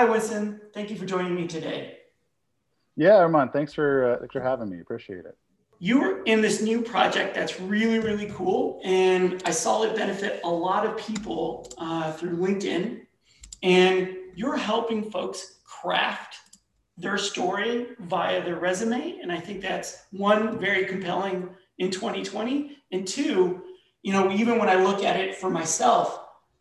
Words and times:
Hi, 0.00 0.06
Winston. 0.06 0.62
Thank 0.72 0.88
you 0.88 0.96
for 0.96 1.04
joining 1.04 1.34
me 1.34 1.46
today. 1.46 1.98
Yeah, 2.96 3.16
Armand, 3.16 3.52
thanks 3.52 3.74
for, 3.74 4.14
uh, 4.14 4.18
thanks 4.18 4.32
for 4.32 4.40
having 4.40 4.70
me. 4.70 4.80
Appreciate 4.80 5.26
it. 5.26 5.36
You're 5.78 6.22
in 6.22 6.40
this 6.40 6.62
new 6.62 6.80
project 6.80 7.34
that's 7.34 7.60
really, 7.60 7.98
really 7.98 8.32
cool. 8.34 8.80
And 8.82 9.42
I 9.44 9.50
saw 9.50 9.82
it 9.82 9.94
benefit 9.94 10.40
a 10.42 10.48
lot 10.48 10.86
of 10.86 10.96
people 10.96 11.70
uh, 11.76 12.12
through 12.12 12.38
LinkedIn. 12.38 13.02
And 13.62 14.16
you're 14.34 14.56
helping 14.56 15.10
folks 15.10 15.58
craft 15.64 16.34
their 16.96 17.18
story 17.18 17.88
via 17.98 18.42
their 18.42 18.56
resume. 18.56 19.18
And 19.20 19.30
I 19.30 19.38
think 19.38 19.60
that's 19.60 20.06
one, 20.12 20.58
very 20.58 20.86
compelling 20.86 21.50
in 21.76 21.90
2020. 21.90 22.74
And 22.90 23.06
two, 23.06 23.64
you 24.02 24.14
know, 24.14 24.32
even 24.32 24.58
when 24.58 24.70
I 24.70 24.76
look 24.76 25.04
at 25.04 25.20
it 25.20 25.36
for 25.36 25.50
myself, 25.50 26.20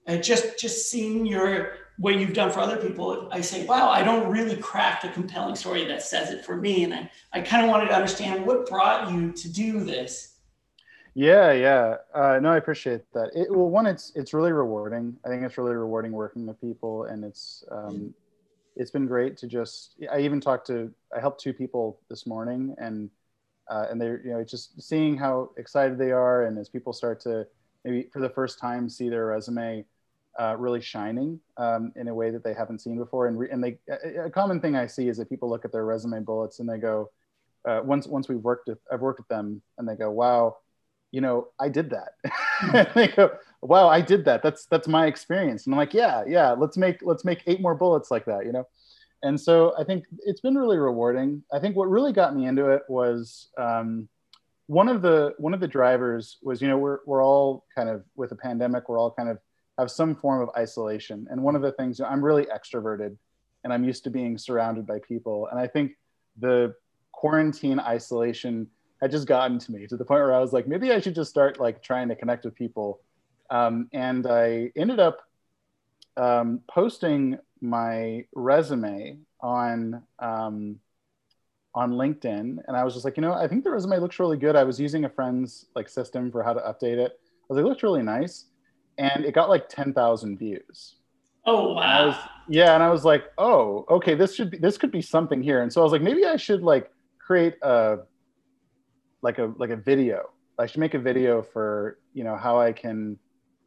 uh, 0.10 0.18
just 0.18 0.60
just 0.60 0.90
seeing 0.90 1.26
your 1.26 1.74
what 2.00 2.16
you've 2.16 2.34
done 2.34 2.50
for 2.50 2.62
other 2.62 2.78
people, 2.78 3.28
I 3.30 3.42
say, 3.42 3.66
wow, 3.66 3.90
I 3.90 4.04
don't 4.04 4.32
really 4.32 4.56
craft 4.56 5.04
a 5.04 5.10
compelling 5.10 5.56
story 5.56 5.86
that 5.86 6.02
says 6.02 6.32
it 6.32 6.46
for 6.46 6.56
me. 6.56 6.86
And 6.86 6.94
I, 6.94 7.12
I 7.34 7.42
kind 7.42 7.64
of 7.64 7.70
wanted 7.70 7.88
to 7.88 7.94
understand 7.94 8.46
what 8.46 8.70
brought 8.70 9.12
you 9.12 9.34
to 9.34 9.52
do 9.52 9.84
this. 9.84 10.38
Yeah, 11.14 11.52
yeah. 11.52 11.96
Uh, 12.16 12.40
no, 12.42 12.52
I 12.52 12.58
appreciate 12.58 13.02
that. 13.14 13.32
It, 13.36 13.52
well, 13.52 13.68
one, 13.70 13.86
it's 13.86 14.14
it's 14.16 14.34
really 14.34 14.54
rewarding. 14.54 15.18
I 15.26 15.28
think 15.28 15.44
it's 15.44 15.58
really 15.58 15.76
rewarding 15.76 16.14
working 16.14 16.46
with 16.46 16.62
people, 16.62 17.06
and 17.06 17.26
it's 17.26 17.66
um, 17.70 18.14
it's 18.78 18.92
been 18.92 19.06
great 19.06 19.36
to 19.38 19.48
just. 19.48 19.96
I 20.10 20.20
even 20.20 20.40
talked 20.40 20.68
to. 20.68 20.94
I 21.14 21.20
helped 21.20 21.42
two 21.42 21.52
people 21.52 22.00
this 22.10 22.26
morning, 22.26 22.74
and 22.78 23.10
uh, 23.70 23.88
and 23.90 24.00
they're 24.00 24.22
you 24.24 24.32
know 24.32 24.44
just 24.44 24.82
seeing 24.82 25.18
how 25.18 25.50
excited 25.58 25.98
they 25.98 26.12
are, 26.12 26.46
and 26.46 26.58
as 26.58 26.70
people 26.70 26.94
start 26.94 27.20
to 27.22 27.46
maybe 27.84 28.08
for 28.14 28.20
the 28.20 28.30
first 28.30 28.60
time 28.60 28.88
see 28.88 29.10
their 29.10 29.26
resume 29.26 29.84
uh, 30.38 30.56
really 30.58 30.82
shining 30.82 31.40
um, 31.58 31.92
in 31.96 32.08
a 32.08 32.14
way 32.14 32.30
that 32.30 32.44
they 32.44 32.54
haven't 32.54 32.80
seen 32.80 32.98
before. 32.98 33.28
And, 33.28 33.40
re- 33.40 33.50
and 33.52 33.64
they, 33.64 33.78
a 34.24 34.30
common 34.30 34.60
thing 34.60 34.76
I 34.76 34.88
see 34.88 35.08
is 35.08 35.18
that 35.18 35.30
people 35.30 35.50
look 35.50 35.66
at 35.66 35.72
their 35.72 35.86
resume 35.86 36.22
bullets 36.22 36.60
and 36.60 36.70
they 36.70 36.78
go, 36.78 37.10
uh, 37.68 37.82
once, 37.84 38.08
once 38.08 38.30
we've 38.30 38.40
worked 38.40 38.68
with, 38.68 38.80
I've 38.92 39.02
worked 39.02 39.20
with 39.20 39.28
them 39.28 39.62
and 39.78 39.88
they 39.88 39.96
go, 39.96 40.12
wow, 40.12 40.58
you 41.12 41.22
know, 41.22 41.48
I 41.60 41.70
did 41.70 41.92
that. 41.92 42.94
they 42.96 43.08
go, 43.08 43.32
wow, 43.62 43.90
I 43.90 44.02
did 44.02 44.26
that. 44.26 44.44
That's, 44.44 44.66
that's 44.66 44.88
my 44.88 45.08
experience. 45.08 45.66
And 45.66 45.74
I'm 45.74 45.80
like, 45.80 45.94
yeah, 45.94 46.24
yeah, 46.28 46.52
let's 46.52 46.78
make, 46.78 47.00
let's 47.02 47.26
make 47.26 47.44
eight 47.48 47.62
more 47.62 47.76
bullets 47.76 48.12
like 48.12 48.26
that, 48.26 48.46
you 48.46 48.52
know? 48.52 48.68
And 49.24 49.40
so 49.40 49.74
I 49.78 49.84
think 49.84 50.06
it's 50.26 50.40
been 50.40 50.56
really 50.56 50.78
rewarding. 50.78 51.44
I 51.52 51.60
think 51.60 51.76
what 51.76 51.90
really 51.90 52.14
got 52.14 52.36
me 52.36 52.48
into 52.48 52.70
it 52.70 52.84
was, 52.88 53.50
um, 53.58 54.08
one 54.70 54.88
of 54.88 55.02
the 55.02 55.34
one 55.40 55.56
of 55.56 55.60
the 55.60 55.68
drivers 55.68 56.38
was 56.44 56.62
you 56.62 56.68
know 56.68 56.78
we're, 56.78 57.00
we're 57.08 57.26
all 57.26 57.66
kind 57.74 57.90
of 57.90 58.04
with 58.16 58.32
a 58.34 58.36
pandemic 58.36 58.88
we're 58.88 59.00
all 59.00 59.10
kind 59.10 59.28
of 59.28 59.40
have 59.80 59.90
some 59.90 60.16
form 60.16 60.42
of 60.42 60.50
isolation. 60.58 61.28
And 61.30 61.42
one 61.42 61.56
of 61.56 61.62
the 61.62 61.72
things, 61.72 62.00
I'm 62.02 62.24
really 62.24 62.46
extroverted 62.46 63.16
and 63.64 63.74
I'm 63.74 63.84
used 63.84 64.04
to 64.04 64.10
being 64.10 64.38
surrounded 64.38 64.86
by 64.86 65.00
people. 65.00 65.48
And 65.52 65.60
I 65.60 65.68
think 65.68 65.94
the 66.38 66.76
quarantine 67.12 67.80
isolation 67.80 68.68
had 69.02 69.12
just 69.12 69.28
gotten 69.28 69.58
to 69.60 69.72
me 69.72 69.88
to 69.88 69.98
the 69.98 70.06
point 70.06 70.22
where 70.22 70.34
I 70.34 70.40
was 70.40 70.54
like, 70.54 70.68
maybe 70.68 70.92
I 70.92 71.00
should 71.00 71.16
just 71.16 71.30
start 71.30 71.60
like 71.60 71.82
trying 71.82 72.10
to 72.10 72.16
connect 72.16 72.46
with 72.46 72.56
people. 72.56 73.02
Um, 73.50 73.88
and 73.94 74.28
I 74.28 74.72
ended 74.76 75.00
up 75.00 75.22
um, 76.18 76.62
posting 76.70 77.38
my 77.62 78.26
resume 78.36 79.18
on 79.42 80.04
um, 80.20 80.80
on 81.76 81.92
LinkedIn, 81.92 82.58
and 82.68 82.76
I 82.76 82.84
was 82.84 82.94
just 82.94 83.06
like, 83.06 83.16
you 83.16 83.22
know, 83.22 83.34
I 83.34 83.48
think 83.48 83.64
the 83.64 83.70
resume 83.70 84.00
looks 84.00 84.20
really 84.20 84.38
good. 84.38 84.56
I 84.56 84.64
was 84.64 84.80
using 84.80 85.06
a 85.06 85.10
friend's 85.10 85.68
like 85.76 85.88
system 85.88 86.32
for 86.32 86.44
how 86.44 86.54
to 86.54 86.60
update 86.62 86.98
it. 86.98 87.12
I 87.14 87.46
was 87.48 87.58
like, 87.58 87.66
it 87.66 87.70
looks 87.70 87.84
really 87.84 88.04
nice 88.04 88.46
and 89.00 89.26
it 89.26 89.34
got 89.34 89.50
like 89.50 89.70
10,000 89.70 90.38
views. 90.38 90.96
Oh 91.46 91.74
wow. 91.74 92.08
Was, 92.08 92.16
yeah, 92.50 92.76
and 92.76 92.84
I 92.84 92.90
was 92.90 93.06
like, 93.06 93.24
"Oh, 93.38 93.86
okay, 93.90 94.14
this 94.14 94.36
should 94.36 94.52
be 94.52 94.58
this 94.58 94.78
could 94.78 94.92
be 94.92 95.02
something 95.02 95.42
here." 95.42 95.64
And 95.64 95.72
so 95.72 95.82
I 95.82 95.84
was 95.84 95.94
like, 95.94 96.02
maybe 96.02 96.26
I 96.26 96.36
should 96.36 96.62
like 96.62 96.92
create 97.18 97.56
a 97.64 98.00
like 99.22 99.40
a 99.40 99.54
like 99.58 99.70
a 99.70 99.78
video. 99.78 100.30
I 100.60 100.66
should 100.66 100.82
make 100.82 100.94
a 100.94 101.00
video 101.00 101.42
for, 101.42 102.00
you 102.14 102.26
know, 102.26 102.36
how 102.36 102.60
I 102.60 102.74
can 102.74 103.18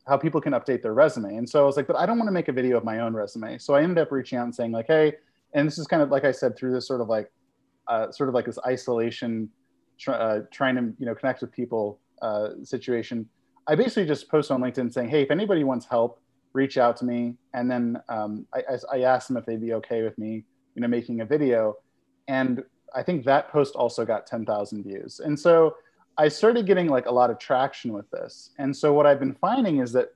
how 0.06 0.16
people 0.16 0.40
can 0.40 0.52
update 0.52 0.82
their 0.82 0.94
resume. 0.94 1.36
And 1.36 1.48
so 1.48 1.62
I 1.62 1.64
was 1.64 1.76
like, 1.76 1.86
but 1.86 1.96
I 1.96 2.04
don't 2.04 2.18
want 2.18 2.28
to 2.28 2.32
make 2.32 2.48
a 2.48 2.52
video 2.52 2.76
of 2.76 2.84
my 2.84 3.00
own 3.00 3.14
resume. 3.14 3.56
So 3.58 3.74
I 3.74 3.82
ended 3.82 3.98
up 3.98 4.12
reaching 4.12 4.38
out 4.38 4.44
and 4.44 4.54
saying 4.54 4.72
like, 4.72 4.86
"Hey, 4.88 5.14
and 5.54 5.66
this 5.66 5.78
is 5.78 5.86
kind 5.86 6.02
of 6.02 6.10
like 6.10 6.24
I 6.24 6.32
said 6.32 6.56
through 6.56 6.72
this 6.72 6.86
sort 6.86 7.00
of 7.00 7.08
like 7.08 7.32
uh, 7.88 8.12
sort 8.12 8.28
of 8.28 8.34
like 8.34 8.44
this 8.44 8.58
isolation 8.66 9.48
tr- 9.98 10.12
uh, 10.12 10.40
trying 10.52 10.76
to, 10.76 10.92
you 10.98 11.06
know, 11.06 11.14
connect 11.14 11.40
with 11.40 11.50
people 11.52 11.98
uh, 12.20 12.50
situation 12.62 13.28
I 13.66 13.74
basically 13.74 14.06
just 14.06 14.28
post 14.28 14.50
on 14.50 14.60
LinkedIn 14.60 14.92
saying, 14.92 15.08
hey, 15.08 15.22
if 15.22 15.30
anybody 15.30 15.64
wants 15.64 15.86
help, 15.86 16.20
reach 16.52 16.78
out 16.78 16.96
to 16.98 17.04
me. 17.04 17.36
And 17.54 17.70
then 17.70 18.00
um, 18.08 18.46
I, 18.54 18.62
I, 18.92 19.00
asked 19.02 19.28
them 19.28 19.36
if 19.36 19.46
they'd 19.46 19.60
be 19.60 19.72
okay 19.74 20.02
with 20.02 20.18
me, 20.18 20.44
you 20.74 20.82
know, 20.82 20.88
making 20.88 21.20
a 21.20 21.24
video. 21.24 21.76
And 22.28 22.62
I 22.94 23.02
think 23.02 23.24
that 23.24 23.50
post 23.50 23.74
also 23.74 24.04
got 24.04 24.26
10,000 24.26 24.82
views. 24.82 25.20
And 25.20 25.38
so 25.38 25.76
I 26.18 26.28
started 26.28 26.66
getting 26.66 26.88
like 26.88 27.06
a 27.06 27.10
lot 27.10 27.30
of 27.30 27.38
traction 27.38 27.92
with 27.92 28.10
this. 28.10 28.50
And 28.58 28.76
so 28.76 28.92
what 28.92 29.06
I've 29.06 29.18
been 29.18 29.34
finding 29.34 29.80
is 29.80 29.92
that 29.92 30.08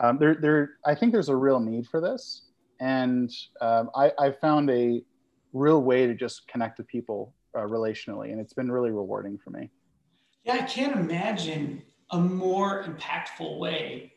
um, 0.00 0.18
there, 0.18 0.34
there, 0.34 0.70
I 0.84 0.94
think 0.94 1.12
there's 1.12 1.28
a 1.28 1.36
real 1.36 1.60
need 1.60 1.86
for 1.86 2.00
this. 2.00 2.42
And 2.80 3.30
um, 3.60 3.90
I, 3.94 4.12
I 4.18 4.30
found 4.30 4.70
a 4.70 5.02
real 5.52 5.82
way 5.82 6.06
to 6.06 6.14
just 6.14 6.48
connect 6.48 6.78
with 6.78 6.86
people 6.86 7.34
uh, 7.54 7.60
relationally. 7.60 8.32
And 8.32 8.40
it's 8.40 8.52
been 8.52 8.70
really 8.70 8.90
rewarding 8.90 9.38
for 9.38 9.50
me. 9.50 9.70
Yeah, 10.44 10.54
I 10.54 10.62
can't 10.62 10.96
imagine 10.96 11.82
a 12.10 12.18
more 12.18 12.84
impactful 12.84 13.58
way 13.58 14.12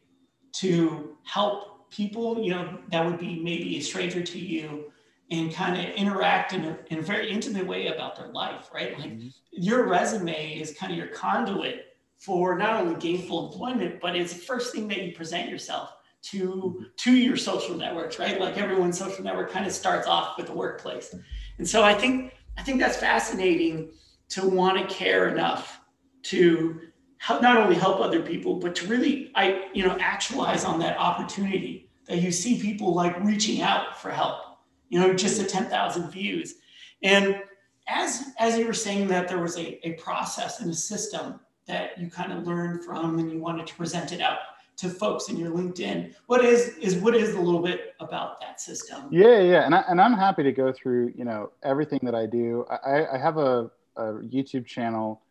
to 0.53 1.17
help 1.23 1.89
people, 1.89 2.41
you 2.41 2.51
know, 2.51 2.77
that 2.91 3.05
would 3.05 3.19
be 3.19 3.39
maybe 3.39 3.77
a 3.77 3.81
stranger 3.81 4.21
to 4.21 4.39
you 4.39 4.91
and 5.31 5.53
kind 5.53 5.79
of 5.79 5.93
interact 5.95 6.53
in 6.53 6.65
a, 6.65 6.77
in 6.87 6.99
a 6.99 7.01
very 7.01 7.31
intimate 7.31 7.65
way 7.65 7.87
about 7.87 8.15
their 8.15 8.29
life, 8.29 8.69
right? 8.73 8.97
Like 8.97 9.11
mm-hmm. 9.11 9.27
your 9.51 9.87
resume 9.87 10.59
is 10.59 10.73
kind 10.73 10.91
of 10.91 10.97
your 10.97 11.07
conduit 11.07 11.85
for 12.17 12.57
not 12.57 12.81
only 12.81 12.95
gainful 12.99 13.51
employment, 13.51 13.99
but 14.01 14.15
it's 14.15 14.33
the 14.33 14.39
first 14.39 14.73
thing 14.73 14.87
that 14.89 15.01
you 15.01 15.15
present 15.15 15.49
yourself 15.49 15.93
to 16.21 16.49
mm-hmm. 16.49 16.83
to 16.97 17.15
your 17.15 17.37
social 17.37 17.75
networks, 17.75 18.19
right? 18.19 18.39
Like 18.39 18.57
everyone's 18.57 18.97
social 18.97 19.23
network 19.23 19.51
kind 19.51 19.65
of 19.65 19.71
starts 19.71 20.07
off 20.07 20.37
with 20.37 20.47
the 20.47 20.53
workplace. 20.53 21.15
And 21.57 21.67
so 21.67 21.83
I 21.83 21.93
think 21.93 22.33
I 22.57 22.63
think 22.63 22.79
that's 22.79 22.97
fascinating 22.97 23.91
to 24.29 24.47
want 24.47 24.77
to 24.77 24.93
care 24.93 25.29
enough 25.29 25.79
to 26.23 26.81
help, 27.19 27.41
not 27.41 27.57
only 27.57 27.75
help 27.75 27.99
other 27.99 28.21
people, 28.21 28.55
but 28.55 28.75
to 28.75 28.87
really, 28.87 29.31
I, 29.35 29.67
you 29.73 29.85
know, 29.85 29.95
actualize 29.99 30.65
on 30.65 30.79
that 30.79 30.97
opportunity 30.97 31.89
that 32.07 32.17
you 32.17 32.31
see 32.31 32.59
people 32.59 32.93
like 32.95 33.23
reaching 33.23 33.61
out 33.61 34.01
for 34.01 34.09
help, 34.09 34.41
you 34.89 34.99
know, 34.99 35.13
just 35.13 35.39
at 35.39 35.47
10,000 35.47 36.09
views. 36.09 36.55
And 37.03 37.41
as, 37.87 38.31
as 38.39 38.57
you 38.57 38.65
were 38.65 38.73
saying 38.73 39.07
that 39.09 39.27
there 39.27 39.39
was 39.39 39.57
a, 39.57 39.87
a 39.87 39.93
process 39.93 40.61
and 40.61 40.71
a 40.71 40.75
system 40.75 41.39
that 41.67 41.99
you 41.99 42.09
kind 42.09 42.33
of 42.33 42.47
learned 42.47 42.83
from 42.83 43.19
and 43.19 43.31
you 43.31 43.37
wanted 43.37 43.67
to 43.67 43.75
present 43.75 44.11
it 44.11 44.21
out 44.21 44.39
to 44.77 44.89
folks 44.89 45.27
in 45.27 45.35
your 45.35 45.51
LinkedIn. 45.51 46.13
What 46.27 46.43
is 46.43 46.77
is 46.77 46.95
what 46.95 47.13
is 47.13 47.35
a 47.35 47.39
little 47.39 47.61
bit 47.61 47.95
about 47.99 48.39
that 48.39 48.61
system? 48.61 49.09
Yeah, 49.11 49.41
yeah, 49.41 49.65
and 49.65 49.75
I, 49.75 49.83
and 49.89 49.99
I'm 49.99 50.13
happy 50.13 50.41
to 50.41 50.53
go 50.53 50.71
through 50.71 51.13
you 51.17 51.25
know 51.25 51.51
everything 51.63 51.99
that 52.03 52.15
I 52.15 52.25
do. 52.25 52.65
I, 52.69 53.05
I 53.13 53.17
have 53.17 53.37
a, 53.37 53.69
a 53.97 54.03
YouTube 54.23 54.65
channel 54.65 55.21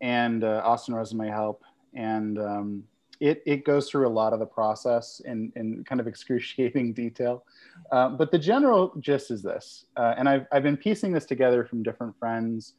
and 0.00 0.44
uh, 0.44 0.62
Austin 0.64 0.94
Resume 0.94 1.28
Help, 1.28 1.62
and 1.94 2.38
um, 2.38 2.84
it 3.20 3.42
it 3.46 3.64
goes 3.64 3.88
through 3.88 4.06
a 4.06 4.10
lot 4.10 4.32
of 4.32 4.38
the 4.38 4.46
process 4.46 5.20
in 5.24 5.52
in 5.56 5.84
kind 5.84 6.00
of 6.00 6.06
excruciating 6.06 6.92
detail. 6.94 7.44
Uh, 7.92 8.10
but 8.10 8.30
the 8.30 8.38
general 8.38 8.92
gist 9.00 9.30
is 9.30 9.42
this, 9.42 9.86
uh, 9.96 10.14
and 10.16 10.28
I've 10.28 10.46
I've 10.52 10.62
been 10.62 10.76
piecing 10.76 11.12
this 11.12 11.26
together 11.26 11.64
from 11.64 11.82
different 11.82 12.16
friends 12.18 12.74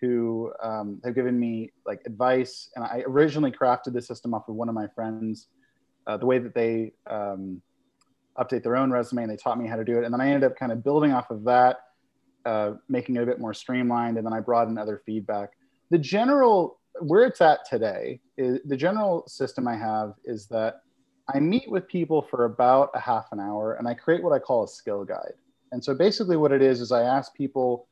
who 0.00 0.52
um, 0.62 1.00
have 1.04 1.14
given 1.14 1.38
me 1.38 1.72
like 1.86 2.00
advice, 2.06 2.70
and 2.76 2.84
I 2.84 3.02
originally 3.06 3.50
crafted 3.50 3.92
the 3.92 4.02
system 4.02 4.34
off 4.34 4.48
of 4.48 4.54
one 4.54 4.68
of 4.68 4.74
my 4.74 4.86
friends, 4.94 5.48
uh, 6.06 6.16
the 6.16 6.26
way 6.26 6.38
that 6.38 6.54
they 6.54 6.92
um, 7.08 7.60
update 8.38 8.62
their 8.62 8.76
own 8.76 8.90
resume, 8.90 9.22
and 9.24 9.32
they 9.32 9.36
taught 9.36 9.58
me 9.58 9.66
how 9.66 9.76
to 9.76 9.84
do 9.84 9.98
it, 9.98 10.04
and 10.04 10.12
then 10.12 10.20
I 10.20 10.28
ended 10.28 10.50
up 10.50 10.56
kind 10.56 10.72
of 10.72 10.82
building 10.82 11.12
off 11.12 11.30
of 11.30 11.44
that. 11.44 11.80
Uh, 12.46 12.74
making 12.88 13.16
it 13.16 13.22
a 13.22 13.26
bit 13.26 13.38
more 13.38 13.52
streamlined, 13.52 14.16
and 14.16 14.24
then 14.24 14.32
I 14.32 14.40
brought 14.40 14.68
in 14.68 14.78
other 14.78 15.02
feedback 15.04 15.57
the 15.90 15.98
general 15.98 16.78
where 17.00 17.24
it's 17.24 17.40
at 17.40 17.64
today 17.68 18.20
is 18.36 18.60
the 18.64 18.76
general 18.76 19.24
system 19.28 19.68
I 19.68 19.76
have 19.76 20.14
is 20.24 20.46
that 20.48 20.82
I 21.32 21.40
meet 21.40 21.70
with 21.70 21.86
people 21.88 22.22
for 22.22 22.46
about 22.46 22.90
a 22.94 23.00
half 23.00 23.26
an 23.32 23.40
hour 23.40 23.74
and 23.74 23.86
I 23.86 23.94
create 23.94 24.22
what 24.22 24.32
I 24.32 24.38
call 24.38 24.64
a 24.64 24.68
skill 24.68 25.04
guide. 25.04 25.34
And 25.72 25.84
so 25.84 25.94
basically, 25.94 26.36
what 26.36 26.52
it 26.52 26.62
is 26.62 26.80
is 26.80 26.92
I 26.92 27.02
ask 27.02 27.34
people 27.34 27.88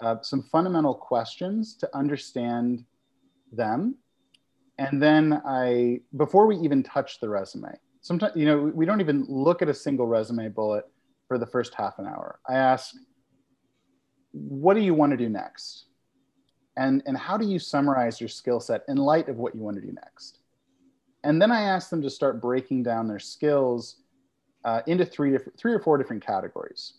uh, 0.00 0.16
some 0.20 0.42
fundamental 0.42 0.94
questions 0.94 1.74
to 1.76 1.96
understand 1.96 2.84
them. 3.52 3.96
And 4.78 5.02
then 5.02 5.40
I, 5.46 6.00
before 6.18 6.46
we 6.46 6.56
even 6.58 6.82
touch 6.82 7.18
the 7.20 7.30
resume, 7.30 7.74
sometimes, 8.02 8.36
you 8.36 8.44
know, 8.44 8.58
we 8.74 8.84
don't 8.84 9.00
even 9.00 9.24
look 9.26 9.62
at 9.62 9.70
a 9.70 9.74
single 9.74 10.06
resume 10.06 10.48
bullet 10.48 10.84
for 11.28 11.38
the 11.38 11.46
first 11.46 11.74
half 11.74 11.98
an 11.98 12.06
hour. 12.06 12.38
I 12.46 12.56
ask, 12.56 12.94
what 14.32 14.74
do 14.74 14.80
you 14.80 14.92
want 14.92 15.12
to 15.12 15.16
do 15.16 15.30
next? 15.30 15.86
And, 16.76 17.02
and 17.06 17.16
how 17.16 17.36
do 17.36 17.46
you 17.46 17.58
summarize 17.58 18.20
your 18.20 18.28
skill 18.28 18.60
set 18.60 18.82
in 18.88 18.96
light 18.96 19.28
of 19.28 19.36
what 19.36 19.54
you 19.54 19.60
want 19.60 19.76
to 19.76 19.82
do 19.82 19.92
next? 19.92 20.40
And 21.24 21.40
then 21.40 21.50
I 21.50 21.62
ask 21.62 21.90
them 21.90 22.02
to 22.02 22.10
start 22.10 22.40
breaking 22.40 22.82
down 22.82 23.08
their 23.08 23.18
skills 23.18 23.96
uh, 24.64 24.82
into 24.86 25.04
three 25.04 25.30
different, 25.30 25.58
three 25.58 25.72
or 25.72 25.80
four 25.80 25.98
different 25.98 26.24
categories. 26.24 26.94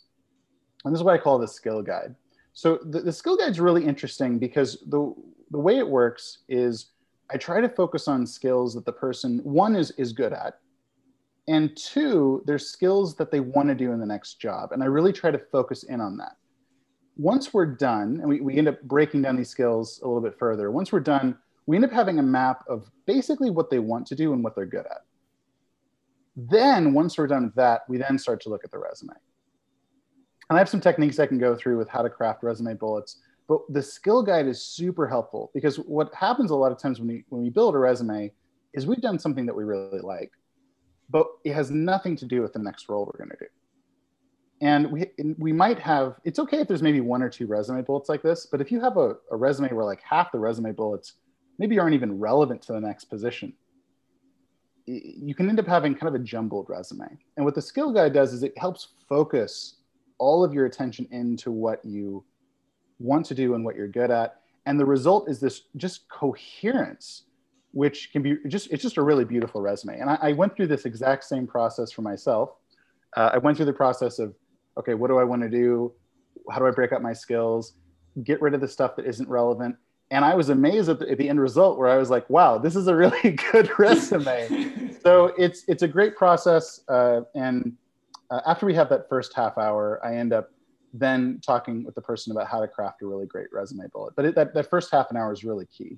And 0.83 0.93
this 0.93 0.99
is 0.99 1.03
what 1.03 1.13
I 1.13 1.17
call 1.17 1.37
the 1.37 1.47
skill 1.47 1.81
guide. 1.81 2.15
So 2.53 2.79
the, 2.83 3.01
the 3.01 3.13
skill 3.13 3.37
guide 3.37 3.51
is 3.51 3.59
really 3.59 3.85
interesting 3.85 4.39
because 4.39 4.83
the, 4.87 5.13
the 5.51 5.59
way 5.59 5.77
it 5.77 5.87
works 5.87 6.39
is 6.49 6.87
I 7.29 7.37
try 7.37 7.61
to 7.61 7.69
focus 7.69 8.07
on 8.07 8.25
skills 8.25 8.73
that 8.73 8.85
the 8.85 8.91
person, 8.91 9.39
one 9.43 9.75
is, 9.75 9.91
is 9.91 10.11
good 10.11 10.33
at, 10.33 10.59
and 11.47 11.75
two, 11.77 12.43
there's 12.45 12.69
skills 12.69 13.15
that 13.15 13.31
they 13.31 13.39
want 13.39 13.69
to 13.69 13.75
do 13.75 13.91
in 13.91 13.99
the 13.99 14.05
next 14.05 14.39
job. 14.39 14.71
And 14.71 14.83
I 14.83 14.87
really 14.87 15.13
try 15.13 15.31
to 15.31 15.37
focus 15.37 15.83
in 15.83 16.01
on 16.01 16.17
that. 16.17 16.35
Once 17.17 17.53
we're 17.53 17.65
done, 17.65 18.19
and 18.21 18.29
we, 18.29 18.41
we 18.41 18.57
end 18.57 18.67
up 18.67 18.81
breaking 18.83 19.21
down 19.21 19.35
these 19.35 19.49
skills 19.49 19.99
a 20.03 20.07
little 20.07 20.21
bit 20.21 20.37
further, 20.37 20.71
once 20.71 20.91
we're 20.91 20.99
done, 20.99 21.37
we 21.65 21.75
end 21.75 21.83
up 21.83 21.91
having 21.91 22.19
a 22.19 22.23
map 22.23 22.63
of 22.69 22.89
basically 23.05 23.49
what 23.49 23.69
they 23.69 23.79
want 23.79 24.05
to 24.05 24.15
do 24.15 24.33
and 24.33 24.43
what 24.43 24.55
they're 24.55 24.65
good 24.65 24.85
at. 24.85 25.01
Then, 26.35 26.93
once 26.93 27.17
we're 27.17 27.27
done 27.27 27.45
with 27.45 27.55
that, 27.55 27.81
we 27.89 27.97
then 27.97 28.19
start 28.19 28.39
to 28.41 28.49
look 28.49 28.63
at 28.63 28.71
the 28.71 28.77
resume. 28.77 29.13
And 30.49 30.57
I 30.57 30.59
have 30.59 30.69
some 30.69 30.79
techniques 30.79 31.19
I 31.19 31.25
can 31.25 31.39
go 31.39 31.55
through 31.55 31.77
with 31.77 31.89
how 31.89 32.03
to 32.03 32.09
craft 32.09 32.43
resume 32.43 32.75
bullets. 32.75 33.17
But 33.47 33.61
the 33.69 33.81
skill 33.81 34.23
guide 34.23 34.47
is 34.47 34.61
super 34.61 35.07
helpful 35.07 35.51
because 35.53 35.77
what 35.77 36.13
happens 36.13 36.51
a 36.51 36.55
lot 36.55 36.71
of 36.71 36.77
times 36.77 36.99
when 36.99 37.07
we 37.07 37.25
when 37.29 37.41
we 37.41 37.49
build 37.49 37.75
a 37.75 37.77
resume 37.77 38.31
is 38.73 38.85
we've 38.85 39.01
done 39.01 39.17
something 39.17 39.45
that 39.45 39.55
we 39.55 39.63
really 39.63 39.99
like, 40.01 40.31
but 41.09 41.27
it 41.43 41.53
has 41.53 41.71
nothing 41.71 42.15
to 42.17 42.25
do 42.25 42.41
with 42.41 42.53
the 42.53 42.59
next 42.59 42.89
role 42.89 43.05
we're 43.05 43.17
going 43.17 43.31
to 43.31 43.37
do. 43.39 43.49
And 44.61 44.91
we 44.91 45.11
we 45.37 45.53
might 45.53 45.77
have 45.79 46.15
it's 46.23 46.39
okay 46.39 46.59
if 46.61 46.67
there's 46.67 46.81
maybe 46.81 47.01
one 47.01 47.21
or 47.21 47.29
two 47.29 47.45
resume 47.45 47.81
bullets 47.83 48.09
like 48.09 48.23
this, 48.23 48.47
but 48.47 48.59
if 48.59 48.71
you 48.71 48.81
have 48.81 48.97
a, 48.97 49.15
a 49.31 49.35
resume 49.35 49.71
where 49.71 49.85
like 49.85 50.01
half 50.01 50.31
the 50.31 50.39
resume 50.39 50.71
bullets 50.71 51.13
maybe 51.59 51.77
aren't 51.77 51.93
even 51.93 52.19
relevant 52.19 52.61
to 52.63 52.73
the 52.73 52.81
next 52.81 53.05
position, 53.05 53.53
you 54.87 55.35
can 55.35 55.49
end 55.49 55.59
up 55.59 55.67
having 55.67 55.93
kind 55.93 56.13
of 56.13 56.19
a 56.19 56.23
jumbled 56.23 56.67
resume. 56.69 57.07
And 57.35 57.45
what 57.45 57.53
the 57.53 57.61
skill 57.61 57.91
guide 57.91 58.13
does 58.13 58.33
is 58.33 58.41
it 58.41 58.57
helps 58.57 58.89
focus 59.07 59.75
all 60.17 60.43
of 60.43 60.53
your 60.53 60.65
attention 60.65 61.07
into 61.11 61.51
what 61.51 61.83
you 61.85 62.23
want 62.99 63.25
to 63.27 63.35
do 63.35 63.53
and 63.53 63.63
what 63.63 63.75
you're 63.75 63.87
good 63.87 64.09
at. 64.09 64.39
And 64.65 64.79
the 64.79 64.85
result 64.85 65.29
is 65.29 65.39
this 65.39 65.63
just 65.75 66.09
coherence, 66.09 67.23
which 67.73 68.11
can 68.11 68.23
be 68.23 68.37
just, 68.47 68.71
it's 68.71 68.81
just 68.81 68.97
a 68.97 69.03
really 69.03 69.25
beautiful 69.25 69.61
resume. 69.61 69.99
And 69.99 70.09
I, 70.09 70.17
I 70.21 70.31
went 70.31 70.55
through 70.55 70.67
this 70.67 70.85
exact 70.85 71.25
same 71.25 71.45
process 71.45 71.91
for 71.91 72.01
myself. 72.01 72.51
Uh, 73.15 73.31
I 73.33 73.37
went 73.37 73.57
through 73.57 73.67
the 73.67 73.73
process 73.73 74.19
of, 74.19 74.33
okay, 74.77 74.93
what 74.93 75.07
do 75.09 75.17
I 75.17 75.23
want 75.23 75.41
to 75.41 75.49
do? 75.49 75.93
How 76.49 76.59
do 76.59 76.67
I 76.67 76.71
break 76.71 76.91
up 76.91 77.01
my 77.01 77.13
skills? 77.13 77.73
Get 78.23 78.41
rid 78.41 78.53
of 78.53 78.61
the 78.61 78.67
stuff 78.67 78.95
that 78.95 79.05
isn't 79.05 79.27
relevant. 79.27 79.75
And 80.09 80.23
I 80.23 80.35
was 80.35 80.49
amazed 80.49 80.89
at 80.89 80.99
the, 80.99 81.11
at 81.11 81.17
the 81.17 81.27
end 81.27 81.41
result 81.41 81.77
where 81.77 81.89
I 81.89 81.97
was 81.97 82.09
like, 82.09 82.29
wow, 82.29 82.57
this 82.57 82.75
is 82.75 82.87
a 82.87 82.95
really 82.95 83.31
good 83.51 83.69
resume. 83.77 84.91
so 85.03 85.33
it's, 85.37 85.63
it's 85.67 85.83
a 85.83 85.87
great 85.87 86.15
process. 86.15 86.81
Uh, 86.87 87.21
and 87.35 87.73
uh, 88.29 88.41
after 88.45 88.65
we 88.65 88.73
have 88.73 88.89
that 88.89 89.09
first 89.09 89.33
half 89.35 89.57
hour, 89.57 89.99
I 90.03 90.15
end 90.15 90.33
up 90.33 90.49
then 90.93 91.39
talking 91.45 91.83
with 91.83 91.95
the 91.95 92.01
person 92.01 92.31
about 92.31 92.47
how 92.47 92.61
to 92.61 92.67
craft 92.67 93.01
a 93.01 93.05
really 93.05 93.25
great 93.25 93.47
resume 93.51 93.85
bullet. 93.93 94.13
But 94.15 94.25
it, 94.25 94.35
that, 94.35 94.53
that 94.53 94.69
first 94.69 94.91
half 94.91 95.11
an 95.11 95.17
hour 95.17 95.33
is 95.33 95.43
really 95.43 95.65
key. 95.65 95.97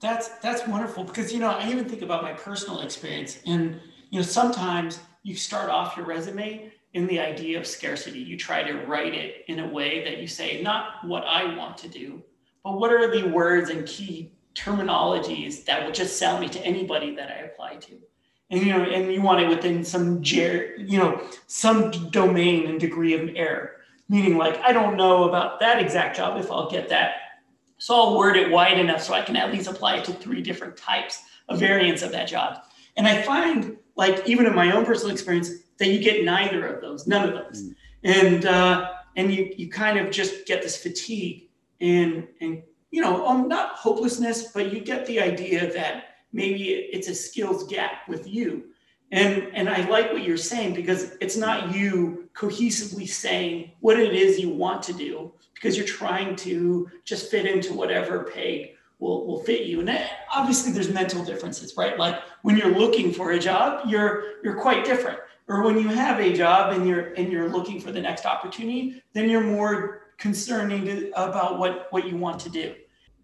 That's 0.00 0.28
that's 0.38 0.66
wonderful 0.68 1.02
because 1.02 1.32
you 1.32 1.40
know 1.40 1.50
I 1.50 1.68
even 1.68 1.84
think 1.84 2.02
about 2.02 2.22
my 2.22 2.32
personal 2.32 2.82
experience, 2.82 3.40
and 3.46 3.80
you 4.10 4.20
know 4.20 4.24
sometimes 4.24 5.00
you 5.24 5.34
start 5.34 5.70
off 5.70 5.96
your 5.96 6.06
resume 6.06 6.72
in 6.94 7.06
the 7.06 7.20
idea 7.20 7.58
of 7.58 7.66
scarcity. 7.66 8.18
You 8.18 8.36
try 8.36 8.62
to 8.62 8.86
write 8.86 9.14
it 9.14 9.44
in 9.48 9.60
a 9.60 9.68
way 9.68 10.04
that 10.04 10.18
you 10.18 10.26
say 10.26 10.62
not 10.62 11.04
what 11.04 11.24
I 11.24 11.54
want 11.56 11.76
to 11.78 11.88
do, 11.88 12.22
but 12.64 12.78
what 12.78 12.92
are 12.92 13.10
the 13.10 13.28
words 13.28 13.70
and 13.70 13.86
key 13.86 14.32
terminologies 14.54 15.64
that 15.66 15.84
will 15.84 15.92
just 15.92 16.18
sell 16.18 16.38
me 16.40 16.48
to 16.48 16.60
anybody 16.60 17.14
that 17.14 17.30
I 17.30 17.42
apply 17.42 17.76
to 17.76 17.98
and 18.50 18.62
you 18.62 18.72
know, 18.72 18.82
and 18.82 19.12
you 19.12 19.20
want 19.20 19.40
it 19.40 19.48
within 19.48 19.84
some 19.84 20.22
ger- 20.22 20.74
you 20.76 20.98
know, 20.98 21.22
some 21.46 21.90
domain 22.10 22.66
and 22.66 22.80
degree 22.80 23.14
of 23.14 23.30
error. 23.34 23.76
Meaning, 24.08 24.38
like, 24.38 24.58
I 24.62 24.72
don't 24.72 24.96
know 24.96 25.28
about 25.28 25.60
that 25.60 25.80
exact 25.80 26.16
job 26.16 26.38
if 26.38 26.50
I'll 26.50 26.70
get 26.70 26.88
that. 26.88 27.16
So 27.76 27.94
I'll 27.94 28.16
word 28.16 28.36
it 28.36 28.50
wide 28.50 28.78
enough 28.78 29.02
so 29.02 29.12
I 29.12 29.20
can 29.20 29.36
at 29.36 29.52
least 29.52 29.68
apply 29.68 29.96
it 29.96 30.04
to 30.06 30.14
three 30.14 30.40
different 30.40 30.78
types 30.78 31.22
of 31.48 31.60
variants 31.60 32.02
of 32.02 32.10
that 32.12 32.26
job. 32.26 32.62
And 32.96 33.06
I 33.06 33.20
find, 33.22 33.76
like, 33.98 34.26
even 34.26 34.46
in 34.46 34.54
my 34.54 34.72
own 34.74 34.86
personal 34.86 35.12
experience, 35.12 35.50
that 35.78 35.88
you 35.88 35.98
get 35.98 36.24
neither 36.24 36.66
of 36.66 36.80
those, 36.80 37.06
none 37.06 37.28
of 37.28 37.34
those, 37.34 37.64
mm. 37.64 37.74
and 38.04 38.46
uh, 38.46 38.92
and 39.16 39.32
you 39.32 39.52
you 39.56 39.68
kind 39.68 39.98
of 39.98 40.10
just 40.10 40.46
get 40.46 40.62
this 40.62 40.82
fatigue 40.82 41.50
and 41.80 42.26
and 42.40 42.62
you 42.90 43.02
know, 43.02 43.26
um, 43.26 43.48
not 43.48 43.70
hopelessness, 43.72 44.52
but 44.52 44.72
you 44.72 44.80
get 44.80 45.06
the 45.06 45.20
idea 45.20 45.72
that 45.72 46.04
maybe 46.32 46.70
it's 46.70 47.08
a 47.08 47.14
skills 47.14 47.64
gap 47.64 48.08
with 48.08 48.26
you. 48.26 48.64
And, 49.10 49.48
and 49.54 49.68
I 49.68 49.88
like 49.88 50.12
what 50.12 50.22
you're 50.22 50.36
saying 50.36 50.74
because 50.74 51.16
it's 51.20 51.36
not 51.36 51.74
you 51.74 52.28
cohesively 52.34 53.08
saying 53.08 53.72
what 53.80 53.98
it 53.98 54.14
is 54.14 54.38
you 54.38 54.50
want 54.50 54.82
to 54.84 54.92
do 54.92 55.32
because 55.54 55.76
you're 55.76 55.86
trying 55.86 56.36
to 56.36 56.88
just 57.04 57.30
fit 57.30 57.46
into 57.46 57.72
whatever 57.72 58.24
peg 58.24 58.74
will, 58.98 59.26
will 59.26 59.42
fit 59.44 59.66
you. 59.66 59.80
And 59.80 59.90
obviously 60.32 60.72
there's 60.72 60.90
mental 60.90 61.24
differences, 61.24 61.76
right? 61.76 61.98
Like 61.98 62.20
when 62.42 62.56
you're 62.56 62.76
looking 62.76 63.12
for 63.12 63.32
a 63.32 63.38
job, 63.38 63.88
you're, 63.88 64.42
you're 64.42 64.60
quite 64.60 64.84
different. 64.84 65.18
Or 65.46 65.62
when 65.62 65.78
you 65.78 65.88
have 65.88 66.20
a 66.20 66.32
job 66.32 66.72
and 66.74 66.86
you're, 66.86 67.14
and 67.14 67.32
you're 67.32 67.48
looking 67.48 67.80
for 67.80 67.90
the 67.90 68.00
next 68.00 68.26
opportunity, 68.26 69.02
then 69.14 69.30
you're 69.30 69.40
more 69.40 70.02
concerning 70.18 71.10
about 71.16 71.58
what, 71.58 71.86
what 71.90 72.06
you 72.06 72.16
want 72.16 72.40
to 72.40 72.50
do. 72.50 72.74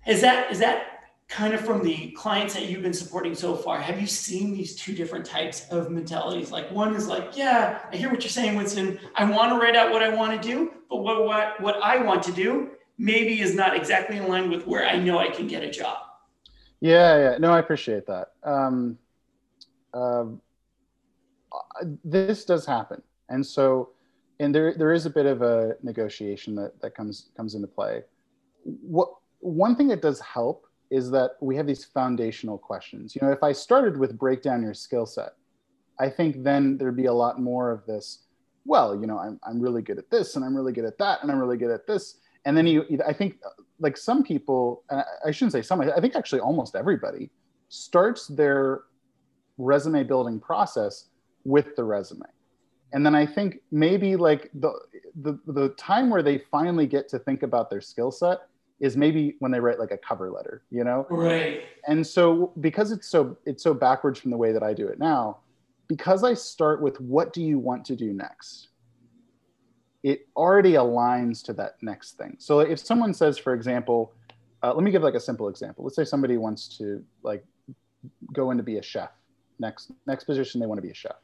Is 0.06 0.21
that, 0.21 0.50
is 0.50 0.59
that 0.61 0.94
kind 1.29 1.55
of 1.55 1.61
from 1.61 1.82
the 1.82 2.11
clients 2.12 2.55
that 2.55 2.67
you've 2.67 2.82
been 2.82 2.94
supporting 2.94 3.35
so 3.35 3.56
far, 3.56 3.81
have 3.81 4.00
you 4.00 4.06
seen 4.06 4.53
these 4.53 4.77
two 4.77 4.94
different 4.94 5.27
types 5.27 5.67
of 5.70 5.91
mentalities? 5.91 6.50
Like 6.50 6.70
one 6.70 6.94
is 6.94 7.09
like, 7.09 7.37
yeah, 7.37 7.81
I 7.91 7.97
hear 7.97 8.11
what 8.11 8.23
you're 8.23 8.31
saying, 8.31 8.56
Winston. 8.56 9.00
I 9.17 9.25
want 9.25 9.53
to 9.53 9.59
write 9.59 9.75
out 9.75 9.91
what 9.91 10.03
I 10.03 10.11
want 10.11 10.41
to 10.41 10.49
do, 10.49 10.70
but 10.88 10.99
what, 10.99 11.27
what, 11.27 11.61
what 11.61 11.82
I 11.82 11.99
want 11.99 12.23
to 12.25 12.32
do 12.32 12.70
maybe 12.99 13.41
is 13.41 13.55
not 13.55 13.76
exactly 13.76 14.17
in 14.17 14.29
line 14.29 14.50
with 14.50 14.67
where 14.67 14.87
I 14.87 14.96
know 14.96 15.19
I 15.19 15.29
can 15.29 15.46
get 15.46 15.62
a 15.62 15.70
job. 15.70 15.99
Yeah, 16.81 17.19
yeah. 17.19 17.38
No, 17.38 17.50
I 17.50 17.58
appreciate 17.58 18.06
that. 18.06 18.32
Um, 18.43 18.99
uh, 19.93 20.25
this 22.05 22.44
does 22.44 22.67
happen. 22.67 23.02
And 23.29 23.44
so, 23.44 23.91
and 24.41 24.55
there, 24.55 24.75
there 24.76 24.93
is 24.93 25.06
a 25.06 25.10
bit 25.10 25.27
of 25.27 25.43
a 25.43 25.77
negotiation 25.82 26.55
that, 26.56 26.81
that 26.81 26.94
comes, 26.94 27.31
comes 27.36 27.55
into 27.55 27.69
play. 27.69 28.03
What, 28.65 29.15
one 29.39 29.77
thing 29.77 29.89
that 29.89 30.03
does 30.03 30.20
help 30.20 30.67
is 30.91 31.10
that 31.10 31.32
we 31.41 31.56
have 31.56 31.67
these 31.67 31.84
foundational 31.84 32.58
questions. 32.58 33.15
You 33.15 33.27
know, 33.27 33.32
if 33.32 33.43
I 33.43 33.53
started 33.53 33.96
with 33.96 34.19
break 34.19 34.43
down 34.43 34.63
your 34.63 34.74
skill 34.74 35.06
set, 35.06 35.32
I 35.98 36.08
think 36.08 36.43
then 36.43 36.77
there'd 36.77 36.96
be 36.96 37.06
a 37.06 37.13
lot 37.13 37.41
more 37.41 37.70
of 37.70 37.86
this. 37.86 38.24
Well, 38.65 38.98
you 38.98 39.06
know, 39.06 39.19
I'm, 39.19 39.39
I'm 39.46 39.60
really 39.60 39.82
good 39.82 39.98
at 39.98 40.10
this 40.10 40.36
and 40.36 40.44
I'm 40.44 40.56
really 40.56 40.72
good 40.72 40.84
at 40.84 40.98
that 40.98 41.22
and 41.22 41.31
I'm 41.31 41.39
really 41.39 41.56
good 41.56 41.70
at 41.70 41.86
this. 41.86 42.17
And 42.44 42.56
then 42.56 42.67
you, 42.67 42.84
I 43.06 43.13
think 43.13 43.39
like 43.79 43.96
some 43.96 44.22
people, 44.22 44.82
and 44.91 45.03
I 45.24 45.31
shouldn't 45.31 45.53
say 45.53 45.63
some, 45.63 45.81
I 45.81 46.01
think 46.01 46.15
actually 46.15 46.41
almost 46.41 46.77
everybody 46.77 47.31
starts 47.69 48.27
their 48.27 48.82
resume 49.58 50.05
building 50.05 50.41
process 50.41 51.08
with 51.44 51.74
the 51.77 51.84
resume. 51.84 52.27
And 52.93 53.05
then 53.05 53.15
I 53.15 53.27
think 53.27 53.56
maybe 53.72 54.15
like 54.15 54.51
the, 54.55 54.72
the, 55.17 55.39
the 55.46 55.70
time 55.70 56.10
where 56.10 56.22
they 56.22 56.39
finally 56.51 56.86
get 56.86 57.08
to 57.08 57.19
think 57.19 57.43
about 57.43 57.70
their 57.70 57.81
skill 57.81 58.10
set 58.10 58.39
is 58.81 58.96
maybe 58.96 59.36
when 59.39 59.51
they 59.51 59.60
write 59.60 59.79
like 59.79 59.91
a 59.91 59.96
cover 59.96 60.31
letter, 60.31 60.63
you 60.70 60.84
know? 60.84 61.06
Right. 61.10 61.63
And 61.89 62.06
so 62.06 62.53
because 62.60 62.93
it's 62.93 63.08
so 63.08 63.36
it's 63.46 63.63
so 63.63 63.72
backwards 63.72 64.20
from 64.20 64.31
the 64.31 64.36
way 64.36 64.53
that 64.53 64.63
I 64.63 64.74
do 64.74 64.86
it 64.89 64.98
now, 64.98 65.39
because 65.89 66.24
I 66.24 66.34
start 66.34 66.82
with 66.82 67.01
what 67.01 67.32
do 67.32 67.43
you 67.43 67.58
want 67.58 67.84
to 67.86 67.96
do 67.96 68.13
next? 68.13 68.69
It 70.05 70.29
already 70.37 70.75
aligns 70.75 71.43
to 71.46 71.53
that 71.55 71.82
next 71.82 72.13
thing. 72.13 72.37
So 72.39 72.61
if 72.61 72.79
someone 72.79 73.13
says, 73.13 73.37
for 73.37 73.55
example, 73.55 74.13
uh, 74.63 74.73
let 74.73 74.84
me 74.84 74.93
give 74.93 75.03
like 75.03 75.15
a 75.15 75.20
simple 75.20 75.49
example. 75.49 75.82
Let's 75.84 75.96
say 75.96 76.05
somebody 76.05 76.37
wants 76.37 76.79
to 76.79 77.03
like 77.25 77.44
go 78.32 78.53
in 78.53 78.56
to 78.58 78.63
be 78.63 78.79
a 78.79 78.82
chef. 78.82 79.11
Next 79.58 79.91
next 80.06 80.25
position, 80.25 80.61
they 80.61 80.67
want 80.67 80.79
to 80.79 80.82
be 80.82 80.91
a 80.91 80.94
chef. 80.94 81.17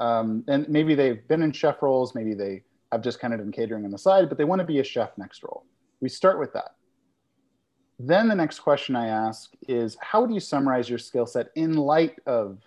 Um, 0.00 0.42
and 0.48 0.68
maybe 0.68 0.96
they've 0.96 1.26
been 1.28 1.42
in 1.42 1.52
chef 1.52 1.80
roles, 1.82 2.14
maybe 2.14 2.34
they 2.34 2.64
have 2.90 3.02
just 3.02 3.20
kind 3.20 3.32
of 3.32 3.38
been 3.38 3.52
catering 3.52 3.84
on 3.84 3.92
the 3.92 3.98
side, 3.98 4.28
but 4.28 4.36
they 4.36 4.44
want 4.44 4.58
to 4.58 4.66
be 4.66 4.80
a 4.80 4.84
chef 4.84 5.16
next 5.16 5.44
role 5.44 5.64
we 6.02 6.08
start 6.08 6.38
with 6.38 6.52
that. 6.52 6.74
Then 7.98 8.28
the 8.28 8.34
next 8.34 8.58
question 8.58 8.96
I 8.96 9.06
ask 9.06 9.52
is 9.68 9.96
how 10.00 10.26
do 10.26 10.34
you 10.34 10.40
summarize 10.40 10.90
your 10.90 10.98
skill 10.98 11.24
set 11.24 11.50
in 11.54 11.74
light 11.74 12.16
of 12.26 12.58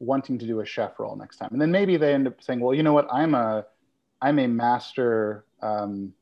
wanting 0.00 0.36
to 0.40 0.46
do 0.46 0.60
a 0.60 0.66
chef 0.66 0.98
role 0.98 1.14
next 1.16 1.36
time? 1.36 1.50
And 1.52 1.62
then 1.62 1.70
maybe 1.70 1.96
they 1.96 2.12
end 2.12 2.26
up 2.26 2.42
saying, 2.42 2.58
well, 2.58 2.74
you 2.74 2.82
know 2.82 2.92
what, 2.92 3.06
I'm 3.10 3.34
a, 3.34 3.64
I'm 4.22 4.38
a 4.38 4.46
master, 4.46 5.44
um, 5.60 6.14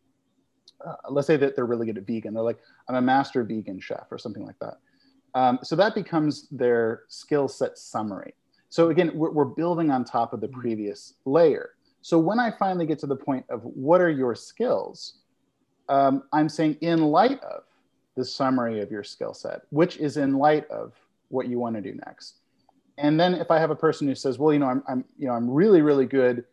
uh, 0.84 0.94
let's 1.10 1.26
say 1.26 1.36
that 1.36 1.54
they're 1.54 1.66
really 1.66 1.86
good 1.86 1.98
at 1.98 2.06
vegan. 2.06 2.34
They're 2.34 2.42
like, 2.42 2.58
I'm 2.88 2.96
a 2.96 3.02
master 3.02 3.44
vegan 3.44 3.78
chef 3.78 4.06
or 4.10 4.18
something 4.18 4.44
like 4.44 4.58
that. 4.60 4.78
Um, 5.34 5.60
so 5.62 5.76
that 5.76 5.94
becomes 5.94 6.48
their 6.48 7.02
skill 7.08 7.46
set 7.46 7.78
summary. 7.78 8.34
So 8.70 8.88
again, 8.88 9.12
we're, 9.14 9.30
we're 9.30 9.44
building 9.44 9.90
on 9.90 10.04
top 10.04 10.32
of 10.32 10.40
the 10.40 10.48
previous 10.48 11.14
layer. 11.24 11.74
So 12.02 12.18
when 12.18 12.40
I 12.40 12.50
finally 12.50 12.86
get 12.86 12.98
to 13.00 13.06
the 13.06 13.16
point 13.16 13.44
of 13.50 13.62
what 13.62 14.00
are 14.00 14.10
your 14.10 14.34
skills, 14.34 15.18
um, 15.88 16.24
I'm 16.32 16.48
saying 16.48 16.78
in 16.80 17.02
light 17.02 17.40
of 17.42 17.64
the 18.16 18.24
summary 18.24 18.80
of 18.80 18.90
your 18.90 19.04
skill 19.04 19.34
set, 19.34 19.62
which 19.70 19.98
is 19.98 20.16
in 20.16 20.38
light 20.38 20.68
of 20.70 20.94
what 21.28 21.46
you 21.48 21.58
want 21.58 21.76
to 21.76 21.82
do 21.82 21.94
next. 22.06 22.38
And 22.96 23.20
then 23.20 23.34
if 23.34 23.50
I 23.50 23.58
have 23.58 23.70
a 23.70 23.76
person 23.76 24.08
who 24.08 24.14
says, 24.14 24.38
well, 24.38 24.52
you 24.52 24.58
know, 24.58 24.66
I'm, 24.66 24.82
I'm 24.88 25.04
you 25.18 25.26
know, 25.26 25.34
I'm 25.34 25.50
really, 25.50 25.82
really 25.82 26.06
good 26.06 26.44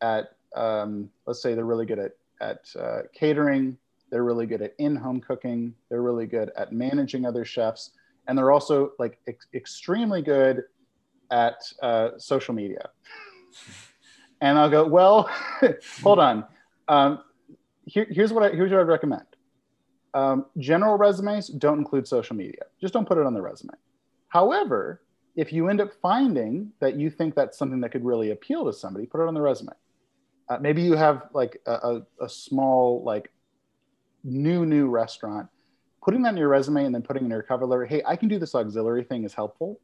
at, 0.00 0.35
um, 0.56 1.10
let's 1.26 1.42
say 1.42 1.54
they're 1.54 1.64
really 1.64 1.86
good 1.86 1.98
at, 1.98 2.12
at 2.40 2.80
uh, 2.80 3.02
catering, 3.14 3.76
they're 4.10 4.24
really 4.24 4.46
good 4.46 4.62
at 4.62 4.74
in-home 4.78 5.20
cooking, 5.20 5.74
they're 5.88 6.02
really 6.02 6.26
good 6.26 6.50
at 6.56 6.72
managing 6.72 7.26
other 7.26 7.44
chefs, 7.44 7.90
and 8.26 8.36
they're 8.36 8.50
also 8.50 8.92
like 8.98 9.18
ex- 9.28 9.46
extremely 9.54 10.22
good 10.22 10.64
at 11.30 11.62
uh, 11.82 12.10
social 12.18 12.54
media. 12.54 12.90
And 14.40 14.58
I'll 14.58 14.70
go, 14.70 14.86
well, 14.86 15.30
hold 16.02 16.18
on. 16.18 16.44
Um, 16.88 17.22
here, 17.84 18.06
here's 18.10 18.32
what 18.32 18.42
I, 18.42 18.54
here's 18.54 18.70
what 18.70 18.80
I'd 18.80 18.88
recommend. 18.88 19.26
Um, 20.14 20.46
general 20.58 20.96
resumes 20.96 21.48
don't 21.48 21.78
include 21.78 22.06
social 22.08 22.36
media. 22.36 22.62
Just 22.80 22.94
don't 22.94 23.06
put 23.06 23.18
it 23.18 23.26
on 23.26 23.34
the 23.34 23.42
resume. 23.42 23.74
However, 24.28 25.02
if 25.36 25.52
you 25.52 25.68
end 25.68 25.80
up 25.80 25.90
finding 26.00 26.72
that 26.80 26.96
you 26.96 27.10
think 27.10 27.34
that's 27.34 27.58
something 27.58 27.80
that 27.82 27.90
could 27.90 28.04
really 28.04 28.30
appeal 28.30 28.64
to 28.64 28.72
somebody, 28.72 29.06
put 29.06 29.20
it 29.20 29.28
on 29.28 29.34
the 29.34 29.40
resume. 29.40 29.72
Uh, 30.48 30.58
maybe 30.60 30.82
you 30.82 30.94
have 30.94 31.28
like 31.32 31.60
a, 31.66 31.72
a, 31.72 32.02
a, 32.20 32.28
small 32.28 33.02
like 33.04 33.32
new 34.22 34.64
new 34.64 34.88
restaurant. 34.88 35.48
Putting 36.04 36.22
that 36.22 36.30
in 36.30 36.36
your 36.36 36.48
resume 36.48 36.84
and 36.84 36.94
then 36.94 37.02
putting 37.02 37.24
in 37.24 37.30
your 37.30 37.42
cover 37.42 37.66
letter, 37.66 37.84
hey, 37.84 38.00
I 38.06 38.14
can 38.14 38.28
do 38.28 38.38
this 38.38 38.54
auxiliary 38.54 39.02
thing 39.02 39.24
is 39.24 39.34
helpful. 39.34 39.80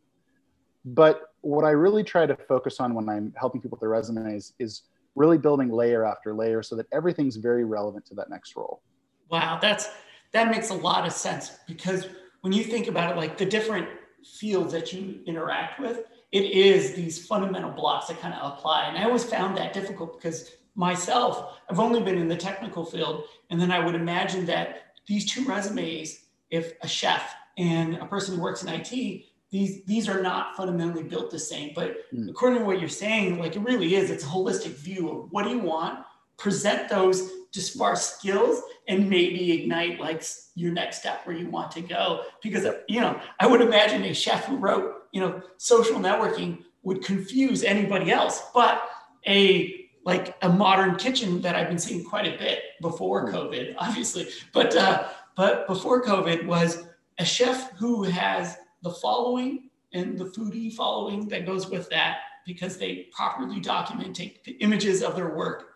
But 0.84 1.22
what 1.40 1.64
I 1.64 1.70
really 1.70 2.04
try 2.04 2.26
to 2.26 2.36
focus 2.36 2.78
on 2.78 2.94
when 2.94 3.08
I'm 3.08 3.32
helping 3.36 3.60
people 3.60 3.76
with 3.76 3.80
their 3.80 3.88
resumes 3.88 4.52
is 4.60 4.82
really 5.14 5.38
building 5.38 5.68
layer 5.68 6.04
after 6.04 6.32
layer 6.32 6.62
so 6.62 6.76
that 6.76 6.86
everything's 6.92 7.36
very 7.36 7.64
relevant 7.64 8.06
to 8.06 8.14
that 8.14 8.30
next 8.30 8.56
role. 8.56 8.82
Wow, 9.28 9.58
that's 9.60 9.88
that 10.32 10.50
makes 10.50 10.70
a 10.70 10.74
lot 10.74 11.06
of 11.06 11.12
sense 11.12 11.58
because 11.66 12.06
when 12.40 12.52
you 12.52 12.64
think 12.64 12.88
about 12.88 13.12
it, 13.12 13.16
like 13.16 13.36
the 13.36 13.44
different 13.44 13.88
fields 14.24 14.72
that 14.72 14.92
you 14.92 15.20
interact 15.26 15.80
with, 15.80 16.04
it 16.32 16.44
is 16.44 16.94
these 16.94 17.26
fundamental 17.26 17.70
blocks 17.70 18.08
that 18.08 18.20
kind 18.20 18.34
of 18.34 18.52
apply. 18.52 18.86
And 18.86 18.96
I 18.96 19.04
always 19.04 19.24
found 19.24 19.56
that 19.58 19.72
difficult 19.72 20.18
because 20.18 20.50
myself, 20.74 21.58
I've 21.68 21.78
only 21.78 22.02
been 22.02 22.18
in 22.18 22.28
the 22.28 22.36
technical 22.36 22.84
field. 22.84 23.24
And 23.50 23.60
then 23.60 23.70
I 23.70 23.84
would 23.84 23.94
imagine 23.94 24.46
that 24.46 24.94
these 25.06 25.30
two 25.30 25.44
resumes, 25.44 26.24
if 26.50 26.72
a 26.80 26.88
chef 26.88 27.34
and 27.58 27.96
a 27.96 28.06
person 28.06 28.34
who 28.34 28.42
works 28.42 28.62
in 28.62 28.68
IT, 28.68 29.24
these 29.50 29.84
these 29.84 30.08
are 30.08 30.22
not 30.22 30.56
fundamentally 30.56 31.02
built 31.02 31.30
the 31.30 31.38
same. 31.38 31.72
But 31.74 32.10
mm. 32.12 32.30
according 32.30 32.60
to 32.60 32.64
what 32.64 32.80
you're 32.80 32.88
saying, 32.88 33.38
like 33.38 33.54
it 33.54 33.60
really 33.60 33.94
is, 33.94 34.10
it's 34.10 34.24
a 34.24 34.28
holistic 34.28 34.72
view 34.72 35.10
of 35.10 35.30
what 35.30 35.44
do 35.44 35.50
you 35.50 35.58
want, 35.58 36.04
present 36.38 36.88
those 36.88 37.30
disparse 37.52 37.98
skills 37.98 38.62
and 38.88 39.10
maybe 39.10 39.52
ignite 39.52 40.00
like 40.00 40.24
your 40.54 40.72
next 40.72 41.00
step 41.00 41.26
where 41.26 41.36
you 41.36 41.48
want 41.50 41.70
to 41.70 41.82
go 41.82 42.22
because 42.42 42.66
you 42.88 42.98
know 42.98 43.20
i 43.40 43.46
would 43.46 43.60
imagine 43.60 44.02
a 44.04 44.14
chef 44.14 44.46
who 44.46 44.56
wrote 44.56 45.01
you 45.12 45.20
know 45.20 45.40
social 45.58 45.96
networking 45.96 46.64
would 46.82 47.04
confuse 47.04 47.62
anybody 47.62 48.10
else 48.10 48.42
but 48.52 48.88
a 49.26 49.88
like 50.04 50.36
a 50.42 50.48
modern 50.48 50.96
kitchen 50.96 51.40
that 51.40 51.54
i've 51.54 51.68
been 51.68 51.78
seeing 51.78 52.04
quite 52.04 52.26
a 52.26 52.36
bit 52.38 52.60
before 52.80 53.30
hmm. 53.30 53.36
covid 53.36 53.74
obviously 53.78 54.28
but 54.52 54.74
uh, 54.74 55.08
but 55.36 55.66
before 55.66 56.02
covid 56.02 56.44
was 56.44 56.84
a 57.18 57.24
chef 57.24 57.70
who 57.72 58.02
has 58.02 58.56
the 58.82 58.90
following 58.90 59.70
and 59.92 60.18
the 60.18 60.24
foodie 60.24 60.72
following 60.72 61.28
that 61.28 61.46
goes 61.46 61.68
with 61.68 61.88
that 61.90 62.18
because 62.44 62.76
they 62.76 63.08
properly 63.12 63.60
document 63.60 64.16
take 64.16 64.42
the 64.44 64.52
images 64.52 65.02
of 65.02 65.14
their 65.14 65.36
work 65.36 65.74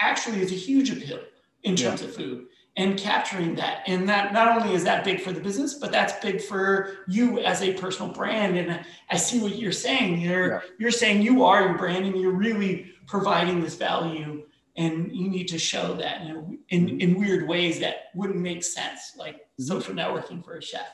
actually 0.00 0.40
is 0.40 0.52
a 0.52 0.56
huge 0.56 0.90
appeal 0.90 1.20
in 1.62 1.74
terms 1.74 2.02
yeah. 2.02 2.08
of 2.08 2.14
food 2.14 2.46
and 2.76 2.98
capturing 2.98 3.54
that. 3.54 3.82
And 3.86 4.08
that 4.08 4.32
not 4.32 4.60
only 4.60 4.74
is 4.74 4.84
that 4.84 5.04
big 5.04 5.20
for 5.20 5.32
the 5.32 5.40
business, 5.40 5.74
but 5.74 5.92
that's 5.92 6.12
big 6.24 6.40
for 6.40 7.04
you 7.06 7.38
as 7.40 7.62
a 7.62 7.72
personal 7.74 8.12
brand. 8.12 8.56
And 8.56 8.84
I 9.10 9.16
see 9.16 9.40
what 9.40 9.56
you're 9.56 9.72
saying. 9.72 10.20
You're 10.20 10.48
yeah. 10.48 10.60
you're 10.78 10.90
saying 10.90 11.22
you 11.22 11.44
are 11.44 11.62
your 11.68 11.78
brand 11.78 12.04
and 12.04 12.20
you're 12.20 12.32
really 12.32 12.92
providing 13.06 13.60
this 13.62 13.76
value 13.76 14.44
and 14.76 15.14
you 15.14 15.28
need 15.28 15.46
to 15.48 15.58
show 15.58 15.94
that 15.94 16.26
know, 16.26 16.56
in, 16.70 16.86
mm-hmm. 16.86 17.00
in 17.00 17.18
weird 17.18 17.46
ways 17.46 17.78
that 17.78 18.06
wouldn't 18.14 18.40
make 18.40 18.64
sense, 18.64 19.12
like 19.16 19.36
mm-hmm. 19.36 19.64
social 19.64 19.94
networking 19.94 20.44
for 20.44 20.56
a 20.56 20.62
chef. 20.62 20.86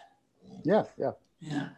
Yeah, 0.64 0.84
yeah. 0.98 1.12
Yeah. 1.40 1.68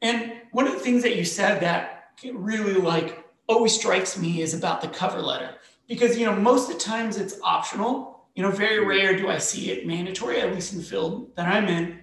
And 0.00 0.32
one 0.52 0.66
of 0.66 0.72
the 0.72 0.80
things 0.80 1.02
that 1.02 1.16
you 1.16 1.24
said 1.24 1.60
that 1.60 2.10
really 2.32 2.74
like 2.74 3.26
always 3.46 3.74
strikes 3.74 4.18
me 4.18 4.40
is 4.40 4.54
about 4.54 4.80
the 4.80 4.88
cover 4.88 5.20
letter 5.20 5.54
because 5.88 6.18
you 6.18 6.26
know 6.26 6.34
most 6.34 6.70
of 6.70 6.76
the 6.76 6.82
times 6.82 7.16
it's 7.16 7.38
optional 7.42 8.15
you 8.36 8.42
know 8.42 8.50
very 8.50 8.84
rare 8.86 9.16
do 9.16 9.28
i 9.28 9.38
see 9.38 9.70
it 9.72 9.86
mandatory 9.86 10.40
at 10.40 10.54
least 10.54 10.72
in 10.72 10.78
the 10.78 10.84
field 10.84 11.34
that 11.34 11.48
i'm 11.48 11.66
in. 11.66 11.98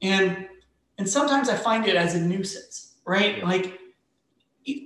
And 0.00 0.46
and 0.98 1.08
sometimes 1.08 1.48
i 1.48 1.56
find 1.56 1.86
it 1.86 1.96
as 1.96 2.14
a 2.14 2.20
nuisance 2.20 2.88
right? 3.08 3.42
Like 3.42 3.80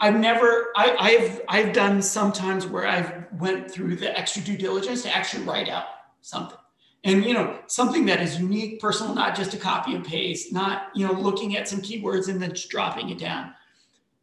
i've 0.00 0.14
never 0.14 0.68
I, 0.76 0.96
i've 1.00 1.40
i've 1.48 1.72
done 1.72 2.00
sometimes 2.00 2.68
where 2.68 2.86
i've 2.86 3.24
went 3.40 3.68
through 3.68 3.96
the 3.96 4.16
extra 4.16 4.40
due 4.40 4.56
diligence 4.56 5.02
to 5.02 5.14
actually 5.14 5.42
write 5.42 5.68
out 5.68 5.86
something. 6.20 6.56
And 7.02 7.24
you 7.24 7.34
know 7.34 7.58
something 7.66 8.06
that 8.06 8.20
is 8.20 8.38
unique 8.38 8.80
personal 8.80 9.12
not 9.12 9.34
just 9.34 9.54
a 9.54 9.56
copy 9.56 9.96
and 9.96 10.04
paste 10.04 10.52
not 10.52 10.90
you 10.94 11.04
know 11.04 11.12
looking 11.12 11.56
at 11.56 11.66
some 11.66 11.80
keywords 11.80 12.28
and 12.28 12.40
then 12.40 12.50
just 12.50 12.70
dropping 12.70 13.10
it 13.10 13.18
down 13.18 13.52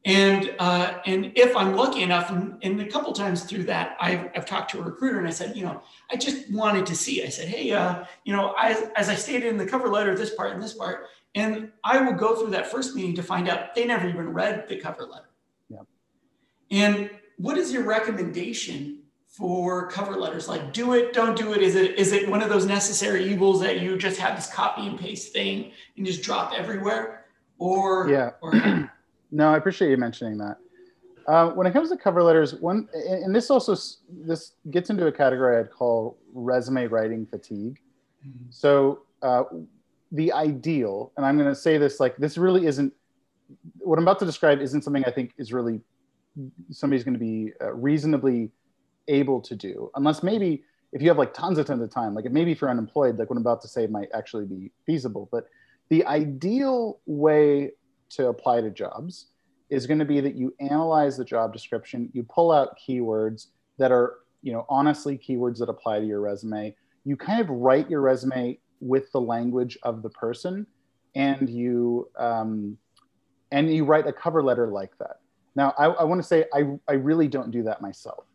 and 0.05 0.55
uh, 0.59 0.99
and 1.05 1.33
if 1.35 1.55
I'm 1.55 1.75
lucky 1.75 2.03
enough, 2.03 2.31
and, 2.31 2.57
and 2.61 2.79
a 2.79 2.87
couple 2.87 3.11
times 3.11 3.43
through 3.43 3.63
that, 3.65 3.97
I've, 3.99 4.29
I've 4.33 4.45
talked 4.45 4.71
to 4.71 4.79
a 4.79 4.83
recruiter 4.83 5.19
and 5.19 5.27
I 5.27 5.31
said, 5.31 5.57
you 5.57 5.63
know, 5.65 5.81
I 6.09 6.15
just 6.15 6.49
wanted 6.51 6.85
to 6.85 6.95
see. 6.95 7.23
I 7.23 7.29
said, 7.29 7.49
hey, 7.49 7.71
uh, 7.71 8.05
you 8.23 8.33
know, 8.33 8.53
I, 8.57 8.89
as 8.95 9.09
I 9.09 9.15
stated 9.15 9.47
in 9.47 9.57
the 9.57 9.65
cover 9.65 9.89
letter, 9.89 10.15
this 10.15 10.33
part 10.33 10.53
and 10.53 10.63
this 10.63 10.73
part, 10.73 11.07
and 11.35 11.71
I 11.83 12.01
will 12.01 12.13
go 12.13 12.35
through 12.35 12.51
that 12.51 12.71
first 12.71 12.95
meeting 12.95 13.13
to 13.15 13.23
find 13.23 13.49
out 13.49 13.75
they 13.75 13.85
never 13.85 14.07
even 14.07 14.31
read 14.33 14.67
the 14.69 14.77
cover 14.77 15.03
letter. 15.03 15.29
Yeah. 15.69 15.81
And 16.71 17.09
what 17.37 17.57
is 17.57 17.73
your 17.73 17.83
recommendation 17.83 18.99
for 19.27 19.89
cover 19.89 20.15
letters? 20.15 20.47
Like, 20.47 20.71
do 20.71 20.93
it, 20.93 21.13
don't 21.13 21.37
do 21.37 21.53
it. 21.53 21.61
Is 21.61 21.75
it 21.75 21.99
is 21.99 22.13
it 22.13 22.29
one 22.29 22.41
of 22.41 22.49
those 22.49 22.65
necessary 22.65 23.29
evils 23.29 23.59
that 23.61 23.81
you 23.81 23.97
just 23.97 24.17
have 24.19 24.37
this 24.37 24.51
copy 24.51 24.87
and 24.87 24.97
paste 24.97 25.33
thing 25.33 25.71
and 25.97 26.05
just 26.05 26.21
drop 26.21 26.53
everywhere, 26.57 27.25
or 27.57 28.09
yeah, 28.09 28.31
or 28.41 28.89
No, 29.31 29.49
I 29.53 29.57
appreciate 29.57 29.91
you 29.91 29.97
mentioning 29.97 30.37
that. 30.37 30.57
Uh, 31.27 31.51
when 31.51 31.67
it 31.67 31.73
comes 31.73 31.89
to 31.89 31.97
cover 31.97 32.23
letters, 32.23 32.55
one 32.55 32.87
and 32.93 33.35
this 33.35 33.51
also 33.51 33.75
this 34.09 34.53
gets 34.71 34.89
into 34.89 35.05
a 35.05 35.11
category 35.11 35.59
I'd 35.59 35.71
call 35.71 36.17
resume 36.33 36.87
writing 36.87 37.25
fatigue. 37.25 37.79
Mm-hmm. 38.27 38.45
So 38.49 39.01
uh, 39.21 39.43
the 40.11 40.33
ideal, 40.33 41.11
and 41.17 41.25
I'm 41.25 41.37
going 41.37 41.49
to 41.49 41.55
say 41.55 41.77
this 41.77 41.99
like 41.99 42.17
this 42.17 42.37
really 42.37 42.65
isn't 42.65 42.93
what 43.77 43.99
I'm 43.99 44.03
about 44.03 44.19
to 44.19 44.25
describe 44.25 44.59
isn't 44.59 44.83
something 44.83 45.03
I 45.05 45.11
think 45.11 45.33
is 45.37 45.53
really 45.53 45.81
somebody's 46.71 47.03
going 47.03 47.13
to 47.13 47.19
be 47.19 47.51
uh, 47.61 47.73
reasonably 47.73 48.49
able 49.07 49.41
to 49.41 49.55
do, 49.55 49.91
unless 49.95 50.23
maybe 50.23 50.63
if 50.93 51.01
you 51.01 51.09
have 51.09 51.17
like 51.17 51.33
tons 51.33 51.59
of 51.59 51.67
tons 51.67 51.83
of 51.83 51.91
time, 51.91 52.15
like 52.15 52.25
maybe 52.31 52.51
if 52.51 52.61
you're 52.61 52.69
unemployed, 52.71 53.19
like 53.19 53.29
what 53.29 53.35
I'm 53.35 53.43
about 53.43 53.61
to 53.61 53.67
say 53.67 53.85
might 53.85 54.09
actually 54.15 54.45
be 54.45 54.71
feasible. 54.85 55.29
But 55.31 55.45
the 55.89 56.05
ideal 56.05 56.99
way 57.05 57.71
to 58.11 58.27
apply 58.27 58.61
to 58.61 58.69
jobs 58.69 59.27
is 59.69 59.85
going 59.85 59.99
to 59.99 60.05
be 60.05 60.19
that 60.19 60.35
you 60.35 60.53
analyze 60.59 61.15
the 61.17 61.25
job 61.25 61.53
description, 61.53 62.09
you 62.13 62.23
pull 62.23 62.51
out 62.51 62.77
keywords 62.79 63.47
that 63.77 63.91
are, 63.91 64.15
you 64.41 64.51
know, 64.51 64.65
honestly 64.69 65.17
keywords 65.17 65.59
that 65.59 65.69
apply 65.69 65.99
to 65.99 66.05
your 66.05 66.21
resume. 66.21 66.75
You 67.05 67.15
kind 67.15 67.39
of 67.39 67.49
write 67.49 67.89
your 67.89 68.01
resume 68.01 68.59
with 68.79 69.11
the 69.11 69.21
language 69.21 69.77
of 69.83 70.01
the 70.01 70.09
person, 70.09 70.65
and 71.15 71.49
you 71.49 72.09
um, 72.17 72.77
and 73.51 73.73
you 73.73 73.85
write 73.85 74.07
a 74.07 74.13
cover 74.13 74.43
letter 74.43 74.67
like 74.67 74.97
that. 74.99 75.19
Now, 75.55 75.73
I, 75.77 75.85
I 75.85 76.03
want 76.03 76.21
to 76.21 76.27
say 76.27 76.45
I, 76.53 76.77
I 76.87 76.93
really 76.93 77.27
don't 77.27 77.51
do 77.51 77.63
that 77.63 77.81
myself. 77.81 78.25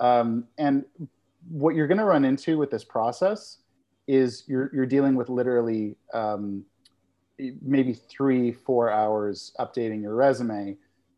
Um, 0.00 0.44
and 0.58 0.84
what 1.48 1.74
you're 1.74 1.86
going 1.86 1.98
to 1.98 2.04
run 2.04 2.24
into 2.24 2.56
with 2.56 2.70
this 2.70 2.84
process 2.84 3.58
is 4.06 4.44
you're, 4.46 4.70
you're 4.74 4.86
dealing 4.86 5.14
with 5.14 5.28
literally 5.28 5.96
um, 6.12 6.64
maybe 7.38 7.92
three, 7.92 8.52
four 8.52 8.90
hours 8.90 9.52
updating 9.58 10.02
your 10.02 10.14
resume. 10.14 10.76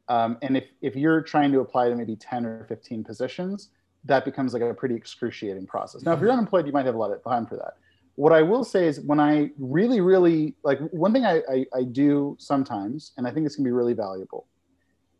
Um, 0.08 0.38
and 0.42 0.56
if, 0.56 0.64
if 0.80 0.96
you're 0.96 1.20
trying 1.20 1.52
to 1.52 1.60
apply 1.60 1.88
to 1.88 1.96
maybe 1.96 2.16
10 2.16 2.46
or 2.46 2.64
15 2.64 3.04
positions, 3.04 3.70
that 4.04 4.24
becomes 4.24 4.52
like 4.52 4.62
a 4.62 4.72
pretty 4.72 4.94
excruciating 4.94 5.66
process. 5.66 6.02
Now, 6.02 6.12
if 6.12 6.20
you're 6.20 6.30
unemployed, 6.30 6.66
you 6.66 6.72
might 6.72 6.86
have 6.86 6.94
a 6.94 6.98
lot 6.98 7.10
of 7.10 7.22
time 7.24 7.46
for 7.46 7.56
that. 7.56 7.74
What 8.14 8.32
I 8.32 8.40
will 8.40 8.64
say 8.64 8.86
is 8.86 9.00
when 9.00 9.20
I 9.20 9.50
really, 9.58 10.00
really 10.00 10.54
like 10.62 10.78
one 10.90 11.12
thing 11.12 11.26
I, 11.26 11.42
I, 11.50 11.66
I 11.74 11.82
do 11.82 12.36
sometimes, 12.38 13.12
and 13.16 13.26
I 13.26 13.30
think 13.30 13.44
it's 13.44 13.56
gonna 13.56 13.66
be 13.66 13.72
really 13.72 13.92
valuable, 13.92 14.46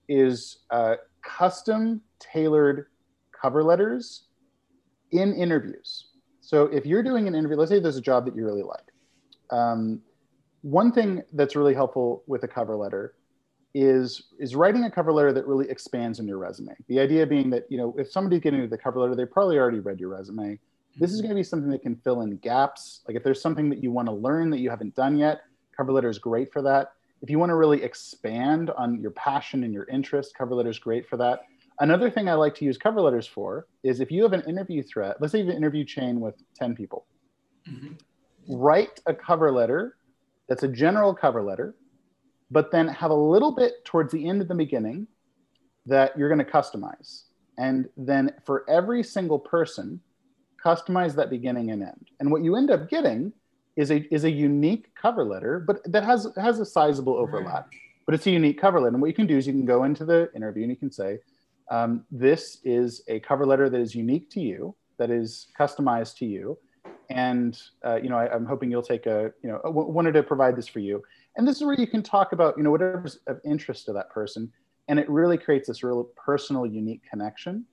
is 0.09 0.59
uh, 0.71 0.95
custom 1.21 2.01
tailored 2.21 2.87
cover 3.39 3.63
letters 3.63 4.29
in 5.11 5.35
interviews. 5.35 6.07
So 6.41 6.67
if 6.67 6.87
you're 6.87 7.03
doing 7.03 7.27
an 7.29 7.35
interview, 7.35 7.57
let's 7.57 7.71
say 7.71 7.81
there's 7.81 7.97
a 7.97 8.01
job 8.01 8.25
that 8.27 8.37
you 8.37 8.45
really 8.45 8.63
like. 8.63 8.93
Um, 9.51 10.01
one 10.67 10.91
thing 10.91 11.23
that's 11.35 11.55
really 11.55 11.75
helpful 11.75 12.25
with 12.27 12.43
a 12.43 12.49
cover 12.49 12.75
letter 12.75 13.15
is 13.73 14.31
is 14.41 14.57
writing 14.57 14.83
a 14.85 14.91
cover 14.91 15.13
letter 15.13 15.33
that 15.33 15.47
really 15.47 15.71
expands 15.71 16.19
on 16.19 16.27
your 16.27 16.39
resume. 16.39 16.75
The 16.89 16.99
idea 16.99 17.25
being 17.25 17.51
that 17.51 17.67
you 17.69 17.79
know 17.79 17.95
if 17.97 18.11
somebody's 18.11 18.41
getting 18.41 18.59
into 18.59 18.71
the 18.71 18.83
cover 18.83 18.99
letter, 18.99 19.15
they 19.15 19.27
probably 19.27 19.59
already 19.59 19.79
read 19.79 20.01
your 20.01 20.09
resume. 20.09 20.59
This 20.99 21.13
is 21.13 21.21
going 21.21 21.29
to 21.29 21.37
be 21.37 21.45
something 21.45 21.71
that 21.71 21.83
can 21.83 21.95
fill 21.95 22.23
in 22.23 22.39
gaps. 22.39 23.03
Like 23.07 23.17
if 23.17 23.23
there's 23.23 23.41
something 23.41 23.71
that 23.71 23.81
you 23.81 23.93
want 23.93 24.09
to 24.09 24.13
learn 24.13 24.51
that 24.51 24.59
you 24.59 24.69
haven't 24.69 24.97
done 24.97 25.17
yet, 25.17 25.43
cover 25.77 25.93
letter 25.93 26.09
is 26.09 26.19
great 26.19 26.53
for 26.53 26.63
that. 26.63 26.95
if 27.23 27.31
you 27.31 27.39
want 27.39 27.51
to 27.51 27.55
really 27.55 27.83
expand 27.85 28.71
on 28.71 29.01
your 29.01 29.13
passion 29.13 29.63
and 29.63 29.73
your 29.73 29.85
interest, 29.85 30.35
cover 30.37 30.55
letter 30.55 30.71
is 30.71 30.81
great 30.81 31.07
for 31.09 31.17
that. 31.19 31.43
Another 31.79 32.11
thing 32.11 32.29
I 32.29 32.35
like 32.35 32.57
to 32.57 32.65
use 32.65 32.77
cover 32.77 33.01
letters 33.01 33.27
for 33.27 33.67
is 33.85 34.01
if 34.01 34.11
you 34.11 34.23
have 34.25 34.33
an 34.33 34.43
interview 34.49 34.83
thread, 34.83 35.15
let's 35.21 35.33
say 35.33 35.39
you 35.39 35.45
have 35.45 35.53
an 35.53 35.59
interview 35.59 35.85
chain 35.85 36.21
with 36.21 36.35
10 36.57 36.75
people, 36.75 37.07
mm-hmm. 37.71 37.93
write 38.49 38.99
a 39.07 39.15
cover 39.15 39.53
letter 39.53 39.97
that's 40.49 40.63
a 40.63 40.69
general 40.69 41.15
cover 41.15 41.43
letter, 41.43 41.75
but 42.51 42.71
then 42.71 42.89
have 42.89 43.11
a 43.11 43.15
little 43.15 43.55
bit 43.55 43.85
towards 43.85 44.13
the 44.13 44.29
end 44.29 44.41
of 44.41 44.49
the 44.49 44.55
beginning 44.55 45.07
that 45.87 46.17
you're 46.17 46.29
going 46.29 46.45
to 46.45 46.51
customize. 46.51 47.25
And 47.59 47.89
then 47.97 48.33
for 48.45 48.69
every 48.69 49.03
single 49.03 49.39
person, 49.39 50.01
customize 50.65 51.15
that 51.15 51.31
beginning 51.31 51.71
and 51.71 51.83
end. 51.83 52.11
And 52.21 52.31
what 52.31 52.43
you 52.43 52.57
end 52.57 52.71
up 52.71 52.89
getting 52.89 53.33
is 53.77 53.91
a 53.91 54.13
is 54.13 54.25
a 54.25 54.31
unique 54.31 54.95
cover 54.95 55.25
letter, 55.25 55.61
but 55.67 55.81
that 55.91 56.05
has 56.05 56.29
has 56.37 56.61
a 56.61 56.67
sizable 56.67 57.15
overlap. 57.15 57.69
But 58.05 58.15
it's 58.15 58.27
a 58.27 58.31
unique 58.31 58.61
cover 58.61 58.81
letter. 58.81 58.95
And 58.95 59.01
what 59.01 59.09
you 59.09 59.15
can 59.15 59.27
do 59.27 59.37
is 59.37 59.47
you 59.47 59.53
can 59.53 59.65
go 59.65 59.85
into 59.85 60.05
the 60.05 60.31
interview 60.35 60.63
and 60.63 60.71
you 60.71 60.77
can 60.77 60.91
say, 60.91 61.19
um, 61.71 62.05
"This 62.11 62.59
is 62.65 63.03
a 63.09 63.21
cover 63.21 63.45
letter 63.45 63.69
that 63.69 63.81
is 63.81 63.95
unique 63.95 64.31
to 64.31 64.41
you, 64.41 64.75
that 64.99 65.11
is 65.11 65.49
customized 65.59 66.17
to 66.19 66.27
you, 66.27 66.59
and 67.11 67.61
uh, 67.85 67.97
you 67.97 68.09
know 68.09 68.17
I, 68.17 68.35
am 68.35 68.47
hoping 68.47 68.71
you'll 68.71 68.83
take 68.83 69.07
a 69.07 69.33
you 69.43 69.51
know 69.51 69.61
wanted 69.65 70.13
to 70.13 70.23
provide 70.23 70.57
this 70.57 70.69
for 70.69 70.81
you." 70.81 71.03
And 71.37 71.47
this 71.47 71.57
is 71.57 71.65
where 71.65 71.79
you 71.79 71.87
can 71.87 72.03
talk 72.03 72.33
about 72.33 72.57
you 72.57 72.63
know 72.63 72.71
whatever's 72.71 73.21
of 73.27 73.41
interest 73.45 73.87
to 73.87 73.93
that 73.95 74.11
person, 74.11 74.53
and 74.89 74.99
it 74.99 75.09
really 75.09 75.39
creates 75.39 75.69
this 75.69 75.83
real 75.83 76.05
personal, 76.17 76.67
unique 76.67 77.03
connection. 77.09 77.65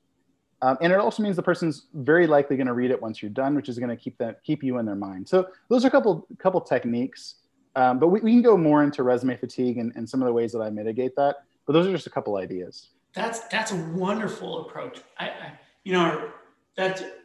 Um, 0.64 0.78
and 0.80 0.94
it 0.94 1.00
also 1.00 1.22
means 1.22 1.36
the 1.36 1.44
person's 1.44 1.88
very 1.94 2.26
likely 2.26 2.56
going 2.56 2.68
to 2.68 2.74
read 2.74 2.90
it 2.90 3.02
once 3.02 3.22
you're 3.22 3.32
done, 3.32 3.54
which 3.54 3.68
is 3.68 3.78
going 3.78 3.90
to 3.90 3.98
keep 3.98 4.18
that 4.20 4.42
keep 4.44 4.64
you 4.64 4.78
in 4.78 4.86
their 4.86 4.96
mind. 4.96 5.28
So 5.28 5.48
those 5.70 5.84
are 5.84 5.90
a 5.90 5.92
couple 5.92 6.26
couple 6.40 6.62
techniques, 6.62 7.36
um, 7.76 8.00
but 8.00 8.08
we, 8.08 8.22
we, 8.22 8.32
can 8.32 8.42
go 8.42 8.56
more 8.56 8.82
into 8.82 9.04
resume 9.04 9.36
fatigue 9.36 9.78
and, 9.78 9.92
and 9.96 10.10
some 10.10 10.22
of 10.22 10.26
the 10.26 10.34
ways 10.34 10.54
that 10.54 10.62
I 10.62 10.70
mitigate 10.70 11.18
that. 11.18 11.44
But 11.66 11.74
those 11.74 11.86
are 11.86 11.92
just 11.92 12.08
a 12.08 12.10
couple 12.10 12.38
ideas. 12.38 12.92
That's 13.14 13.42
that's 13.48 13.74
a 13.74 13.76
wonderful 13.76 14.66
approach. 14.66 15.02
I, 15.20 15.26
I 15.26 15.60
you 15.84 15.94
know 15.94 16.30
that 16.78 17.23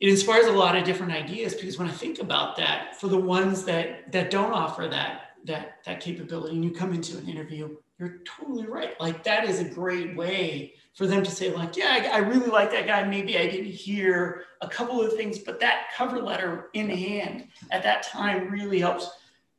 it 0.00 0.08
inspires 0.08 0.46
a 0.46 0.52
lot 0.52 0.76
of 0.76 0.84
different 0.84 1.12
ideas 1.12 1.54
because 1.54 1.78
when 1.78 1.88
I 1.88 1.92
think 1.92 2.20
about 2.20 2.56
that, 2.56 3.00
for 3.00 3.08
the 3.08 3.18
ones 3.18 3.64
that 3.64 4.12
that 4.12 4.30
don't 4.30 4.52
offer 4.52 4.86
that 4.88 5.30
that 5.44 5.78
that 5.84 6.00
capability, 6.00 6.54
and 6.54 6.64
you 6.64 6.70
come 6.70 6.92
into 6.92 7.18
an 7.18 7.28
interview, 7.28 7.76
you're 7.98 8.20
totally 8.24 8.66
right. 8.66 9.00
Like 9.00 9.24
that 9.24 9.44
is 9.44 9.60
a 9.60 9.64
great 9.64 10.16
way 10.16 10.74
for 10.94 11.06
them 11.06 11.22
to 11.24 11.30
say 11.30 11.52
like, 11.54 11.76
yeah, 11.76 12.10
I, 12.12 12.16
I, 12.16 12.18
really 12.18 12.48
like 12.48 12.72
that 12.72 12.86
guy. 12.86 13.04
Maybe 13.04 13.38
I 13.38 13.46
didn't 13.48 13.66
hear 13.70 14.44
a 14.60 14.68
couple 14.68 15.00
of 15.00 15.12
things, 15.12 15.38
but 15.38 15.60
that 15.60 15.86
cover 15.96 16.20
letter 16.20 16.70
in 16.74 16.88
hand 16.88 17.46
at 17.70 17.84
that 17.84 18.02
time 18.02 18.50
really 18.50 18.80
helps 18.80 19.08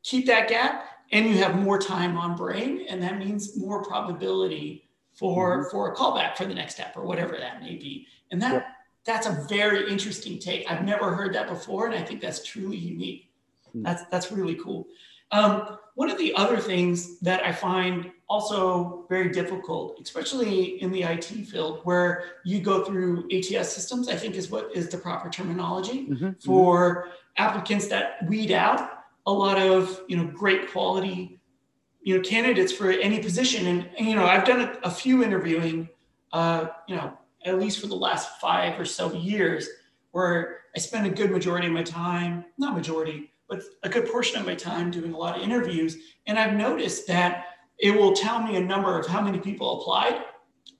keep 0.03 0.25
that 0.27 0.49
gap. 0.49 0.85
And 1.11 1.25
you 1.25 1.37
have 1.37 1.55
more 1.55 1.79
time 1.79 2.17
on 2.17 2.35
brain, 2.35 2.85
and 2.87 3.01
that 3.01 3.17
means 3.17 3.57
more 3.57 3.83
probability 3.83 4.89
for 5.13 5.63
mm-hmm. 5.63 5.71
for 5.71 5.91
a 5.91 5.95
callback 5.95 6.37
for 6.37 6.45
the 6.45 6.53
next 6.53 6.75
step 6.75 6.95
or 6.95 7.03
whatever 7.03 7.35
that 7.37 7.61
may 7.61 7.75
be. 7.75 8.05
And 8.31 8.41
that 8.41 8.53
yep. 8.53 8.67
That's 9.05 9.27
a 9.27 9.45
very 9.49 9.89
interesting 9.89 10.39
take. 10.39 10.69
I've 10.69 10.83
never 10.83 11.15
heard 11.15 11.33
that 11.35 11.47
before, 11.47 11.87
and 11.87 11.95
I 11.95 12.03
think 12.03 12.21
that's 12.21 12.43
truly 12.43 12.77
unique. 12.77 13.29
Mm-hmm. 13.69 13.83
That's 13.83 14.03
that's 14.05 14.31
really 14.31 14.55
cool. 14.55 14.87
Um, 15.31 15.77
one 15.95 16.09
of 16.09 16.17
the 16.17 16.33
other 16.35 16.57
things 16.57 17.19
that 17.19 17.43
I 17.45 17.51
find 17.51 18.11
also 18.27 19.05
very 19.09 19.29
difficult, 19.29 19.99
especially 20.01 20.81
in 20.81 20.91
the 20.91 21.03
IT 21.03 21.25
field, 21.25 21.81
where 21.83 22.23
you 22.45 22.61
go 22.61 22.83
through 22.83 23.27
ATS 23.31 23.71
systems, 23.71 24.09
I 24.09 24.15
think 24.15 24.35
is 24.35 24.49
what 24.49 24.71
is 24.73 24.89
the 24.89 24.97
proper 24.97 25.29
terminology 25.29 26.07
mm-hmm. 26.07 26.31
for 26.43 27.03
mm-hmm. 27.03 27.43
applicants 27.43 27.87
that 27.87 28.25
weed 28.27 28.51
out 28.51 28.99
a 29.25 29.31
lot 29.31 29.59
of 29.59 30.01
you 30.07 30.17
know 30.17 30.25
great 30.25 30.71
quality 30.71 31.39
you 32.01 32.15
know 32.15 32.23
candidates 32.23 32.71
for 32.71 32.89
any 32.91 33.19
position. 33.19 33.67
And, 33.67 33.89
and 33.97 34.07
you 34.07 34.15
know 34.15 34.25
I've 34.25 34.45
done 34.45 34.61
a, 34.61 34.79
a 34.83 34.91
few 34.91 35.23
interviewing, 35.23 35.89
uh, 36.33 36.67
you 36.87 36.95
know 36.95 37.17
at 37.45 37.59
least 37.59 37.79
for 37.79 37.87
the 37.87 37.95
last 37.95 38.39
five 38.39 38.79
or 38.79 38.85
so 38.85 39.13
years, 39.13 39.67
where 40.11 40.61
I 40.75 40.79
spend 40.79 41.07
a 41.07 41.09
good 41.09 41.31
majority 41.31 41.67
of 41.67 41.73
my 41.73 41.83
time, 41.83 42.45
not 42.57 42.75
majority, 42.75 43.31
but 43.47 43.63
a 43.83 43.89
good 43.89 44.09
portion 44.11 44.39
of 44.39 44.45
my 44.45 44.55
time 44.55 44.91
doing 44.91 45.13
a 45.13 45.17
lot 45.17 45.37
of 45.37 45.43
interviews. 45.43 45.97
And 46.27 46.37
I've 46.37 46.53
noticed 46.53 47.07
that 47.07 47.45
it 47.79 47.91
will 47.91 48.13
tell 48.13 48.41
me 48.41 48.55
a 48.55 48.61
number 48.61 48.99
of 48.99 49.07
how 49.07 49.21
many 49.21 49.39
people 49.39 49.81
applied. 49.81 50.21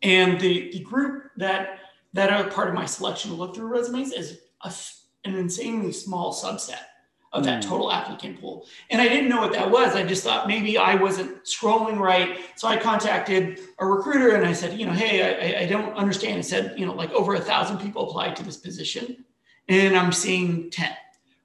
And 0.01 0.39
the, 0.39 0.69
the 0.71 0.79
group 0.81 1.31
that, 1.37 1.79
that 2.13 2.31
are 2.31 2.49
part 2.49 2.67
of 2.67 2.75
my 2.75 2.85
selection 2.85 3.31
to 3.31 3.37
look 3.37 3.55
through 3.55 3.67
resumes 3.67 4.11
is 4.11 4.39
a, 4.63 4.73
an 5.25 5.35
insanely 5.35 5.91
small 5.91 6.33
subset 6.33 6.88
of 7.31 7.43
that 7.43 7.63
hmm. 7.63 7.69
total 7.69 7.91
applicant 7.91 8.41
pool. 8.41 8.65
And 8.89 9.01
I 9.01 9.07
didn't 9.07 9.29
know 9.29 9.39
what 9.39 9.53
that 9.53 9.69
was. 9.69 9.95
I 9.95 10.03
just 10.03 10.23
thought 10.23 10.47
maybe 10.47 10.77
I 10.77 10.95
wasn't 10.95 11.43
scrolling 11.43 11.99
right. 11.99 12.39
So 12.55 12.67
I 12.67 12.77
contacted 12.77 13.59
a 13.77 13.85
recruiter 13.85 14.35
and 14.35 14.45
I 14.45 14.53
said, 14.53 14.79
you 14.79 14.85
know, 14.85 14.93
hey, 14.93 15.55
I, 15.55 15.63
I 15.63 15.65
don't 15.67 15.93
understand. 15.95 16.39
It 16.39 16.43
said, 16.43 16.73
you 16.77 16.85
know, 16.85 16.93
like 16.93 17.11
over 17.11 17.35
a 17.35 17.39
thousand 17.39 17.77
people 17.79 18.09
applied 18.09 18.35
to 18.37 18.43
this 18.43 18.57
position 18.57 19.25
and 19.67 19.95
I'm 19.95 20.11
seeing 20.11 20.71
10 20.71 20.89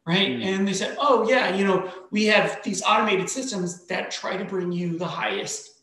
right? 0.06 0.30
Mm. 0.30 0.44
And 0.44 0.68
they 0.68 0.72
said, 0.72 0.96
oh, 1.00 1.28
yeah, 1.28 1.54
you 1.54 1.64
know, 1.64 1.90
we 2.10 2.26
have 2.26 2.62
these 2.62 2.82
automated 2.82 3.28
systems 3.30 3.86
that 3.86 4.10
try 4.10 4.36
to 4.36 4.44
bring 4.44 4.72
you 4.72 4.98
the 4.98 5.06
highest 5.06 5.78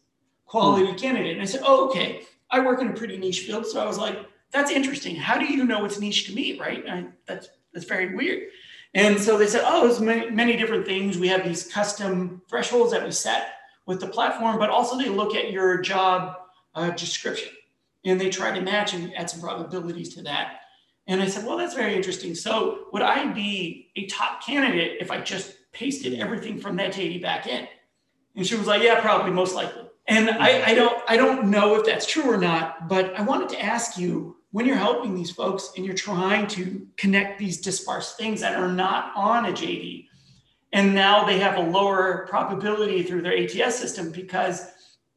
quality 0.46 0.92
mm. 0.92 0.98
candidate. 0.98 1.34
And 1.34 1.42
I 1.42 1.46
said, 1.46 1.62
oh, 1.64 1.90
okay. 1.90 2.24
I 2.50 2.60
work 2.60 2.82
in 2.82 2.90
a 2.90 2.94
pretty 2.94 3.18
niche 3.18 3.42
field. 3.42 3.66
So 3.66 3.82
I 3.82 3.86
was 3.86 3.98
like, 3.98 4.20
that's 4.52 4.72
interesting. 4.72 5.16
How 5.16 5.38
do 5.38 5.46
you 5.46 5.64
know 5.64 5.86
it's 5.86 6.00
niche 6.00 6.28
to 6.28 6.36
me, 6.36 6.60
right? 6.60 6.84
I, 6.88 7.06
that's, 7.26 7.50
that's 7.74 7.86
very 7.86 8.14
weird. 8.14 8.50
And 8.94 9.20
so 9.20 9.38
they 9.38 9.48
said, 9.48 9.64
oh, 9.66 9.88
there's 9.88 10.02
many, 10.02 10.30
many 10.30 10.58
different 10.58 10.86
things. 10.86 11.18
We 11.18 11.30
have 11.30 11.46
these 11.46 11.72
custom 11.72 12.42
thresholds 12.50 12.92
that 12.92 13.04
we 13.04 13.12
set 13.12 13.54
with 13.86 14.00
the 14.00 14.08
platform, 14.08 14.60
but 14.60 14.70
also 14.70 14.98
they 14.98 15.10
look 15.10 15.36
at 15.36 15.52
your 15.52 15.80
job 15.80 16.36
uh, 16.76 16.92
description 16.92 17.54
and 18.06 18.20
they 18.20 18.30
try 18.30 18.52
to 18.58 18.62
match 18.62 18.94
and 18.94 19.16
add 19.16 19.30
some 19.30 19.42
probabilities 19.42 20.14
to 20.16 20.24
that. 20.24 20.62
And 21.08 21.22
I 21.22 21.28
said, 21.28 21.46
well, 21.46 21.58
that's 21.58 21.74
very 21.74 21.96
interesting. 21.96 22.36
So 22.36 22.88
would 22.92 23.02
I 23.02 23.32
be 23.32 23.92
a 23.96 24.06
top 24.08 24.46
candidate 24.46 24.98
if 25.00 25.10
I 25.10 25.20
just 25.22 25.56
pasted 25.72 26.20
everything 26.20 26.60
from 26.60 26.76
that 26.78 26.94
JD 26.94 27.22
back 27.22 27.48
in? 27.48 27.68
And 28.36 28.46
she 28.46 28.56
was 28.56 28.68
like, 28.68 28.82
yeah, 28.82 29.00
probably 29.00 29.32
most 29.32 29.56
likely. 29.56 29.84
And 30.08 30.30
I, 30.30 30.72
I 30.72 30.74
don't 30.74 31.02
I 31.08 31.16
don't 31.16 31.50
know 31.50 31.76
if 31.76 31.86
that's 31.86 32.06
true 32.06 32.24
or 32.24 32.38
not, 32.38 32.90
but 32.90 33.16
I 33.18 33.22
wanted 33.22 33.50
to 33.50 33.62
ask 33.62 33.98
you 33.98 34.38
when 34.52 34.66
you're 34.66 34.76
helping 34.76 35.16
these 35.16 35.32
folks 35.32 35.72
and 35.76 35.86
you're 35.86 35.96
trying 35.96 36.46
to 36.46 36.86
connect 36.98 37.40
these 37.40 37.62
disparse 37.62 38.16
things 38.16 38.42
that 38.42 38.58
are 38.58 38.72
not 38.72 39.14
on 39.16 39.46
a 39.46 39.52
JD, 39.52 40.08
and 40.74 40.94
now 40.94 41.26
they 41.26 41.40
have 41.40 41.58
a 41.58 41.70
lower 41.70 42.28
probability 42.30 43.04
through 43.04 43.22
their 43.22 43.38
ATS 43.38 43.78
system 43.78 44.12
because 44.12 44.68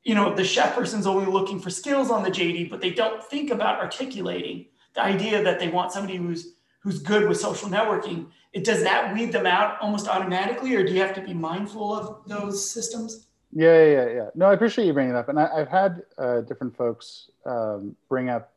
you 0.02 0.14
know 0.14 0.34
the 0.34 0.44
chef 0.44 0.74
person's 0.74 1.06
only 1.06 1.26
looking 1.26 1.58
for 1.58 1.70
skills 1.70 2.10
on 2.10 2.22
the 2.22 2.30
JD, 2.30 2.70
but 2.70 2.80
they 2.80 2.90
don't 2.90 3.22
think 3.22 3.50
about 3.50 3.80
articulating 3.80 4.66
the 4.94 5.02
idea 5.02 5.42
that 5.42 5.58
they 5.58 5.68
want 5.68 5.92
somebody 5.92 6.16
who's 6.16 6.54
who's 6.80 7.00
good 7.00 7.28
with 7.28 7.40
social 7.40 7.68
networking. 7.68 8.26
It 8.52 8.62
does 8.62 8.82
that 8.84 9.14
weed 9.14 9.32
them 9.32 9.46
out 9.46 9.80
almost 9.80 10.06
automatically 10.06 10.76
or 10.76 10.84
do 10.84 10.92
you 10.92 11.00
have 11.00 11.14
to 11.14 11.20
be 11.20 11.34
mindful 11.34 11.92
of 11.94 12.28
those 12.28 12.70
systems? 12.70 13.26
Yeah 13.56 13.84
yeah 13.84 14.08
yeah 14.08 14.28
no 14.34 14.46
i 14.46 14.52
appreciate 14.52 14.84
you 14.84 14.92
bringing 14.92 15.14
it 15.14 15.16
up 15.16 15.28
and 15.28 15.38
I, 15.38 15.58
have 15.58 15.68
had 15.68 16.02
uh, 16.18 16.40
different 16.40 16.76
folks 16.76 17.30
um, 17.46 17.94
bring 18.08 18.28
up 18.28 18.53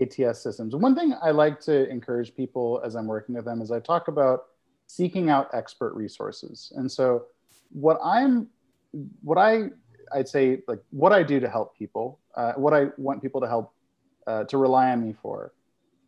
ats 0.00 0.42
systems. 0.42 0.74
One 0.74 0.94
thing 0.94 1.14
i 1.22 1.30
like 1.30 1.60
to 1.60 1.88
encourage 1.88 2.34
people 2.34 2.80
as 2.84 2.94
i'm 2.94 3.06
working 3.06 3.34
with 3.34 3.44
them 3.44 3.60
is 3.62 3.70
i 3.70 3.80
talk 3.80 4.08
about 4.08 4.44
seeking 4.86 5.30
out 5.30 5.48
expert 5.52 5.94
resources. 5.94 6.72
And 6.76 6.90
so 6.90 7.26
what 7.70 7.98
i'm 8.02 8.48
what 9.22 9.36
i 9.36 9.64
i'd 10.14 10.28
say 10.28 10.62
like 10.68 10.78
what 10.90 11.12
i 11.12 11.22
do 11.22 11.40
to 11.40 11.48
help 11.48 11.76
people 11.76 12.20
uh, 12.36 12.52
what 12.52 12.72
i 12.72 12.86
want 12.96 13.20
people 13.20 13.40
to 13.40 13.48
help 13.48 13.72
uh, 14.26 14.44
to 14.44 14.56
rely 14.56 14.90
on 14.92 15.04
me 15.04 15.14
for 15.20 15.52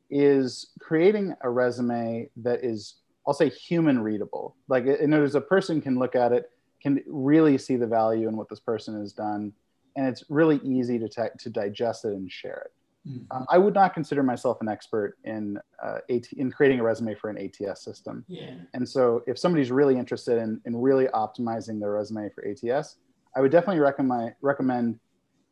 is 0.08 0.68
creating 0.78 1.34
a 1.42 1.50
resume 1.50 2.30
that 2.36 2.64
is 2.64 2.96
i'll 3.26 3.34
say 3.34 3.48
human 3.48 3.98
readable. 3.98 4.54
Like 4.68 4.86
in 4.86 5.12
other 5.12 5.22
words 5.22 5.34
a 5.34 5.40
person 5.40 5.80
can 5.80 5.98
look 5.98 6.14
at 6.14 6.32
it 6.32 6.50
can 6.80 7.02
really 7.06 7.58
see 7.58 7.76
the 7.76 7.86
value 7.86 8.28
in 8.28 8.36
what 8.36 8.48
this 8.48 8.60
person 8.60 8.98
has 9.00 9.12
done 9.12 9.52
and 9.96 10.06
it's 10.06 10.24
really 10.28 10.60
easy 10.62 10.98
to, 10.98 11.08
to 11.38 11.50
digest 11.50 12.04
it 12.04 12.12
and 12.12 12.30
share 12.30 12.66
it 12.66 12.72
mm-hmm. 13.06 13.36
um, 13.36 13.46
i 13.50 13.58
would 13.58 13.74
not 13.74 13.94
consider 13.94 14.22
myself 14.22 14.58
an 14.60 14.68
expert 14.68 15.16
in 15.24 15.58
uh, 15.82 15.98
AT- 16.10 16.32
in 16.32 16.50
creating 16.50 16.80
a 16.80 16.82
resume 16.82 17.14
for 17.14 17.30
an 17.30 17.38
ats 17.38 17.82
system 17.82 18.24
yeah. 18.28 18.54
and 18.74 18.88
so 18.88 19.22
if 19.26 19.38
somebody's 19.38 19.70
really 19.70 19.96
interested 19.96 20.38
in, 20.38 20.60
in 20.64 20.76
really 20.76 21.06
optimizing 21.08 21.78
their 21.80 21.92
resume 21.92 22.28
for 22.34 22.44
ats 22.46 22.96
i 23.36 23.40
would 23.40 23.52
definitely 23.52 23.80
recommend 23.80 24.34
recommend 24.40 24.98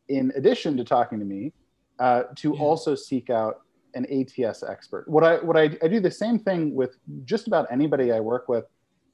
in 0.09 0.31
addition 0.35 0.77
to 0.77 0.83
talking 0.83 1.19
to 1.19 1.25
me 1.25 1.51
uh, 1.99 2.23
to 2.35 2.53
yeah. 2.53 2.61
also 2.61 2.95
seek 2.95 3.29
out 3.29 3.61
an 3.95 4.05
ATS 4.11 4.63
expert. 4.63 5.07
What 5.07 5.23
I 5.23 5.37
what 5.37 5.57
I, 5.57 5.75
I 5.81 5.87
do 5.87 5.99
the 5.99 6.11
same 6.11 6.37
thing 6.37 6.75
with 6.75 6.97
just 7.23 7.47
about 7.47 7.67
anybody 7.71 8.11
I 8.11 8.19
work 8.19 8.47
with 8.47 8.65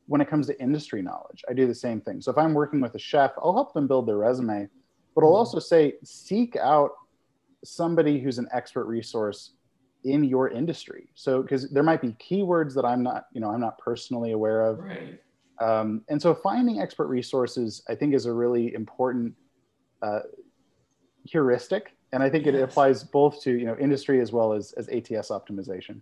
when 0.08 0.20
it 0.20 0.28
comes 0.28 0.48
to 0.48 0.60
industry 0.60 1.02
knowledge. 1.02 1.44
I 1.48 1.54
do 1.54 1.68
the 1.68 1.76
same 1.76 2.02
thing. 2.02 2.20
So 2.22 2.32
if 2.32 2.38
I'm 2.38 2.54
working 2.54 2.82
with 2.82 2.96
a 2.96 3.00
chef, 3.00 3.32
I'll 3.38 3.54
help 3.54 3.74
them 3.74 3.88
build 3.88 4.08
their 4.08 4.18
resume, 4.18 4.68
but 5.16 5.22
I'll 5.22 5.28
mm-hmm. 5.28 5.36
also 5.36 5.60
say 5.60 5.94
seek 6.04 6.56
out 6.56 6.92
somebody 7.64 8.20
who's 8.20 8.38
an 8.38 8.48
expert 8.52 8.86
resource 8.86 9.52
in 10.04 10.24
your 10.24 10.50
industry. 10.50 11.10
So 11.16 11.42
because 11.42 11.70
there 11.70 11.84
might 11.84 12.02
be 12.02 12.10
keywords 12.14 12.74
that 12.76 12.86
I'm 12.86 13.04
not, 13.04 13.26
you 13.34 13.42
know, 13.42 13.52
I'm 13.52 13.62
not 13.62 13.78
personally 13.78 14.32
aware 14.32 14.64
of. 14.64 14.80
Right. 14.80 15.22
Um, 15.60 16.04
and 16.10 16.20
so 16.20 16.34
finding 16.34 16.80
expert 16.82 17.08
resources, 17.08 17.84
I 17.88 17.96
think, 17.96 18.16
is 18.16 18.26
a 18.26 18.34
really 18.34 18.74
important 18.74 19.36
uh, 20.02 20.22
heuristic. 21.26 21.96
And 22.14 22.24
I 22.24 22.30
think 22.30 22.48
it 22.48 22.56
applies 22.56 23.04
both 23.04 23.42
to 23.44 23.52
you 23.52 23.66
know 23.66 23.78
industry 23.80 24.20
as 24.20 24.32
well 24.32 24.54
as, 24.54 24.74
as 24.74 24.90
ATS 24.90 25.30
optimization. 25.30 26.02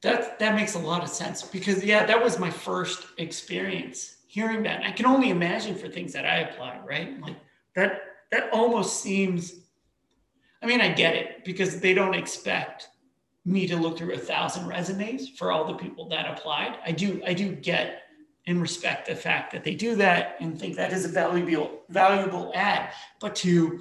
That 0.00 0.38
that 0.38 0.54
makes 0.54 0.74
a 0.74 0.78
lot 0.78 1.02
of 1.02 1.08
sense 1.08 1.42
because 1.42 1.84
yeah, 1.84 2.06
that 2.06 2.22
was 2.22 2.38
my 2.38 2.50
first 2.50 3.06
experience 3.18 4.16
hearing 4.26 4.62
that. 4.62 4.76
And 4.76 4.84
I 4.86 4.92
can 4.92 5.06
only 5.06 5.30
imagine 5.30 5.74
for 5.74 5.88
things 5.88 6.12
that 6.14 6.24
I 6.24 6.38
applied, 6.38 6.80
right? 6.86 7.20
Like 7.20 7.36
that 7.74 8.00
that 8.30 8.50
almost 8.52 9.02
seems 9.02 9.61
I 10.62 10.66
mean, 10.66 10.80
I 10.80 10.88
get 10.88 11.14
it 11.14 11.44
because 11.44 11.80
they 11.80 11.92
don't 11.92 12.14
expect 12.14 12.88
me 13.44 13.66
to 13.66 13.76
look 13.76 13.98
through 13.98 14.14
a 14.14 14.18
thousand 14.18 14.68
resumes 14.68 15.28
for 15.28 15.50
all 15.50 15.64
the 15.64 15.74
people 15.74 16.08
that 16.08 16.30
applied. 16.30 16.76
I 16.86 16.92
do 16.92 17.20
I 17.26 17.34
do 17.34 17.52
get 17.52 18.02
and 18.46 18.60
respect 18.60 19.06
the 19.06 19.14
fact 19.14 19.52
that 19.52 19.64
they 19.64 19.74
do 19.74 19.94
that 19.96 20.36
and 20.40 20.58
think 20.58 20.76
that 20.76 20.92
is 20.92 21.04
a 21.04 21.08
valuable 21.08 21.82
valuable 21.88 22.52
ad. 22.54 22.92
But 23.20 23.34
to 23.36 23.80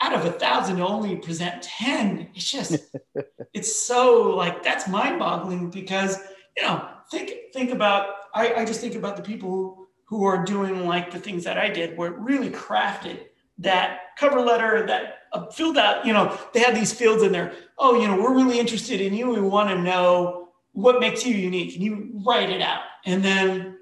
out 0.00 0.14
of 0.14 0.24
a 0.24 0.32
thousand 0.32 0.80
only 0.80 1.16
present 1.16 1.62
10, 1.62 2.30
it's 2.34 2.50
just 2.50 2.96
it's 3.54 3.74
so 3.86 4.34
like 4.34 4.62
that's 4.62 4.88
mind-boggling 4.88 5.70
because 5.70 6.18
you 6.56 6.64
know, 6.64 6.88
think 7.10 7.32
think 7.52 7.70
about 7.70 8.08
I, 8.34 8.54
I 8.54 8.64
just 8.64 8.80
think 8.80 8.96
about 8.96 9.16
the 9.16 9.22
people 9.22 9.50
who, 9.50 9.88
who 10.06 10.24
are 10.24 10.44
doing 10.44 10.86
like 10.86 11.12
the 11.12 11.20
things 11.20 11.44
that 11.44 11.58
I 11.58 11.68
did 11.68 11.96
where 11.96 12.12
it 12.12 12.18
really 12.18 12.50
crafted 12.50 13.26
that 13.58 14.00
cover 14.18 14.40
letter 14.40 14.86
that 14.86 15.18
uh, 15.32 15.46
filled 15.50 15.78
out, 15.78 16.06
you 16.06 16.12
know, 16.12 16.38
they 16.54 16.60
had 16.60 16.74
these 16.74 16.92
fields 16.92 17.22
in 17.22 17.32
there. 17.32 17.52
Oh, 17.76 18.00
you 18.00 18.08
know, 18.08 18.16
we're 18.16 18.34
really 18.34 18.58
interested 18.58 19.00
in 19.00 19.14
you. 19.14 19.30
We 19.30 19.40
want 19.40 19.70
to 19.70 19.80
know 19.80 20.48
what 20.72 21.00
makes 21.00 21.26
you 21.26 21.34
unique. 21.34 21.74
And 21.74 21.84
you 21.84 22.22
write 22.26 22.50
it 22.50 22.62
out. 22.62 22.82
And 23.04 23.24
then 23.24 23.78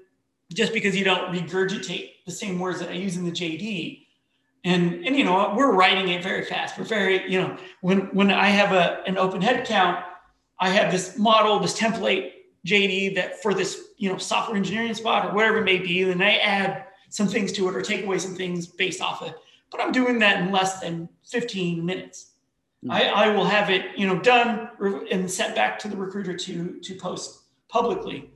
just 0.53 0.73
because 0.73 0.95
you 0.95 1.03
don't 1.03 1.33
regurgitate 1.33 2.11
the 2.25 2.31
same 2.31 2.59
words 2.59 2.79
that 2.79 2.89
I 2.89 2.93
use 2.93 3.17
in 3.17 3.25
the 3.25 3.31
JD, 3.31 4.03
and 4.63 5.05
and 5.05 5.15
you 5.15 5.23
know, 5.23 5.53
we're 5.55 5.73
writing 5.73 6.09
it 6.09 6.23
very 6.23 6.43
fast. 6.43 6.77
We're 6.77 6.85
very, 6.85 7.29
you 7.31 7.39
know, 7.39 7.57
when 7.81 7.99
when 8.13 8.31
I 8.31 8.47
have 8.47 8.71
a 8.71 9.03
an 9.05 9.17
open 9.17 9.41
head 9.41 9.65
count, 9.65 10.03
I 10.59 10.69
have 10.69 10.91
this 10.91 11.17
model, 11.17 11.59
this 11.59 11.77
template 11.77 12.31
JD 12.65 13.15
that 13.15 13.41
for 13.41 13.53
this, 13.53 13.89
you 13.97 14.09
know, 14.09 14.17
software 14.17 14.57
engineering 14.57 14.93
spot 14.93 15.25
or 15.25 15.33
whatever 15.33 15.59
it 15.59 15.63
may 15.63 15.79
be, 15.79 16.03
and 16.03 16.23
I 16.23 16.37
add 16.37 16.85
some 17.09 17.27
things 17.27 17.51
to 17.53 17.67
it 17.69 17.75
or 17.75 17.81
take 17.81 18.03
away 18.03 18.19
some 18.19 18.35
things 18.35 18.67
based 18.67 19.01
off 19.01 19.21
it 19.21 19.35
but 19.71 19.81
I'm 19.81 19.91
doing 19.91 20.19
that 20.19 20.41
in 20.41 20.51
less 20.51 20.79
than 20.79 21.09
15 21.25 21.85
minutes. 21.85 22.31
Mm-hmm. 22.83 22.91
I, 22.91 23.25
I 23.25 23.29
will 23.29 23.45
have 23.45 23.69
it, 23.69 23.97
you 23.97 24.07
know, 24.07 24.19
done 24.19 24.69
and 25.11 25.29
sent 25.29 25.55
back 25.55 25.79
to 25.79 25.87
the 25.87 25.97
recruiter 25.97 26.35
to 26.37 26.79
to 26.79 26.95
post 26.95 27.43
publicly. 27.69 28.31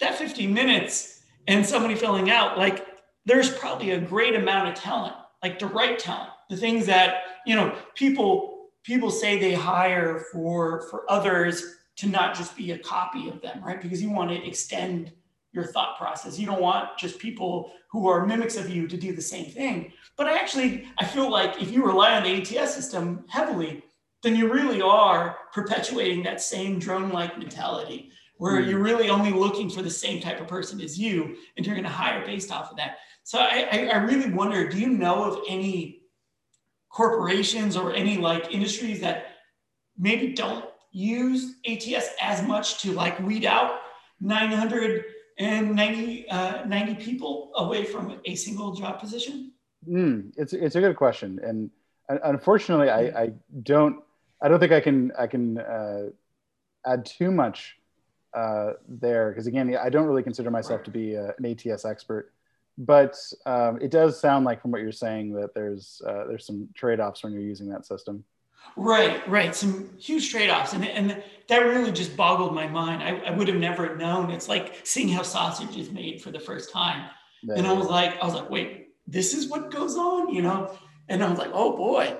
That 0.00 0.16
15 0.16 0.52
minutes 0.52 1.22
and 1.46 1.64
somebody 1.64 1.94
filling 1.94 2.30
out, 2.30 2.58
like 2.58 2.86
there's 3.24 3.50
probably 3.50 3.92
a 3.92 4.00
great 4.00 4.34
amount 4.34 4.68
of 4.68 4.74
talent, 4.74 5.14
like 5.42 5.58
the 5.58 5.66
right 5.66 5.98
talent, 5.98 6.30
the 6.50 6.56
things 6.56 6.86
that 6.86 7.22
you 7.46 7.54
know 7.54 7.76
people 7.94 8.70
people 8.82 9.10
say 9.10 9.38
they 9.38 9.54
hire 9.54 10.24
for 10.32 10.82
for 10.90 11.10
others 11.10 11.76
to 11.96 12.08
not 12.08 12.34
just 12.34 12.56
be 12.56 12.72
a 12.72 12.78
copy 12.78 13.28
of 13.28 13.40
them, 13.40 13.62
right? 13.64 13.80
Because 13.80 14.02
you 14.02 14.10
want 14.10 14.30
to 14.30 14.46
extend 14.46 15.12
your 15.52 15.64
thought 15.64 15.96
process. 15.96 16.38
You 16.38 16.46
don't 16.46 16.60
want 16.60 16.98
just 16.98 17.18
people 17.18 17.72
who 17.88 18.08
are 18.08 18.26
mimics 18.26 18.56
of 18.56 18.68
you 18.68 18.88
to 18.88 18.96
do 18.96 19.14
the 19.14 19.22
same 19.22 19.50
thing. 19.50 19.92
But 20.16 20.28
I 20.28 20.38
actually, 20.38 20.86
I 20.98 21.04
feel 21.04 21.30
like 21.30 21.60
if 21.60 21.70
you 21.70 21.84
rely 21.84 22.16
on 22.16 22.22
the 22.22 22.40
ATS 22.40 22.74
system 22.74 23.24
heavily, 23.28 23.82
then 24.22 24.36
you 24.36 24.52
really 24.52 24.80
are 24.80 25.36
perpetuating 25.52 26.22
that 26.22 26.40
same 26.40 26.78
drone-like 26.78 27.38
mentality 27.38 28.10
where 28.38 28.60
mm. 28.60 28.68
you're 28.68 28.82
really 28.82 29.10
only 29.10 29.32
looking 29.32 29.70
for 29.70 29.82
the 29.82 29.90
same 29.90 30.20
type 30.20 30.40
of 30.40 30.48
person 30.48 30.80
as 30.80 30.98
you 30.98 31.36
and 31.56 31.66
you're 31.66 31.74
going 31.74 31.84
to 31.84 31.90
hire 31.90 32.24
based 32.24 32.50
off 32.50 32.70
of 32.70 32.76
that. 32.76 32.96
So 33.22 33.38
I, 33.38 33.68
I, 33.70 33.86
I 33.92 33.96
really 33.98 34.30
wonder, 34.30 34.68
do 34.68 34.78
you 34.78 34.88
know 34.88 35.24
of 35.24 35.38
any 35.48 36.02
corporations 36.90 37.76
or 37.76 37.92
any 37.92 38.18
like 38.18 38.52
industries 38.52 39.00
that 39.00 39.26
maybe 39.98 40.32
don't 40.32 40.64
use 40.92 41.56
ATS 41.66 42.10
as 42.20 42.42
much 42.42 42.80
to 42.82 42.92
like 42.92 43.18
weed 43.20 43.44
out 43.44 43.80
900 44.20 45.04
and 45.38 45.74
90, 45.74 46.28
uh, 46.28 46.64
90 46.66 46.94
people 46.96 47.50
away 47.56 47.84
from 47.84 48.20
a 48.24 48.34
single 48.34 48.74
job 48.74 49.00
position? 49.00 49.53
Mm, 49.88 50.32
it's 50.36 50.52
it's 50.52 50.76
a 50.76 50.80
good 50.80 50.96
question, 50.96 51.40
and 51.42 51.70
unfortunately, 52.08 52.90
I, 52.90 53.22
I 53.22 53.32
don't 53.62 54.02
I 54.42 54.48
don't 54.48 54.60
think 54.60 54.72
I 54.72 54.80
can 54.80 55.12
I 55.18 55.26
can 55.26 55.58
uh, 55.58 56.06
add 56.86 57.06
too 57.06 57.30
much 57.30 57.76
uh, 58.34 58.72
there 58.88 59.30
because 59.30 59.46
again, 59.46 59.76
I 59.76 59.88
don't 59.88 60.06
really 60.06 60.22
consider 60.22 60.50
myself 60.50 60.82
to 60.84 60.90
be 60.90 61.14
a, 61.14 61.34
an 61.38 61.46
ATS 61.46 61.84
expert, 61.84 62.32
but 62.78 63.16
um, 63.46 63.78
it 63.80 63.90
does 63.90 64.20
sound 64.20 64.44
like 64.44 64.60
from 64.60 64.70
what 64.70 64.80
you're 64.80 64.92
saying 64.92 65.32
that 65.34 65.54
there's 65.54 66.02
uh, 66.06 66.24
there's 66.26 66.46
some 66.46 66.68
trade 66.74 67.00
offs 67.00 67.22
when 67.22 67.32
you're 67.32 67.42
using 67.42 67.68
that 67.68 67.86
system. 67.86 68.24
Right, 68.76 69.26
right. 69.28 69.54
Some 69.54 69.90
huge 69.98 70.30
trade 70.30 70.50
offs. 70.50 70.72
And, 70.72 70.84
and 70.84 71.22
that 71.48 71.58
really 71.58 71.92
just 71.92 72.16
boggled 72.16 72.54
my 72.54 72.66
mind. 72.66 73.02
I, 73.02 73.28
I 73.28 73.30
would 73.30 73.46
have 73.48 73.58
never 73.58 73.94
known. 73.96 74.30
It's 74.30 74.48
like 74.48 74.80
seeing 74.84 75.08
how 75.08 75.22
sausage 75.22 75.76
is 75.76 75.90
made 75.90 76.20
for 76.20 76.30
the 76.30 76.40
first 76.40 76.72
time. 76.72 77.08
That 77.44 77.58
and 77.58 77.66
I 77.66 77.72
was 77.72 77.86
like, 77.88 78.20
I 78.20 78.24
was 78.24 78.34
like, 78.34 78.50
wait, 78.50 78.83
this 79.06 79.34
is 79.34 79.48
what 79.48 79.70
goes 79.70 79.96
on, 79.96 80.32
you 80.34 80.42
know? 80.42 80.76
And 81.08 81.22
I 81.22 81.28
was 81.28 81.38
like, 81.38 81.50
oh 81.52 81.76
boy. 81.76 82.16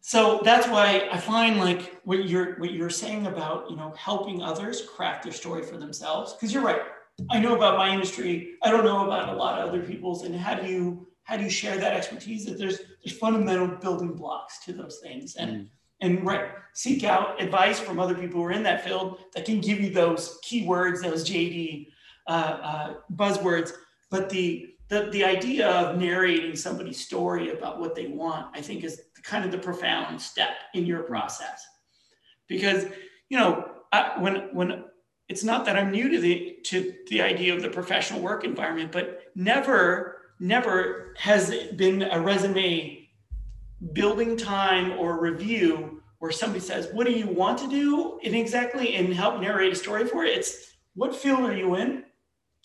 So 0.00 0.40
that's 0.44 0.68
why 0.68 1.08
I 1.10 1.18
find 1.18 1.58
like 1.58 2.00
what 2.04 2.28
you're 2.28 2.58
what 2.58 2.72
you're 2.72 2.90
saying 2.90 3.26
about, 3.26 3.68
you 3.68 3.76
know, 3.76 3.92
helping 3.96 4.40
others 4.40 4.82
craft 4.82 5.24
their 5.24 5.32
story 5.32 5.64
for 5.64 5.76
themselves. 5.76 6.34
Because 6.34 6.52
you're 6.52 6.62
right. 6.62 6.82
I 7.30 7.40
know 7.40 7.56
about 7.56 7.78
my 7.78 7.92
industry. 7.92 8.54
I 8.62 8.70
don't 8.70 8.84
know 8.84 9.04
about 9.06 9.30
a 9.30 9.36
lot 9.36 9.60
of 9.60 9.68
other 9.68 9.82
people's. 9.82 10.22
And 10.22 10.36
how 10.36 10.54
do 10.54 10.66
you 10.68 11.08
how 11.24 11.36
do 11.36 11.42
you 11.42 11.50
share 11.50 11.76
that 11.78 11.94
expertise 11.94 12.44
that 12.44 12.56
there's 12.56 12.78
there's 13.04 13.18
fundamental 13.18 13.66
building 13.66 14.12
blocks 14.14 14.64
to 14.64 14.72
those 14.72 15.00
things 15.02 15.34
and 15.34 15.50
mm. 15.50 15.68
and 16.02 16.24
right 16.24 16.50
seek 16.72 17.02
out 17.02 17.40
advice 17.42 17.80
from 17.80 17.98
other 17.98 18.14
people 18.14 18.40
who 18.40 18.46
are 18.46 18.52
in 18.52 18.62
that 18.62 18.84
field 18.84 19.18
that 19.34 19.44
can 19.44 19.60
give 19.60 19.80
you 19.80 19.90
those 19.90 20.38
keywords 20.44 21.02
those 21.02 21.28
jd 21.28 21.88
uh, 22.28 22.30
uh, 22.30 22.94
buzzwords 23.14 23.72
but 24.10 24.30
the, 24.30 24.75
the 24.88 25.08
the 25.10 25.24
idea 25.24 25.68
of 25.68 25.98
narrating 25.98 26.54
somebody's 26.56 27.04
story 27.04 27.50
about 27.50 27.80
what 27.80 27.94
they 27.94 28.06
want 28.06 28.46
i 28.54 28.60
think 28.60 28.84
is 28.84 29.02
kind 29.22 29.44
of 29.44 29.50
the 29.50 29.58
profound 29.58 30.20
step 30.20 30.50
in 30.74 30.86
your 30.86 31.00
mm-hmm. 31.00 31.12
process 31.12 31.66
because 32.48 32.86
you 33.28 33.38
know 33.38 33.68
I, 33.92 34.20
when 34.20 34.54
when 34.54 34.84
it's 35.28 35.44
not 35.44 35.64
that 35.64 35.76
i'm 35.76 35.90
new 35.90 36.08
to 36.08 36.20
the 36.20 36.58
to 36.64 36.94
the 37.08 37.22
idea 37.22 37.54
of 37.54 37.62
the 37.62 37.70
professional 37.70 38.20
work 38.20 38.44
environment 38.44 38.92
but 38.92 39.22
never 39.34 40.32
never 40.38 41.14
has 41.18 41.50
it 41.50 41.76
been 41.76 42.02
a 42.02 42.20
resume 42.20 43.08
building 43.92 44.36
time 44.36 44.92
or 44.98 45.20
review 45.20 46.02
where 46.18 46.32
somebody 46.32 46.60
says, 46.60 46.88
What 46.92 47.06
do 47.06 47.12
you 47.12 47.26
want 47.26 47.58
to 47.58 47.68
do? 47.68 48.18
And 48.24 48.34
exactly 48.34 48.96
and 48.96 49.12
help 49.12 49.40
narrate 49.40 49.72
a 49.72 49.76
story 49.76 50.06
for 50.06 50.24
it. 50.24 50.38
It's 50.38 50.72
what 50.94 51.14
field 51.14 51.40
are 51.40 51.56
you 51.56 51.74
in? 51.76 52.04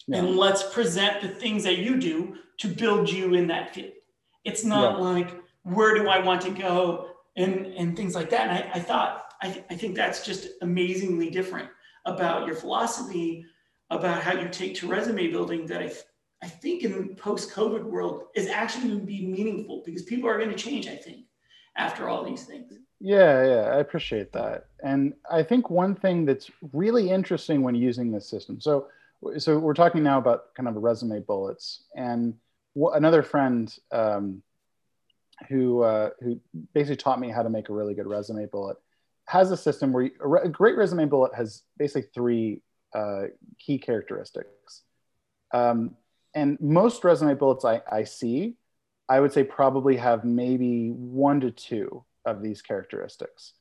Yeah. 0.08 0.20
And 0.20 0.38
let's 0.38 0.64
present 0.74 1.22
the 1.22 1.28
things 1.28 1.64
that 1.64 1.78
you 1.78 2.00
do 2.00 2.36
to 2.60 2.68
build 2.68 3.10
you 3.10 3.34
in 3.34 3.48
that 3.48 3.74
field. 3.74 3.94
It's 4.44 4.64
not 4.64 4.98
yeah. 4.98 5.06
like, 5.06 5.36
where 5.64 5.94
do 5.96 6.10
I 6.10 6.20
want 6.20 6.42
to 6.42 6.52
go? 6.52 7.08
And, 7.38 7.68
and 7.68 7.96
things 7.96 8.14
like 8.14 8.30
that. 8.32 8.50
And 8.50 8.52
I, 8.52 8.72
I 8.76 8.80
thought, 8.80 9.34
I, 9.42 9.64
I 9.70 9.76
think 9.76 9.96
that's 9.96 10.26
just 10.26 10.50
amazingly 10.62 11.30
different 11.30 11.70
about 12.06 12.46
your 12.46 12.56
philosophy 12.56 13.46
about 13.90 14.22
how 14.24 14.34
you 14.34 14.50
take 14.50 14.76
to 14.76 14.88
resume 14.88 15.32
building 15.32 15.66
that 15.68 15.82
I, 15.82 15.92
I 16.42 16.48
think 16.48 16.84
in 16.84 16.92
the 16.92 17.16
post-COVID 17.16 17.84
world 17.84 18.24
is 18.36 18.48
actually 18.48 18.88
going 18.88 19.00
to 19.02 19.06
be 19.06 19.28
meaningful 19.28 19.84
because 19.86 20.04
people 20.04 20.30
are 20.30 20.38
going 20.38 20.50
to 20.50 20.56
change, 20.56 20.88
I 20.88 20.96
think, 20.96 21.26
after 21.78 22.10
all 22.10 22.24
these 22.24 22.46
things. 22.46 22.74
Yeah, 23.00 23.46
yeah, 23.46 23.62
I 23.72 23.80
appreciate 23.80 24.32
that. 24.34 24.68
And 24.84 25.14
I 25.30 25.44
think 25.44 25.70
one 25.70 25.96
thing 25.96 26.26
that's 26.26 26.50
really 26.74 27.10
interesting 27.10 27.62
when 27.62 27.76
using 27.76 28.12
this 28.12 28.28
system. 28.28 28.60
So, 28.60 28.88
so 29.38 29.60
we're 29.60 29.74
talking 29.74 30.04
now 30.04 30.18
about 30.18 30.54
kind 30.56 30.68
of 30.68 30.76
resume 30.76 31.20
bullets, 31.20 31.84
and 31.96 32.36
another 32.76 33.24
friend 33.24 33.74
um, 33.92 34.42
who 35.50 35.82
uh, 35.82 36.12
who 36.20 36.40
basically 36.74 36.98
taught 36.98 37.20
me 37.20 37.30
how 37.30 37.44
to 37.44 37.50
make 37.50 37.70
a 37.70 37.74
really 37.74 37.94
good 37.94 38.08
resume 38.08 38.46
bullet 38.48 38.78
has 39.26 39.52
a 39.52 39.58
system 39.58 39.94
where 39.94 40.04
you, 40.04 40.12
a 40.44 40.50
great 40.50 40.76
resume 40.76 41.06
bullet 41.06 41.34
has 41.34 41.64
basically 41.78 42.10
three 42.14 42.62
uh, 42.94 43.24
key 43.60 43.78
characteristics. 43.78 44.82
Um, 45.54 45.96
and 46.36 46.60
most 46.60 47.04
resume 47.04 47.36
bullets 47.36 47.64
I, 47.64 47.82
I 47.90 48.04
see, 48.04 48.56
I 49.08 49.20
would 49.20 49.32
say 49.32 49.44
probably 49.44 49.98
have 49.98 50.26
maybe 50.26 50.90
one 50.90 51.40
to 51.42 51.52
two 51.52 52.04
of 52.26 52.42
these 52.42 52.62
characteristics 52.62 53.54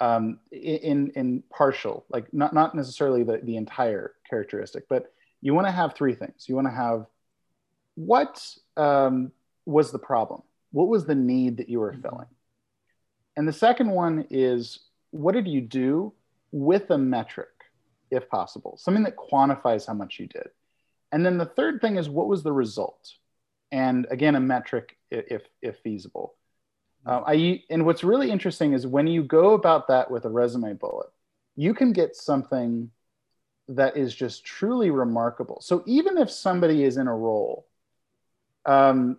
um, 0.00 0.40
in, 0.50 1.10
in 1.14 1.42
partial, 1.50 2.04
like 2.08 2.32
not, 2.32 2.54
not 2.54 2.74
necessarily 2.74 3.22
the, 3.22 3.40
the 3.42 3.56
entire 3.56 4.14
characteristic, 4.30 4.88
but 4.88 5.12
you 5.42 5.54
want 5.54 5.66
to 5.66 5.72
have 5.72 5.94
three 5.94 6.14
things. 6.14 6.46
You 6.48 6.54
want 6.54 6.68
to 6.68 6.74
have 6.74 7.06
what 7.94 8.46
um, 8.76 9.32
was 9.66 9.90
the 9.90 9.98
problem? 9.98 10.42
What 10.72 10.88
was 10.88 11.04
the 11.04 11.14
need 11.14 11.56
that 11.58 11.68
you 11.68 11.80
were 11.80 11.92
mm-hmm. 11.92 12.02
filling? 12.02 12.26
And 13.36 13.46
the 13.46 13.52
second 13.52 13.90
one 13.90 14.26
is 14.30 14.80
what 15.10 15.34
did 15.34 15.48
you 15.48 15.60
do 15.60 16.12
with 16.52 16.90
a 16.90 16.98
metric, 16.98 17.48
if 18.10 18.28
possible, 18.28 18.76
something 18.76 19.04
that 19.04 19.16
quantifies 19.16 19.86
how 19.86 19.94
much 19.94 20.18
you 20.18 20.26
did. 20.26 20.48
And 21.12 21.24
then 21.24 21.38
the 21.38 21.46
third 21.46 21.80
thing 21.80 21.96
is 21.96 22.08
what 22.08 22.28
was 22.28 22.42
the 22.42 22.52
result? 22.52 23.12
And 23.72 24.06
again, 24.10 24.34
a 24.34 24.40
metric 24.40 24.96
if, 25.10 25.42
if 25.62 25.78
feasible. 25.78 26.34
Uh, 27.06 27.22
I, 27.26 27.62
and 27.70 27.86
what's 27.86 28.04
really 28.04 28.30
interesting 28.30 28.72
is 28.72 28.86
when 28.86 29.06
you 29.06 29.22
go 29.22 29.54
about 29.54 29.88
that 29.88 30.10
with 30.10 30.24
a 30.24 30.28
resume 30.28 30.74
bullet, 30.74 31.08
you 31.56 31.72
can 31.72 31.92
get 31.92 32.14
something 32.14 32.90
that 33.70 33.96
is 33.96 34.14
just 34.14 34.44
truly 34.44 34.90
remarkable. 34.90 35.60
So 35.60 35.82
even 35.86 36.18
if 36.18 36.30
somebody 36.30 36.82
is 36.82 36.96
in 36.96 37.06
a 37.06 37.14
role, 37.14 37.66
um, 38.66 39.18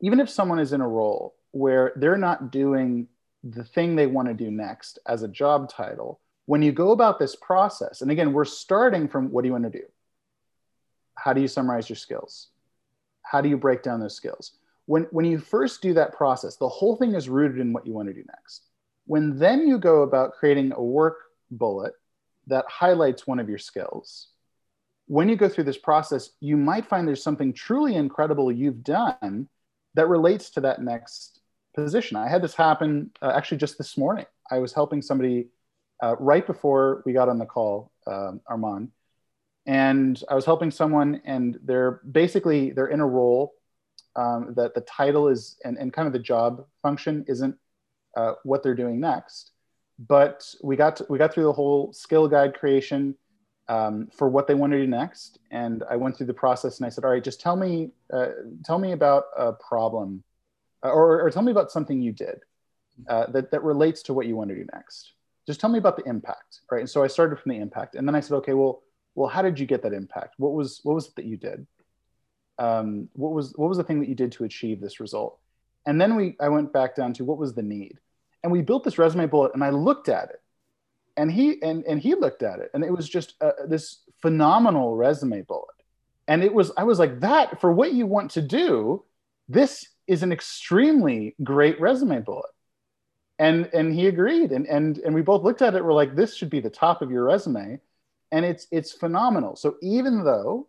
even 0.00 0.20
if 0.20 0.30
someone 0.30 0.60
is 0.60 0.72
in 0.72 0.80
a 0.80 0.88
role 0.88 1.34
where 1.50 1.92
they're 1.96 2.16
not 2.16 2.52
doing 2.52 3.08
the 3.42 3.64
thing 3.64 3.96
they 3.96 4.06
want 4.06 4.28
to 4.28 4.34
do 4.34 4.50
next 4.50 4.98
as 5.06 5.22
a 5.22 5.28
job 5.28 5.68
title, 5.68 6.20
when 6.46 6.62
you 6.62 6.72
go 6.72 6.92
about 6.92 7.18
this 7.18 7.34
process, 7.34 8.00
and 8.00 8.10
again, 8.10 8.32
we're 8.32 8.44
starting 8.44 9.08
from 9.08 9.30
what 9.30 9.42
do 9.42 9.48
you 9.48 9.52
want 9.52 9.64
to 9.64 9.78
do? 9.78 9.84
How 11.14 11.32
do 11.32 11.40
you 11.40 11.48
summarize 11.48 11.88
your 11.88 11.96
skills? 11.96 12.48
How 13.22 13.40
do 13.40 13.48
you 13.48 13.56
break 13.56 13.82
down 13.82 14.00
those 14.00 14.14
skills? 14.14 14.52
When, 14.86 15.02
when 15.10 15.24
you 15.24 15.38
first 15.38 15.82
do 15.82 15.92
that 15.94 16.14
process, 16.14 16.56
the 16.56 16.68
whole 16.68 16.96
thing 16.96 17.14
is 17.14 17.28
rooted 17.28 17.58
in 17.58 17.72
what 17.72 17.86
you 17.86 17.92
want 17.92 18.08
to 18.08 18.14
do 18.14 18.24
next. 18.28 18.66
When 19.06 19.36
then 19.38 19.66
you 19.66 19.78
go 19.78 20.02
about 20.02 20.34
creating 20.34 20.72
a 20.72 20.82
work 20.82 21.18
bullet 21.50 21.94
that 22.48 22.64
highlights 22.68 23.26
one 23.26 23.38
of 23.38 23.48
your 23.48 23.58
skills, 23.58 24.28
when 25.06 25.28
you 25.28 25.36
go 25.36 25.48
through 25.48 25.64
this 25.64 25.78
process, 25.78 26.30
you 26.40 26.56
might 26.56 26.86
find 26.86 27.08
there's 27.08 27.22
something 27.22 27.52
truly 27.52 27.94
incredible 27.94 28.52
you've 28.52 28.84
done 28.84 29.48
that 29.94 30.08
relates 30.08 30.50
to 30.50 30.60
that 30.60 30.82
next 30.82 31.40
position. 31.74 32.16
I 32.16 32.28
had 32.28 32.42
this 32.42 32.54
happen 32.54 33.10
uh, 33.22 33.32
actually 33.34 33.58
just 33.58 33.78
this 33.78 33.96
morning. 33.96 34.26
I 34.50 34.58
was 34.58 34.72
helping 34.72 35.00
somebody 35.00 35.48
uh, 36.02 36.16
right 36.18 36.46
before 36.46 37.02
we 37.06 37.12
got 37.12 37.28
on 37.28 37.38
the 37.38 37.46
call, 37.46 37.90
um, 38.06 38.40
Armand, 38.46 38.90
and 39.66 40.22
I 40.28 40.34
was 40.34 40.44
helping 40.44 40.70
someone, 40.70 41.20
and 41.24 41.58
they're 41.64 42.00
basically 42.10 42.70
they're 42.70 42.86
in 42.86 43.00
a 43.00 43.06
role 43.06 43.54
um, 44.16 44.54
that 44.56 44.74
the 44.74 44.80
title 44.82 45.28
is 45.28 45.56
and, 45.64 45.76
and 45.78 45.92
kind 45.92 46.06
of 46.06 46.12
the 46.12 46.18
job 46.18 46.66
function 46.82 47.24
isn't 47.28 47.56
uh, 48.16 48.34
what 48.44 48.62
they're 48.62 48.74
doing 48.74 49.00
next. 49.00 49.52
But 49.98 50.54
we 50.62 50.76
got 50.76 50.96
to, 50.96 51.06
we 51.08 51.18
got 51.18 51.32
through 51.32 51.44
the 51.44 51.52
whole 51.52 51.92
skill 51.92 52.28
guide 52.28 52.54
creation 52.54 53.16
um, 53.68 54.08
for 54.12 54.28
what 54.28 54.46
they 54.46 54.54
want 54.54 54.72
to 54.72 54.78
do 54.78 54.86
next, 54.86 55.40
and 55.50 55.82
I 55.90 55.96
went 55.96 56.16
through 56.16 56.26
the 56.26 56.34
process 56.34 56.78
and 56.78 56.86
I 56.86 56.88
said, 56.88 57.04
all 57.04 57.10
right, 57.10 57.22
just 57.22 57.40
tell 57.40 57.56
me 57.56 57.90
uh, 58.12 58.28
tell 58.64 58.78
me 58.78 58.92
about 58.92 59.24
a 59.36 59.52
problem, 59.52 60.22
uh, 60.84 60.90
or, 60.90 61.20
or 61.20 61.30
tell 61.30 61.42
me 61.42 61.52
about 61.52 61.70
something 61.70 62.00
you 62.00 62.12
did 62.12 62.40
uh, 63.08 63.26
that 63.32 63.50
that 63.50 63.62
relates 63.62 64.02
to 64.04 64.14
what 64.14 64.26
you 64.26 64.36
want 64.36 64.50
to 64.50 64.56
do 64.56 64.66
next. 64.72 65.12
Just 65.46 65.60
tell 65.60 65.70
me 65.70 65.78
about 65.78 65.96
the 65.96 66.04
impact, 66.04 66.60
right? 66.70 66.80
And 66.80 66.90
so 66.90 67.02
I 67.02 67.08
started 67.08 67.38
from 67.38 67.50
the 67.50 67.58
impact, 67.58 67.94
and 67.94 68.06
then 68.06 68.14
I 68.14 68.20
said, 68.20 68.36
okay, 68.36 68.54
well, 68.54 68.82
well, 69.14 69.28
how 69.28 69.42
did 69.42 69.58
you 69.58 69.66
get 69.66 69.82
that 69.82 69.92
impact? 69.92 70.34
What 70.38 70.52
was 70.52 70.80
what 70.84 70.94
was 70.94 71.08
it 71.08 71.16
that 71.16 71.24
you 71.24 71.36
did? 71.36 71.66
Um, 72.58 73.08
what 73.14 73.32
was 73.32 73.52
what 73.56 73.68
was 73.68 73.78
the 73.78 73.84
thing 73.84 74.00
that 74.00 74.08
you 74.08 74.14
did 74.14 74.32
to 74.32 74.44
achieve 74.44 74.80
this 74.80 75.00
result? 75.00 75.38
And 75.86 76.00
then 76.00 76.16
we 76.16 76.36
I 76.40 76.48
went 76.48 76.72
back 76.72 76.94
down 76.94 77.12
to 77.14 77.24
what 77.24 77.38
was 77.38 77.52
the 77.54 77.62
need, 77.62 77.98
and 78.42 78.52
we 78.52 78.62
built 78.62 78.84
this 78.84 78.98
resume 78.98 79.26
bullet, 79.26 79.52
and 79.54 79.64
I 79.64 79.70
looked 79.70 80.08
at 80.08 80.30
it, 80.30 80.40
and 81.16 81.30
he 81.30 81.60
and 81.62 81.84
and 81.84 82.00
he 82.00 82.14
looked 82.14 82.42
at 82.42 82.60
it, 82.60 82.70
and 82.74 82.84
it 82.84 82.92
was 82.92 83.08
just 83.08 83.34
uh, 83.40 83.52
this 83.66 84.02
phenomenal 84.20 84.96
resume 84.96 85.42
bullet, 85.42 85.76
and 86.26 86.42
it 86.42 86.52
was 86.52 86.70
I 86.76 86.84
was 86.84 86.98
like 86.98 87.20
that 87.20 87.60
for 87.60 87.72
what 87.72 87.92
you 87.92 88.06
want 88.06 88.30
to 88.32 88.42
do, 88.42 89.04
this 89.48 89.86
is 90.06 90.22
an 90.22 90.32
extremely 90.32 91.36
great 91.44 91.80
resume 91.80 92.20
bullet. 92.20 92.50
And 93.38 93.70
and 93.72 93.94
he 93.94 94.08
agreed 94.08 94.50
and 94.50 94.66
and 94.66 94.98
and 94.98 95.14
we 95.14 95.22
both 95.22 95.44
looked 95.44 95.62
at 95.62 95.74
it 95.74 95.84
we're 95.84 95.92
like 95.92 96.16
this 96.16 96.34
should 96.34 96.50
be 96.50 96.60
the 96.60 96.70
top 96.70 97.02
of 97.02 97.10
your 97.10 97.24
resume. 97.24 97.78
And 98.32 98.44
it's 98.44 98.66
it's 98.72 98.92
phenomenal. 98.92 99.54
So 99.54 99.76
even 99.80 100.24
though 100.24 100.66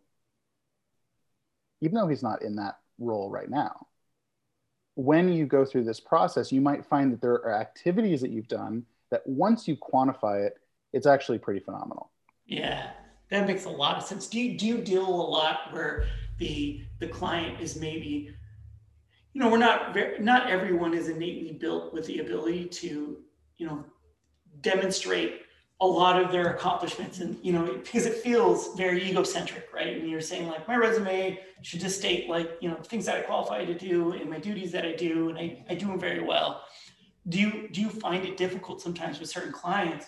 even 1.81 1.95
though 1.95 2.07
he's 2.07 2.23
not 2.23 2.41
in 2.41 2.57
that 2.57 2.77
role 2.99 3.29
right 3.29 3.49
now, 3.49 3.87
when 4.99 5.31
you 5.31 5.45
go 5.45 5.63
through 5.63 5.85
this 5.85 5.99
process, 6.01 6.51
you 6.51 6.59
might 6.59 6.85
find 6.85 7.13
that 7.13 7.21
there 7.21 7.35
are 7.35 7.53
activities 7.53 8.19
that 8.19 8.31
you've 8.31 8.49
done 8.49 8.85
that 9.11 9.25
once 9.25 9.65
you 9.65 9.77
quantify 9.77 10.45
it, 10.45 10.57
it's 10.91 11.07
actually 11.07 11.39
pretty 11.39 11.61
phenomenal. 11.61 12.11
Yeah, 12.45 12.91
that 13.29 13.47
makes 13.47 13.63
a 13.63 13.69
lot 13.69 13.95
of 13.95 14.03
sense. 14.03 14.27
Do 14.27 14.41
you 14.41 14.57
do 14.57 14.67
you 14.67 14.79
deal 14.79 15.07
a 15.07 15.29
lot 15.29 15.71
where 15.71 16.05
the 16.37 16.81
the 16.99 17.07
client 17.07 17.61
is 17.61 17.79
maybe, 17.79 18.35
you 19.31 19.41
know, 19.41 19.49
we're 19.49 19.57
not 19.57 19.93
very, 19.93 20.19
not 20.19 20.49
everyone 20.49 20.93
is 20.93 21.07
innately 21.07 21.53
built 21.53 21.93
with 21.93 22.05
the 22.05 22.19
ability 22.19 22.65
to, 22.65 23.19
you 23.57 23.67
know, 23.67 23.85
demonstrate 24.59 25.43
a 25.81 25.85
lot 25.85 26.21
of 26.21 26.31
their 26.31 26.53
accomplishments 26.53 27.19
and 27.19 27.37
you 27.41 27.53
know 27.53 27.63
because 27.65 28.05
it 28.05 28.15
feels 28.15 28.75
very 28.75 29.09
egocentric 29.09 29.69
right? 29.73 29.97
And 29.97 30.09
you're 30.09 30.21
saying 30.21 30.47
like 30.47 30.67
my 30.67 30.75
resume 30.75 31.39
should 31.61 31.79
just 31.79 31.99
state 31.99 32.29
like 32.29 32.51
you 32.61 32.69
know 32.69 32.75
things 32.75 33.05
that 33.05 33.17
i 33.17 33.21
qualify 33.21 33.63
to 33.65 33.73
do 33.73 34.11
and 34.13 34.29
my 34.29 34.39
duties 34.39 34.71
that 34.73 34.85
i 34.85 34.93
do 34.93 35.29
and 35.29 35.37
i, 35.37 35.63
I 35.69 35.75
do 35.75 35.87
them 35.87 35.99
very 35.99 36.21
well. 36.21 36.63
Do 37.29 37.39
you 37.39 37.69
do 37.69 37.81
you 37.81 37.89
find 37.89 38.25
it 38.25 38.35
difficult 38.35 38.81
sometimes 38.81 39.19
with 39.19 39.29
certain 39.29 39.53
clients 39.53 40.05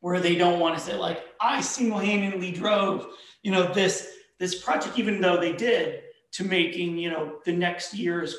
where 0.00 0.20
they 0.20 0.36
don't 0.36 0.60
want 0.60 0.76
to 0.78 0.82
say 0.82 0.94
like 0.94 1.24
i 1.40 1.60
single-handedly 1.60 2.52
drove 2.52 3.08
you 3.42 3.50
know 3.50 3.72
this 3.72 4.10
this 4.38 4.62
project 4.62 4.98
even 4.98 5.20
though 5.20 5.38
they 5.38 5.52
did 5.52 6.02
to 6.32 6.44
making 6.44 6.96
you 6.96 7.10
know 7.10 7.40
the 7.44 7.52
next 7.52 7.92
year's 7.92 8.34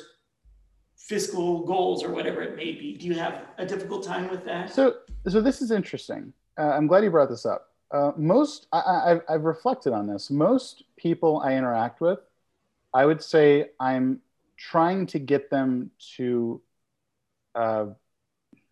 fiscal 0.96 1.64
goals 1.64 2.02
or 2.02 2.10
whatever 2.10 2.42
it 2.42 2.56
may 2.56 2.72
be? 2.72 2.96
Do 2.96 3.06
you 3.06 3.14
have 3.14 3.42
a 3.58 3.66
difficult 3.66 4.02
time 4.02 4.28
with 4.28 4.44
that? 4.46 4.72
So 4.72 4.96
so 5.28 5.40
this 5.40 5.62
is 5.62 5.70
interesting 5.70 6.32
uh, 6.58 6.70
I'm 6.70 6.86
glad 6.86 7.04
you 7.04 7.10
brought 7.10 7.28
this 7.28 7.46
up. 7.46 7.68
Uh, 7.90 8.12
most, 8.16 8.66
I, 8.72 9.20
have 9.28 9.44
reflected 9.44 9.92
on 9.92 10.06
this. 10.06 10.30
Most 10.30 10.82
people 10.96 11.40
I 11.44 11.54
interact 11.54 12.00
with, 12.00 12.18
I 12.92 13.06
would 13.06 13.22
say 13.22 13.70
I'm 13.78 14.20
trying 14.56 15.06
to 15.06 15.18
get 15.18 15.50
them 15.50 15.90
to, 16.16 16.60
uh, 17.54 17.86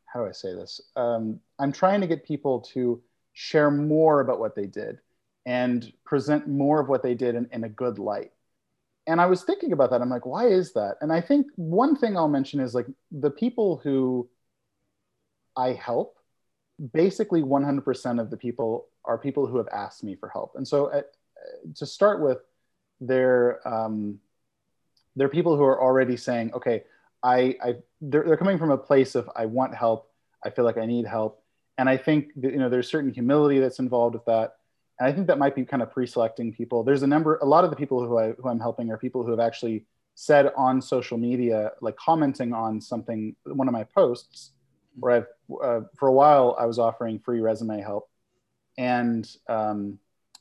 how 0.07 0.23
do 0.23 0.29
I 0.29 0.33
say 0.33 0.55
this? 0.55 0.81
Um, 0.97 1.41
I'm 1.59 1.73
trying 1.73 2.01
to 2.01 2.07
get 2.07 2.27
people 2.27 2.61
to 2.73 3.03
share 3.35 3.71
more 3.71 4.21
about 4.21 4.41
what 4.41 4.57
they 4.57 4.67
did 4.67 4.99
and 5.47 5.93
present 6.05 6.49
more 6.49 6.81
of 6.81 6.89
what 6.89 7.03
they 7.03 7.15
did 7.15 7.35
in, 7.35 7.49
in 7.53 7.65
a 7.65 7.69
good 7.69 7.99
light. 7.99 8.33
And 9.07 9.21
I 9.21 9.27
was 9.27 9.45
thinking 9.45 9.73
about 9.73 9.91
that. 9.91 10.01
I'm 10.01 10.09
like, 10.09 10.25
why 10.25 10.49
is 10.49 10.73
that? 10.73 10.97
And 11.03 11.13
I 11.13 11.21
think 11.21 11.47
one 11.57 11.95
thing 11.95 12.17
I'll 12.17 12.29
mention 12.29 12.61
is 12.61 12.75
like 12.75 12.87
the 13.13 13.31
people 13.31 13.77
who 13.77 14.29
I 15.57 15.73
help 15.73 16.17
basically 16.93 17.43
100% 17.43 18.21
of 18.21 18.31
the 18.31 18.37
people 18.37 18.87
are 19.05 19.19
people 19.19 19.47
who 19.47 19.59
have 19.59 19.69
asked 19.69 20.03
me 20.03 20.17
for 20.17 20.29
help. 20.29 20.53
And 20.57 20.67
so 20.67 20.91
at, 20.91 20.97
uh, 20.97 21.73
to 21.77 21.87
start 21.87 22.21
with, 22.21 22.39
they're, 23.01 23.67
um, 23.67 24.19
they're 25.17 25.29
people 25.29 25.57
who 25.57 25.63
are 25.63 25.81
already 25.81 26.17
saying, 26.17 26.53
okay, 26.55 26.85
I, 27.23 27.57
I 27.63 27.75
they're, 28.01 28.25
they're 28.25 28.37
coming 28.37 28.59
from 28.59 28.71
a 28.71 28.79
place 28.79 29.15
of 29.15 29.31
I 29.35 29.47
want 29.47 29.75
help. 29.75 30.11
I 30.45 30.51
feel 30.51 30.65
like 30.65 30.77
I 30.77 30.87
need 30.87 31.07
help. 31.07 31.43
And 31.79 31.89
I 31.89 31.97
think 31.97 32.31
that, 32.37 32.53
you 32.53 32.59
know, 32.59 32.69
there's 32.69 32.89
certain 32.89 33.13
humility 33.13 33.59
that's 33.59 33.79
involved 33.79 34.15
with 34.15 34.25
that. 34.27 34.57
And 34.99 35.09
I 35.09 35.13
think 35.13 35.27
that 35.27 35.39
might 35.39 35.57
be 35.57 35.65
kind 35.65 35.83
of 35.83 35.91
pre-selecting 35.91 36.53
people. 36.53 36.85
There's 36.85 37.03
a 37.03 37.07
number, 37.07 37.37
a 37.39 37.45
lot 37.45 37.65
of 37.65 37.71
the 37.71 37.77
people 37.77 38.07
who, 38.07 38.19
I, 38.19 38.33
who 38.33 38.49
I'm 38.49 38.61
helping 38.61 38.91
are 38.91 38.99
people 38.99 39.25
who 39.25 39.31
have 39.31 39.41
actually 39.41 39.87
said 40.15 40.53
on 40.57 40.81
social 40.81 41.19
media, 41.19 41.73
like 41.81 41.97
commenting 41.97 42.53
on 42.53 42.81
something, 42.81 43.35
one 43.45 43.67
of 43.67 43.73
my 43.73 43.85
posts, 43.85 44.53
where 44.99 45.13
I've 45.13 45.27
uh, 45.63 45.81
for 45.97 46.09
a 46.09 46.13
while 46.13 46.57
I 46.59 46.67
was 46.67 46.79
offering 46.79 47.19
free 47.19 47.41
resume 47.41 47.81
help, 47.81 48.09
and 48.79 49.29
um, 49.49 49.99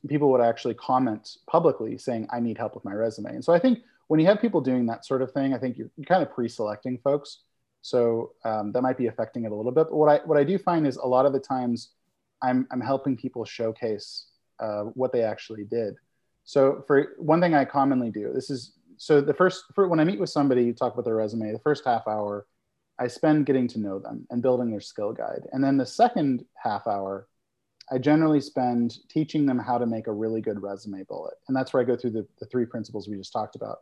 people 0.08 0.32
would 0.32 0.42
actually 0.42 0.74
comment 0.76 1.38
publicly 1.48 1.98
saying 1.98 2.28
I 2.32 2.40
need 2.40 2.58
help 2.58 2.76
with 2.76 2.86
my 2.86 2.94
resume. 2.94 3.32
And 3.32 3.44
so 3.44 3.54
I 3.54 3.60
think 3.60 3.80
when 4.08 4.20
you 4.20 4.26
have 4.28 4.42
people 4.42 4.62
doing 4.62 4.86
that 4.88 5.06
sort 5.06 5.22
of 5.22 5.32
thing, 5.32 5.54
I 5.54 5.58
think 5.58 5.78
you're, 5.78 5.90
kind 6.06 6.22
of 6.22 6.32
pre-selecting 6.32 7.00
folks. 7.00 7.40
So 7.82 8.34
um, 8.46 8.72
that 8.72 8.82
might 8.82 8.98
be 8.98 9.08
affecting 9.08 9.46
it 9.46 9.52
a 9.52 9.56
little 9.56 9.72
bit. 9.72 9.88
But 9.90 9.96
what 9.96 10.10
I 10.10 10.26
what 10.26 10.38
I 10.38 10.44
do 10.44 10.58
find 10.58 10.88
is 10.88 10.98
a 10.98 11.06
lot 11.06 11.26
of 11.26 11.34
the 11.34 11.40
times 11.40 11.92
I'm 12.42 12.68
I'm 12.72 12.82
helping 12.82 13.18
people 13.18 13.44
showcase 13.46 14.28
uh, 14.60 14.84
what 14.94 15.12
they 15.12 15.24
actually 15.24 15.66
did. 15.66 15.96
So 16.46 16.84
for 16.88 17.14
one 17.18 17.42
thing 17.42 17.54
I 17.54 17.66
commonly 17.66 18.12
do, 18.12 18.32
this 18.34 18.50
is 18.50 18.74
so 18.98 19.20
the 19.20 19.34
first 19.34 19.66
for 19.76 19.88
when 19.88 20.00
I 20.00 20.04
meet 20.04 20.20
with 20.20 20.30
somebody, 20.30 20.64
you 20.64 20.74
talk 20.74 20.94
about 20.94 21.06
their 21.06 21.16
resume, 21.16 21.52
the 21.52 21.60
first 21.60 21.84
half 21.86 22.08
hour 22.08 22.46
I 23.04 23.08
spend 23.08 23.46
getting 23.46 23.68
to 23.68 23.80
know 23.80 24.00
them 24.00 24.26
and 24.30 24.42
building 24.42 24.72
their 24.72 24.80
skill 24.80 25.12
guide. 25.12 25.46
And 25.52 25.62
then 25.62 25.76
the 25.76 25.86
second 25.86 26.46
half 26.56 26.88
hour, 26.88 27.28
I 27.92 27.98
generally 27.98 28.40
spend 28.40 28.96
teaching 29.10 29.46
them 29.46 29.60
how 29.60 29.78
to 29.78 29.86
make 29.86 30.08
a 30.08 30.14
really 30.14 30.40
good 30.40 30.62
resume 30.62 31.04
bullet. 31.04 31.34
And 31.48 31.56
that's 31.56 31.74
where 31.74 31.84
I 31.84 31.86
go 31.86 31.98
through 31.98 32.12
the, 32.12 32.26
the 32.40 32.46
three 32.46 32.66
principles 32.66 33.10
we 33.10 33.18
just 33.18 33.34
talked 33.34 33.58
about. 33.58 33.80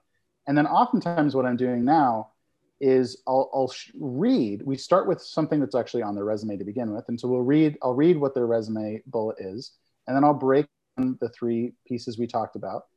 And 0.48 0.58
then 0.58 0.66
oftentimes 0.66 1.36
what 1.36 1.46
I'm 1.46 1.56
doing 1.56 1.86
now 1.86 2.32
is 2.80 3.22
I'll, 3.28 3.48
I'll 3.54 3.72
read, 4.00 4.64
we 4.64 4.76
start 4.76 5.08
with 5.08 5.22
something 5.22 5.60
that's 5.60 5.76
actually 5.76 6.02
on 6.02 6.16
their 6.16 6.26
resume 6.26 6.58
to 6.58 6.64
begin 6.64 6.92
with. 6.92 7.06
And 7.08 7.20
so 7.20 7.28
we'll 7.28 7.42
read, 7.42 7.78
I'll 7.84 7.94
read 7.94 8.18
what 8.18 8.34
their 8.34 8.48
resume 8.48 9.04
bullet 9.06 9.38
is, 9.40 9.74
and 10.08 10.16
then 10.16 10.24
I'll 10.24 10.34
break 10.34 10.66
the 10.98 11.30
three 11.30 11.74
pieces 11.88 12.18
we 12.18 12.26
talked 12.26 12.56
about. 12.56 12.88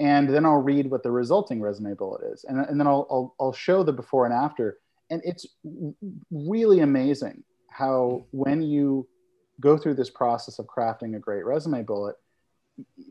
And 0.00 0.28
then 0.28 0.44
I'll 0.44 0.60
read 0.60 0.90
what 0.90 1.04
the 1.04 1.12
resulting 1.12 1.60
resume 1.60 1.94
bullet 1.94 2.32
is. 2.32 2.44
And, 2.44 2.58
and 2.58 2.80
then 2.80 2.88
I'll, 2.88 3.06
I'll, 3.08 3.34
I'll 3.38 3.52
show 3.52 3.84
the 3.84 3.92
before 3.92 4.24
and 4.24 4.34
after 4.34 4.78
and 5.10 5.22
it's 5.24 5.46
really 6.30 6.80
amazing 6.80 7.42
how 7.70 8.24
when 8.30 8.62
you 8.62 9.06
go 9.60 9.78
through 9.78 9.94
this 9.94 10.10
process 10.10 10.58
of 10.58 10.66
crafting 10.66 11.16
a 11.16 11.18
great 11.18 11.44
resume 11.44 11.82
bullet 11.82 12.16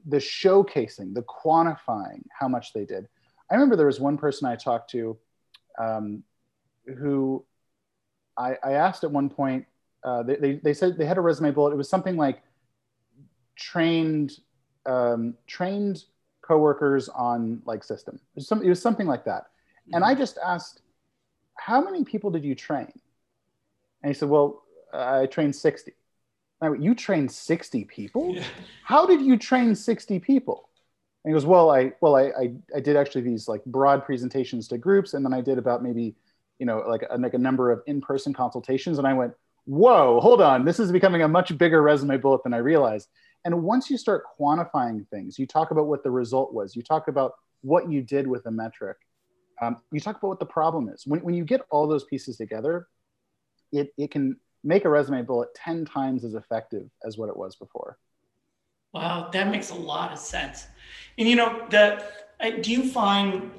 the 0.08 0.18
showcasing, 0.18 1.14
the 1.14 1.24
quantifying 1.24 2.24
how 2.38 2.48
much 2.48 2.74
they 2.74 2.86
did. 2.86 3.08
I 3.50 3.56
remember 3.56 3.76
there 3.76 3.88
was 3.88 4.00
one 4.00 4.18
person 4.18 4.48
I 4.48 4.56
talked 4.56 4.92
to 4.92 5.18
um, 5.80 6.24
who 6.98 7.46
I, 8.38 8.58
I, 8.64 8.74
asked 8.74 9.04
at 9.04 9.12
one 9.12 9.30
point, 9.30 9.66
uh, 10.04 10.24
they, 10.24 10.36
they, 10.36 10.54
they, 10.64 10.74
said 10.74 10.98
they 10.98 11.06
had 11.06 11.18
a 11.18 11.22
resume 11.22 11.52
bullet. 11.52 11.72
It 11.72 11.78
was 11.78 11.90
something 11.90 12.16
like 12.16 12.42
trained, 13.56 14.40
um, 14.86 15.36
trained 15.48 16.04
coworkers 16.42 17.10
on 17.10 17.62
like 17.66 17.84
system. 17.84 18.16
It 18.16 18.36
was, 18.36 18.48
some, 18.48 18.62
it 18.62 18.70
was 18.70 18.82
something 18.82 19.08
like 19.08 19.26
that. 19.26 19.48
And 19.94 20.04
I 20.04 20.16
just 20.16 20.38
asked, 20.44 20.82
how 21.66 21.82
many 21.82 22.04
people 22.04 22.30
did 22.30 22.46
you 22.46 22.54
train? 22.54 22.92
And 24.04 24.14
he 24.14 24.14
said, 24.14 24.30
well, 24.30 24.62
I 24.94 25.26
trained 25.26 25.56
60. 25.56 25.94
I 26.62 26.70
went, 26.70 26.84
you 26.84 26.94
trained 26.94 27.32
60 27.32 27.86
people? 27.86 28.36
Yeah. 28.36 28.44
How 28.84 29.08
did 29.08 29.22
you 29.22 29.36
train 29.36 29.74
60 29.74 30.20
people? 30.20 30.70
And 31.24 31.32
he 31.32 31.34
goes, 31.34 31.44
well, 31.44 31.72
I, 31.72 31.94
well, 32.02 32.16
I, 32.16 32.26
I, 32.26 32.54
I, 32.76 32.80
did 32.82 32.96
actually 32.96 33.24
these 33.24 33.48
like 33.48 33.66
broad 33.66 34.06
presentations 34.06 34.68
to 34.68 34.78
groups. 34.78 35.16
And 35.16 35.26
then 35.26 35.34
I 35.34 35.42
did 35.42 35.58
about 35.58 35.82
maybe, 35.82 36.14
you 36.60 36.68
know, 36.68 36.84
like 36.88 37.04
a, 37.10 37.18
like 37.18 37.34
a 37.34 37.40
number 37.40 37.72
of 37.72 37.82
in-person 37.88 38.34
consultations. 38.34 39.00
And 39.00 39.08
I 39.08 39.14
went, 39.14 39.34
whoa, 39.66 40.20
hold 40.20 40.44
on. 40.44 40.66
This 40.66 40.80
is 40.80 40.92
becoming 40.92 41.24
a 41.24 41.28
much 41.28 41.58
bigger 41.58 41.82
resume 41.82 42.18
bullet 42.18 42.44
than 42.44 42.54
I 42.54 42.58
realized. 42.58 43.10
And 43.44 43.64
once 43.64 43.90
you 43.90 43.98
start 43.98 44.26
quantifying 44.40 45.08
things, 45.08 45.40
you 45.40 45.48
talk 45.48 45.72
about 45.72 45.88
what 45.88 46.04
the 46.04 46.12
result 46.12 46.54
was, 46.54 46.76
you 46.76 46.84
talk 46.84 47.08
about 47.08 47.34
what 47.62 47.90
you 47.90 48.04
did 48.04 48.28
with 48.28 48.46
a 48.46 48.52
metric, 48.52 48.98
um, 49.62 49.78
you 49.92 50.00
talk 50.00 50.18
about 50.18 50.28
what 50.28 50.40
the 50.40 50.46
problem 50.46 50.90
is. 50.90 51.06
When, 51.06 51.22
when 51.22 51.36
you 51.36 51.46
get 51.46 51.62
all 51.70 51.88
those 51.88 52.04
pieces 52.04 52.38
together, 52.38 52.88
it, 53.72 53.94
it 53.98 54.12
can 54.12 54.38
make 54.64 54.86
a 54.86 54.90
resume 54.90 55.22
bullet 55.22 55.54
10 55.56 55.86
times 55.86 56.24
as 56.24 56.34
effective 56.34 56.90
as 57.06 57.18
what 57.18 57.30
it 57.30 57.38
was 57.38 57.56
before. 57.56 57.98
Wow, 58.94 59.30
that 59.34 59.50
makes 59.50 59.70
a 59.70 59.76
lot 59.76 60.12
of 60.12 60.20
sense. 60.20 60.68
And 61.18 61.28
you 61.28 61.36
know, 61.36 61.66
that 61.70 62.62
do 62.62 62.72
you 62.72 62.90
find 62.90 63.52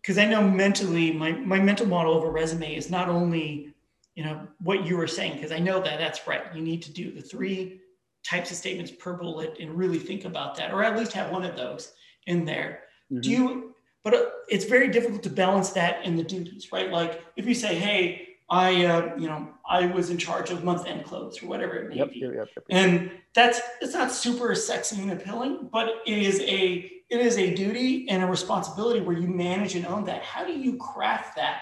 because 0.00 0.16
I 0.16 0.24
know 0.24 0.42
mentally 0.42 1.12
my, 1.12 1.32
my 1.32 1.58
mental 1.58 1.86
model 1.86 2.16
of 2.16 2.24
a 2.24 2.30
resume 2.30 2.74
is 2.74 2.90
not 2.90 3.08
only 3.08 3.74
you 4.14 4.24
know 4.24 4.48
what 4.60 4.86
you 4.86 4.96
were 4.96 5.06
saying 5.06 5.34
because 5.34 5.52
I 5.52 5.58
know 5.58 5.80
that 5.80 5.98
that's 5.98 6.26
right. 6.26 6.42
You 6.54 6.62
need 6.62 6.82
to 6.82 6.92
do 6.92 7.12
the 7.12 7.20
three 7.20 7.80
types 8.24 8.50
of 8.50 8.56
statements 8.56 8.90
per 8.90 9.14
bullet 9.14 9.56
and 9.60 9.70
really 9.76 9.98
think 9.98 10.24
about 10.24 10.56
that, 10.56 10.72
or 10.72 10.82
at 10.82 10.98
least 10.98 11.12
have 11.12 11.30
one 11.30 11.44
of 11.44 11.56
those 11.56 11.92
in 12.26 12.44
there. 12.44 12.80
Mm-hmm. 13.12 13.20
Do 13.20 13.30
you? 13.30 13.69
But 14.02 14.14
uh, 14.14 14.24
it's 14.48 14.64
very 14.64 14.88
difficult 14.88 15.22
to 15.24 15.30
balance 15.30 15.70
that 15.70 16.04
in 16.04 16.16
the 16.16 16.22
duties, 16.22 16.72
right? 16.72 16.90
Like 16.90 17.22
if 17.36 17.46
you 17.46 17.54
say, 17.54 17.74
"Hey, 17.74 18.30
I, 18.50 18.84
uh, 18.84 19.16
you 19.16 19.28
know, 19.28 19.48
I 19.68 19.86
was 19.86 20.10
in 20.10 20.18
charge 20.18 20.50
of 20.50 20.64
month 20.64 20.86
end 20.86 21.04
close 21.04 21.40
or 21.40 21.46
whatever 21.46 21.74
it 21.76 21.88
may 21.88 21.96
yep, 21.96 22.12
be. 22.12 22.18
Yep, 22.18 22.32
yep, 22.34 22.64
and 22.68 23.12
that's 23.32 23.60
it's 23.80 23.94
not 23.94 24.10
super 24.10 24.54
sexy 24.56 25.00
and 25.00 25.12
appealing, 25.12 25.68
but 25.72 25.88
it 26.04 26.18
is 26.18 26.40
a 26.40 26.90
it 27.08 27.20
is 27.20 27.38
a 27.38 27.54
duty 27.54 28.08
and 28.08 28.22
a 28.22 28.26
responsibility 28.26 29.00
where 29.00 29.16
you 29.16 29.28
manage 29.28 29.76
and 29.76 29.86
own 29.86 30.04
that. 30.06 30.22
How 30.22 30.44
do 30.44 30.52
you 30.52 30.76
craft 30.78 31.36
that 31.36 31.60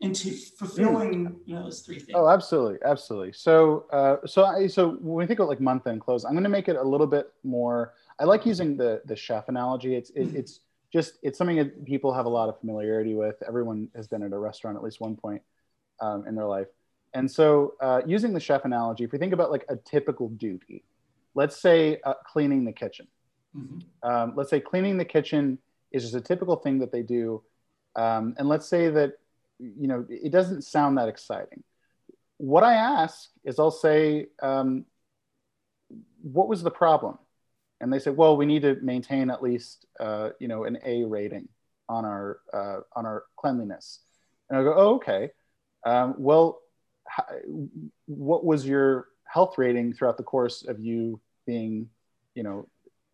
into 0.00 0.30
fulfilling 0.30 1.26
mm. 1.26 1.36
you 1.46 1.54
know 1.56 1.64
those 1.64 1.80
three 1.80 1.98
things? 1.98 2.12
Oh, 2.14 2.28
absolutely, 2.28 2.78
absolutely. 2.84 3.32
So, 3.32 3.86
uh, 3.92 4.24
so 4.24 4.44
I, 4.44 4.68
so 4.68 4.90
when 5.00 5.16
we 5.16 5.26
think 5.26 5.40
about 5.40 5.48
like 5.48 5.60
month 5.60 5.88
end 5.88 6.00
close, 6.00 6.24
I'm 6.24 6.32
going 6.32 6.44
to 6.44 6.50
make 6.50 6.68
it 6.68 6.76
a 6.76 6.82
little 6.82 7.08
bit 7.08 7.32
more. 7.42 7.94
I 8.20 8.24
like 8.24 8.46
using 8.46 8.76
the 8.76 9.02
the 9.04 9.16
chef 9.16 9.48
analogy. 9.48 9.96
It's 9.96 10.10
it, 10.10 10.32
mm. 10.32 10.36
it's 10.36 10.60
just 10.92 11.18
it's 11.22 11.38
something 11.38 11.56
that 11.56 11.84
people 11.84 12.12
have 12.12 12.26
a 12.26 12.28
lot 12.28 12.48
of 12.48 12.58
familiarity 12.60 13.14
with. 13.14 13.36
Everyone 13.46 13.88
has 13.94 14.08
been 14.08 14.22
at 14.22 14.32
a 14.32 14.38
restaurant 14.38 14.76
at 14.76 14.82
least 14.82 15.00
one 15.00 15.16
point 15.16 15.42
um, 16.00 16.26
in 16.26 16.34
their 16.34 16.46
life. 16.46 16.66
And 17.14 17.30
so, 17.30 17.74
uh, 17.80 18.02
using 18.06 18.32
the 18.32 18.40
chef 18.40 18.64
analogy, 18.64 19.04
if 19.04 19.12
we 19.12 19.18
think 19.18 19.32
about 19.32 19.50
like 19.50 19.64
a 19.68 19.76
typical 19.76 20.28
duty, 20.28 20.84
let's 21.34 21.60
say 21.60 22.00
uh, 22.04 22.14
cleaning 22.24 22.64
the 22.64 22.72
kitchen. 22.72 23.08
Mm-hmm. 23.56 24.08
Um, 24.08 24.34
let's 24.36 24.50
say 24.50 24.60
cleaning 24.60 24.96
the 24.96 25.04
kitchen 25.04 25.58
is 25.92 26.02
just 26.02 26.14
a 26.14 26.20
typical 26.20 26.56
thing 26.56 26.78
that 26.78 26.92
they 26.92 27.02
do. 27.02 27.42
Um, 27.96 28.34
and 28.38 28.48
let's 28.48 28.68
say 28.68 28.90
that, 28.90 29.14
you 29.58 29.88
know, 29.88 30.06
it 30.08 30.30
doesn't 30.30 30.62
sound 30.62 30.98
that 30.98 31.08
exciting. 31.08 31.64
What 32.36 32.62
I 32.62 32.74
ask 32.74 33.28
is 33.44 33.58
I'll 33.58 33.70
say, 33.70 34.28
um, 34.40 34.86
what 36.22 36.48
was 36.48 36.62
the 36.62 36.70
problem? 36.70 37.18
And 37.80 37.92
they 37.92 37.98
say, 37.98 38.10
well, 38.10 38.36
we 38.36 38.46
need 38.46 38.62
to 38.62 38.76
maintain 38.82 39.30
at 39.30 39.42
least, 39.42 39.86
uh, 39.98 40.30
you 40.38 40.48
know, 40.48 40.64
an 40.64 40.78
A 40.84 41.04
rating 41.04 41.48
on 41.88 42.04
our, 42.04 42.40
uh, 42.52 42.80
on 42.94 43.06
our 43.06 43.24
cleanliness. 43.36 44.00
And 44.48 44.58
I 44.58 44.62
go, 44.62 44.74
oh, 44.76 44.94
okay. 44.96 45.30
Um, 45.86 46.14
well, 46.18 46.60
what 48.06 48.44
was 48.44 48.66
your 48.66 49.06
health 49.24 49.56
rating 49.56 49.94
throughout 49.94 50.16
the 50.16 50.22
course 50.22 50.62
of 50.66 50.78
you 50.78 51.20
being, 51.46 51.88
you 52.34 52.42
know, 52.42 52.68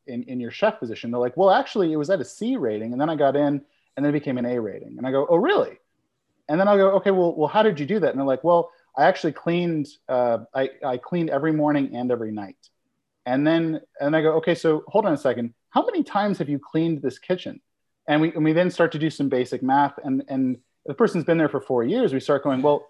in, 0.06 0.24
in 0.24 0.40
your 0.40 0.50
chef 0.50 0.80
position? 0.80 1.10
They're 1.10 1.20
like, 1.20 1.36
well, 1.36 1.50
actually, 1.50 1.92
it 1.92 1.96
was 1.96 2.10
at 2.10 2.20
a 2.20 2.24
C 2.24 2.56
rating, 2.56 2.92
and 2.92 3.00
then 3.00 3.08
I 3.08 3.16
got 3.16 3.36
in, 3.36 3.62
and 3.96 4.04
then 4.04 4.06
it 4.06 4.12
became 4.12 4.36
an 4.36 4.46
A 4.46 4.60
rating. 4.60 4.96
And 4.98 5.06
I 5.06 5.12
go, 5.12 5.26
oh, 5.30 5.36
really? 5.36 5.78
And 6.48 6.60
then 6.60 6.68
I'll 6.68 6.76
go, 6.76 6.90
okay, 6.96 7.12
well, 7.12 7.34
well, 7.34 7.48
how 7.48 7.62
did 7.62 7.78
you 7.78 7.86
do 7.86 8.00
that? 8.00 8.10
And 8.10 8.18
they're 8.18 8.26
like, 8.26 8.44
well, 8.44 8.70
I 8.96 9.06
actually 9.06 9.32
cleaned, 9.32 9.88
uh, 10.08 10.38
I, 10.54 10.70
I 10.84 10.96
cleaned 10.96 11.30
every 11.30 11.52
morning 11.52 11.94
and 11.94 12.10
every 12.10 12.32
night. 12.32 12.56
And 13.26 13.46
then, 13.46 13.80
and 14.00 14.16
I 14.16 14.22
go, 14.22 14.32
okay, 14.34 14.54
so 14.54 14.84
hold 14.86 15.04
on 15.04 15.12
a 15.12 15.16
second. 15.16 15.52
How 15.70 15.84
many 15.84 16.02
times 16.02 16.38
have 16.38 16.48
you 16.48 16.58
cleaned 16.58 17.02
this 17.02 17.18
kitchen? 17.18 17.60
And 18.08 18.20
we, 18.20 18.32
and 18.32 18.44
we 18.44 18.52
then 18.52 18.70
start 18.70 18.92
to 18.92 18.98
do 18.98 19.10
some 19.10 19.28
basic 19.28 19.62
math 19.62 19.98
and, 20.02 20.22
and 20.28 20.58
the 20.86 20.94
person's 20.94 21.24
been 21.24 21.38
there 21.38 21.48
for 21.48 21.60
four 21.60 21.84
years, 21.84 22.12
we 22.12 22.20
start 22.20 22.44
going, 22.44 22.62
well, 22.62 22.88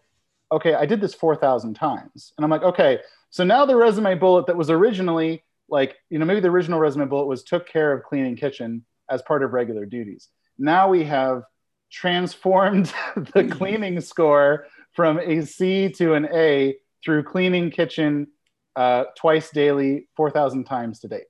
okay, 0.52 0.74
I 0.74 0.86
did 0.86 1.00
this 1.00 1.14
4,000 1.14 1.74
times. 1.74 2.32
And 2.36 2.44
I'm 2.44 2.50
like, 2.50 2.62
okay, 2.62 3.00
so 3.30 3.44
now 3.44 3.66
the 3.66 3.76
resume 3.76 4.14
bullet 4.14 4.46
that 4.46 4.56
was 4.56 4.70
originally 4.70 5.42
like, 5.68 5.96
you 6.10 6.18
know, 6.18 6.24
maybe 6.24 6.40
the 6.40 6.48
original 6.48 6.78
resume 6.78 7.06
bullet 7.06 7.26
was 7.26 7.42
took 7.42 7.68
care 7.68 7.92
of 7.92 8.04
cleaning 8.04 8.36
kitchen 8.36 8.84
as 9.10 9.22
part 9.22 9.42
of 9.42 9.52
regular 9.52 9.84
duties. 9.84 10.28
Now 10.58 10.88
we 10.88 11.04
have 11.04 11.42
transformed 11.90 12.86
the 13.16 13.22
mm-hmm. 13.22 13.50
cleaning 13.50 14.00
score 14.00 14.66
from 14.92 15.18
a 15.18 15.44
C 15.44 15.88
to 15.90 16.14
an 16.14 16.28
A 16.32 16.76
through 17.04 17.24
cleaning 17.24 17.70
kitchen 17.70 18.28
uh, 18.76 19.04
twice 19.16 19.50
daily, 19.50 20.08
4,000 20.16 20.64
times 20.64 21.00
to 21.00 21.08
date. 21.08 21.26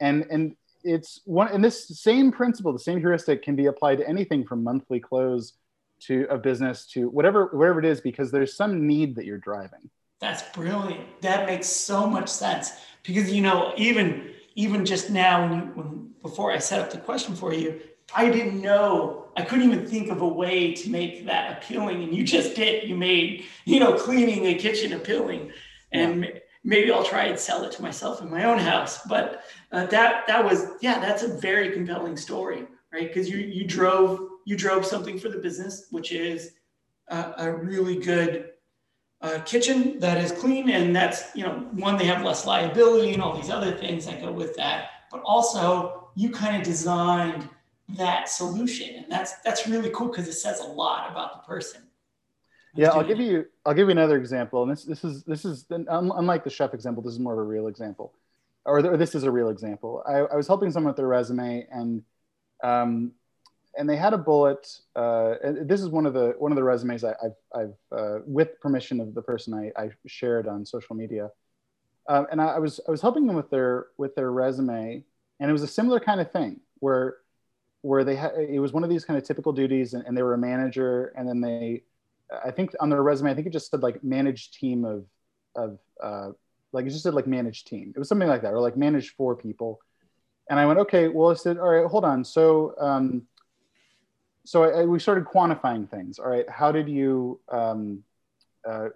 And, 0.00 0.26
and 0.30 0.56
it's 0.84 1.20
one, 1.24 1.48
and 1.52 1.64
this 1.64 1.88
same 2.00 2.32
principle, 2.32 2.72
the 2.72 2.78
same 2.78 3.00
heuristic 3.00 3.42
can 3.42 3.56
be 3.56 3.66
applied 3.66 3.98
to 3.98 4.08
anything 4.08 4.44
from 4.44 4.64
monthly 4.64 5.00
close 5.00 5.54
to 6.00 6.26
a 6.30 6.38
business 6.38 6.86
to 6.86 7.08
whatever 7.08 7.46
whatever 7.46 7.78
it 7.78 7.84
is 7.84 8.00
because 8.00 8.30
there's 8.30 8.56
some 8.56 8.86
need 8.86 9.16
that 9.16 9.24
you're 9.24 9.38
driving. 9.38 9.90
That's 10.20 10.42
brilliant. 10.54 11.20
That 11.22 11.46
makes 11.46 11.66
so 11.66 12.06
much 12.06 12.28
sense. 12.28 12.72
Because 13.02 13.32
you 13.32 13.42
know 13.42 13.72
even 13.76 14.30
even 14.54 14.84
just 14.84 15.10
now 15.10 15.42
when 15.42 15.52
you 15.52 15.64
when 15.74 16.10
before 16.22 16.52
i 16.52 16.58
set 16.58 16.80
up 16.80 16.90
the 16.90 16.98
question 16.98 17.34
for 17.34 17.54
you 17.54 17.80
i 18.14 18.28
didn't 18.28 18.60
know 18.60 19.26
i 19.36 19.42
couldn't 19.42 19.70
even 19.70 19.86
think 19.86 20.10
of 20.10 20.20
a 20.20 20.28
way 20.28 20.74
to 20.74 20.90
make 20.90 21.26
that 21.26 21.58
appealing. 21.58 22.02
And 22.02 22.14
you 22.14 22.24
just 22.24 22.54
did. 22.54 22.88
You 22.88 22.96
made 22.96 23.44
you 23.64 23.80
know 23.80 23.94
cleaning 23.94 24.46
a 24.46 24.54
kitchen 24.54 24.92
appealing. 24.92 25.52
And 25.90 26.24
yeah. 26.24 26.30
Maybe 26.64 26.90
i'll 26.90 27.04
try 27.04 27.24
and 27.24 27.38
sell 27.38 27.62
it 27.64 27.72
to 27.72 27.82
myself 27.82 28.20
in 28.20 28.30
my 28.30 28.44
own 28.44 28.58
house 28.58 29.00
but 29.06 29.44
uh, 29.72 29.86
that 29.86 30.26
that 30.26 30.44
was 30.44 30.66
yeah 30.80 30.98
that's 30.98 31.22
a 31.22 31.38
very 31.38 31.70
compelling 31.72 32.16
story 32.16 32.66
right 32.92 33.08
because 33.08 33.28
you 33.28 33.38
you 33.38 33.64
drove 33.64 34.28
you 34.48 34.56
drove 34.56 34.86
something 34.86 35.18
for 35.18 35.28
the 35.28 35.36
business, 35.36 35.88
which 35.90 36.10
is 36.10 36.52
a, 37.08 37.34
a 37.36 37.52
really 37.52 37.96
good 37.96 38.52
uh, 39.20 39.40
kitchen 39.40 39.98
that 39.98 40.16
is 40.16 40.32
clean. 40.32 40.70
And 40.70 40.96
that's, 40.96 41.36
you 41.36 41.42
know, 41.42 41.68
one, 41.72 41.98
they 41.98 42.06
have 42.06 42.24
less 42.24 42.46
liability 42.46 43.12
and 43.12 43.20
all 43.20 43.36
these 43.36 43.50
other 43.50 43.72
things 43.72 44.06
that 44.06 44.22
go 44.22 44.32
with 44.32 44.56
that. 44.56 44.88
But 45.10 45.20
also, 45.26 46.08
you 46.14 46.30
kind 46.30 46.56
of 46.56 46.62
designed 46.62 47.46
that 47.90 48.30
solution. 48.30 48.96
And 48.96 49.12
that's 49.12 49.34
that's 49.44 49.68
really 49.68 49.90
cool 49.90 50.08
because 50.08 50.28
it 50.28 50.32
says 50.32 50.60
a 50.60 50.66
lot 50.66 51.10
about 51.10 51.34
the 51.34 51.46
person. 51.46 51.82
Yeah, 52.78 52.90
I'll 52.90 53.04
give 53.04 53.18
you 53.18 53.46
I'll 53.66 53.74
give 53.74 53.88
you 53.88 53.92
another 53.92 54.16
example, 54.16 54.62
and 54.62 54.70
this 54.70 54.84
this 54.84 55.02
is 55.02 55.24
this 55.24 55.44
is 55.44 55.66
unlike 55.70 56.44
the 56.44 56.50
chef 56.50 56.74
example. 56.74 57.02
This 57.02 57.12
is 57.12 57.18
more 57.18 57.32
of 57.32 57.40
a 57.40 57.42
real 57.42 57.66
example, 57.66 58.12
or, 58.64 58.78
or 58.78 58.96
this 58.96 59.16
is 59.16 59.24
a 59.24 59.30
real 59.30 59.48
example. 59.48 60.02
I, 60.06 60.18
I 60.18 60.36
was 60.36 60.46
helping 60.46 60.70
someone 60.70 60.90
with 60.90 60.96
their 60.96 61.08
resume, 61.08 61.66
and 61.72 62.04
um, 62.62 63.12
and 63.76 63.90
they 63.90 63.96
had 63.96 64.14
a 64.14 64.18
bullet. 64.18 64.68
Uh, 64.94 65.34
and 65.42 65.68
this 65.68 65.80
is 65.80 65.88
one 65.88 66.06
of 66.06 66.14
the 66.14 66.34
one 66.38 66.52
of 66.52 66.56
the 66.56 66.62
resumes 66.62 67.02
I, 67.02 67.14
have 67.20 67.34
I've 67.52 67.74
uh, 67.90 68.18
with 68.24 68.60
permission 68.60 69.00
of 69.00 69.12
the 69.12 69.22
person 69.22 69.54
I, 69.54 69.72
I 69.80 69.90
shared 70.06 70.46
on 70.46 70.64
social 70.64 70.94
media. 70.94 71.30
Um, 72.08 72.26
and 72.30 72.40
I, 72.40 72.46
I, 72.46 72.58
was 72.58 72.80
I 72.86 72.90
was 72.92 73.02
helping 73.02 73.26
them 73.26 73.34
with 73.34 73.50
their 73.50 73.86
with 73.96 74.14
their 74.14 74.30
resume, 74.30 75.02
and 75.40 75.50
it 75.50 75.52
was 75.52 75.64
a 75.64 75.68
similar 75.68 75.98
kind 75.98 76.20
of 76.20 76.30
thing 76.30 76.60
where 76.78 77.16
where 77.82 78.04
they 78.04 78.14
had 78.14 78.34
it 78.34 78.60
was 78.60 78.72
one 78.72 78.84
of 78.84 78.90
these 78.90 79.04
kind 79.04 79.18
of 79.18 79.24
typical 79.24 79.52
duties, 79.52 79.94
and, 79.94 80.06
and 80.06 80.16
they 80.16 80.22
were 80.22 80.34
a 80.34 80.38
manager, 80.38 81.12
and 81.16 81.28
then 81.28 81.40
they 81.40 81.82
I 82.44 82.50
think 82.50 82.72
on 82.80 82.90
their 82.90 83.02
resume 83.02 83.30
I 83.30 83.34
think 83.34 83.46
it 83.46 83.52
just 83.52 83.70
said 83.70 83.82
like 83.82 84.02
managed 84.04 84.54
team 84.54 84.84
of 84.84 85.04
of 85.56 85.78
uh, 86.02 86.30
like 86.72 86.86
it 86.86 86.90
just 86.90 87.02
said 87.02 87.14
like 87.14 87.26
managed 87.26 87.66
team. 87.66 87.92
It 87.94 87.98
was 87.98 88.08
something 88.08 88.28
like 88.28 88.42
that, 88.42 88.52
or 88.52 88.60
like 88.60 88.76
managed 88.76 89.14
four 89.16 89.34
people. 89.34 89.80
And 90.50 90.58
I 90.58 90.66
went, 90.66 90.78
okay, 90.78 91.08
well, 91.08 91.30
I 91.30 91.34
said, 91.34 91.58
all 91.58 91.68
right, 91.68 91.86
hold 91.86 92.04
on. 92.04 92.24
So 92.24 92.74
um, 92.78 93.22
so 94.44 94.64
I, 94.64 94.84
we 94.84 94.98
started 94.98 95.24
quantifying 95.24 95.90
things. 95.90 96.18
All 96.18 96.28
right, 96.28 96.48
how 96.48 96.72
did 96.72 96.88
you, 96.88 97.38
um, 97.50 98.02
uh, 98.66 98.88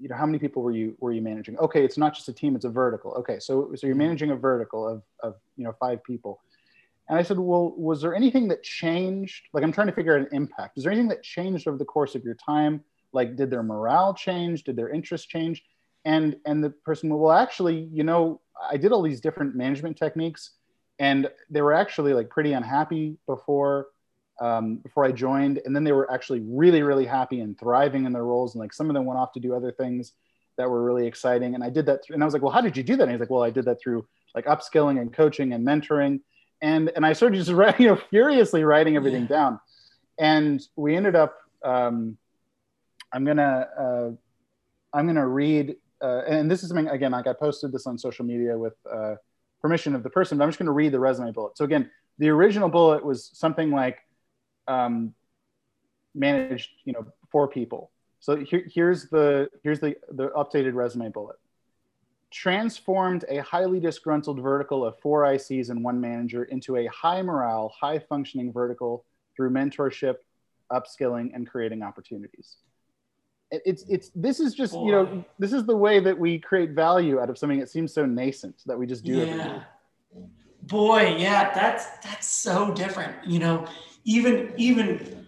you 0.00 0.08
know 0.08 0.16
how 0.16 0.26
many 0.26 0.38
people 0.38 0.62
were 0.62 0.72
you 0.72 0.96
were 0.98 1.12
you 1.12 1.22
managing 1.22 1.56
okay 1.58 1.84
it's 1.84 1.96
not 1.96 2.12
just 2.12 2.28
a 2.28 2.32
team 2.32 2.56
it's 2.56 2.64
a 2.64 2.68
vertical 2.68 3.12
okay 3.12 3.38
so 3.38 3.72
so 3.76 3.86
you're 3.86 3.94
managing 3.94 4.32
a 4.32 4.36
vertical 4.36 4.88
of 4.88 5.00
of 5.20 5.36
you 5.56 5.62
know 5.62 5.72
five 5.78 6.02
people 6.02 6.40
and 7.12 7.20
i 7.20 7.22
said 7.22 7.38
well 7.38 7.74
was 7.76 8.00
there 8.00 8.14
anything 8.14 8.48
that 8.48 8.62
changed 8.62 9.44
like 9.52 9.62
i'm 9.62 9.72
trying 9.72 9.86
to 9.86 9.92
figure 9.92 10.14
out 10.16 10.22
an 10.22 10.28
impact 10.32 10.78
is 10.78 10.84
there 10.84 10.92
anything 10.92 11.08
that 11.08 11.22
changed 11.22 11.68
over 11.68 11.76
the 11.76 11.84
course 11.84 12.14
of 12.14 12.24
your 12.24 12.34
time 12.34 12.82
like 13.12 13.36
did 13.36 13.50
their 13.50 13.62
morale 13.62 14.14
change 14.14 14.64
did 14.64 14.76
their 14.76 14.88
interest 14.88 15.28
change 15.28 15.62
and 16.06 16.36
and 16.46 16.64
the 16.64 16.70
person 16.70 17.10
well 17.10 17.36
actually 17.36 17.86
you 17.92 18.02
know 18.02 18.40
i 18.70 18.78
did 18.78 18.92
all 18.92 19.02
these 19.02 19.20
different 19.20 19.54
management 19.54 19.94
techniques 19.94 20.52
and 20.98 21.28
they 21.50 21.60
were 21.60 21.74
actually 21.74 22.14
like 22.14 22.30
pretty 22.30 22.54
unhappy 22.54 23.18
before 23.26 23.88
um, 24.40 24.76
before 24.76 25.04
I 25.04 25.12
joined, 25.12 25.60
and 25.64 25.76
then 25.76 25.84
they 25.84 25.92
were 25.92 26.10
actually 26.10 26.40
really, 26.40 26.82
really 26.82 27.04
happy 27.04 27.40
and 27.40 27.56
thriving 27.56 28.06
in 28.06 28.12
their 28.12 28.24
roles. 28.24 28.54
And 28.54 28.60
like 28.60 28.72
some 28.72 28.88
of 28.90 28.94
them 28.94 29.04
went 29.04 29.20
off 29.20 29.32
to 29.34 29.40
do 29.40 29.54
other 29.54 29.70
things 29.70 30.14
that 30.56 30.68
were 30.68 30.82
really 30.82 31.06
exciting. 31.06 31.54
And 31.54 31.62
I 31.62 31.70
did 31.70 31.86
that, 31.86 32.00
and 32.10 32.20
I 32.22 32.24
was 32.24 32.34
like, 32.34 32.42
"Well, 32.42 32.50
how 32.50 32.60
did 32.60 32.76
you 32.76 32.82
do 32.82 32.96
that?" 32.96 33.04
And 33.04 33.12
he's 33.12 33.20
like, 33.20 33.30
"Well, 33.30 33.44
I 33.44 33.50
did 33.50 33.66
that 33.66 33.80
through 33.80 34.04
like 34.34 34.46
upskilling 34.46 35.00
and 35.00 35.12
coaching 35.12 35.52
and 35.52 35.64
mentoring." 35.64 36.20
And 36.62 36.90
and 36.96 37.04
I 37.04 37.12
started 37.12 37.36
just 37.36 37.50
you 37.78 37.86
know, 37.86 37.96
furiously 37.96 38.64
writing 38.64 38.96
everything 38.96 39.22
yeah. 39.22 39.28
down. 39.28 39.60
And 40.18 40.62
we 40.76 40.96
ended 40.96 41.16
up. 41.16 41.36
Um, 41.64 42.16
I'm 43.12 43.24
gonna 43.24 43.68
uh, 43.78 44.10
I'm 44.96 45.06
gonna 45.06 45.26
read, 45.26 45.76
uh, 46.00 46.22
and 46.26 46.50
this 46.50 46.62
is 46.62 46.68
something 46.68 46.88
again. 46.88 47.12
Like 47.12 47.26
I 47.26 47.34
posted 47.34 47.72
this 47.72 47.86
on 47.86 47.98
social 47.98 48.24
media 48.24 48.56
with 48.56 48.74
uh, 48.90 49.16
permission 49.60 49.94
of 49.94 50.02
the 50.02 50.10
person, 50.10 50.38
but 50.38 50.44
I'm 50.44 50.50
just 50.50 50.58
gonna 50.58 50.72
read 50.72 50.92
the 50.92 51.00
resume 51.00 51.32
bullet. 51.32 51.58
So 51.58 51.64
again, 51.64 51.90
the 52.18 52.28
original 52.30 52.68
bullet 52.68 53.04
was 53.04 53.30
something 53.34 53.70
like 53.70 53.98
um, 54.68 55.14
managed, 56.14 56.70
you 56.84 56.92
know, 56.92 57.06
four 57.30 57.48
people. 57.48 57.90
So 58.20 58.36
here, 58.36 58.64
here's 58.72 59.08
the 59.08 59.50
here's 59.62 59.80
the 59.80 59.96
the 60.10 60.28
updated 60.28 60.74
resume 60.74 61.08
bullet. 61.08 61.36
Transformed 62.32 63.24
a 63.28 63.38
highly 63.38 63.78
disgruntled 63.78 64.40
vertical 64.40 64.84
of 64.84 64.98
four 65.00 65.22
ICs 65.22 65.70
and 65.70 65.84
one 65.84 66.00
manager 66.00 66.44
into 66.44 66.76
a 66.76 66.86
high 66.86 67.22
morale, 67.22 67.72
high 67.78 67.98
functioning 67.98 68.52
vertical 68.52 69.04
through 69.36 69.50
mentorship, 69.50 70.16
upskilling, 70.70 71.34
and 71.34 71.46
creating 71.46 71.82
opportunities. 71.82 72.56
It's 73.50 73.84
it's 73.86 74.10
this 74.14 74.40
is 74.40 74.54
just 74.54 74.72
Boy. 74.72 74.86
you 74.86 74.92
know 74.92 75.24
this 75.38 75.52
is 75.52 75.66
the 75.66 75.76
way 75.76 76.00
that 76.00 76.18
we 76.18 76.38
create 76.38 76.70
value 76.70 77.20
out 77.20 77.28
of 77.28 77.36
something 77.36 77.60
that 77.60 77.68
seems 77.68 77.92
so 77.92 78.06
nascent 78.06 78.62
that 78.64 78.78
we 78.78 78.86
just 78.86 79.04
do 79.04 79.26
yeah. 79.26 79.64
Boy, 80.62 81.16
yeah, 81.18 81.52
that's 81.52 81.86
that's 81.98 82.26
so 82.26 82.72
different. 82.72 83.26
You 83.26 83.40
know, 83.40 83.66
even 84.04 84.52
even 84.56 85.26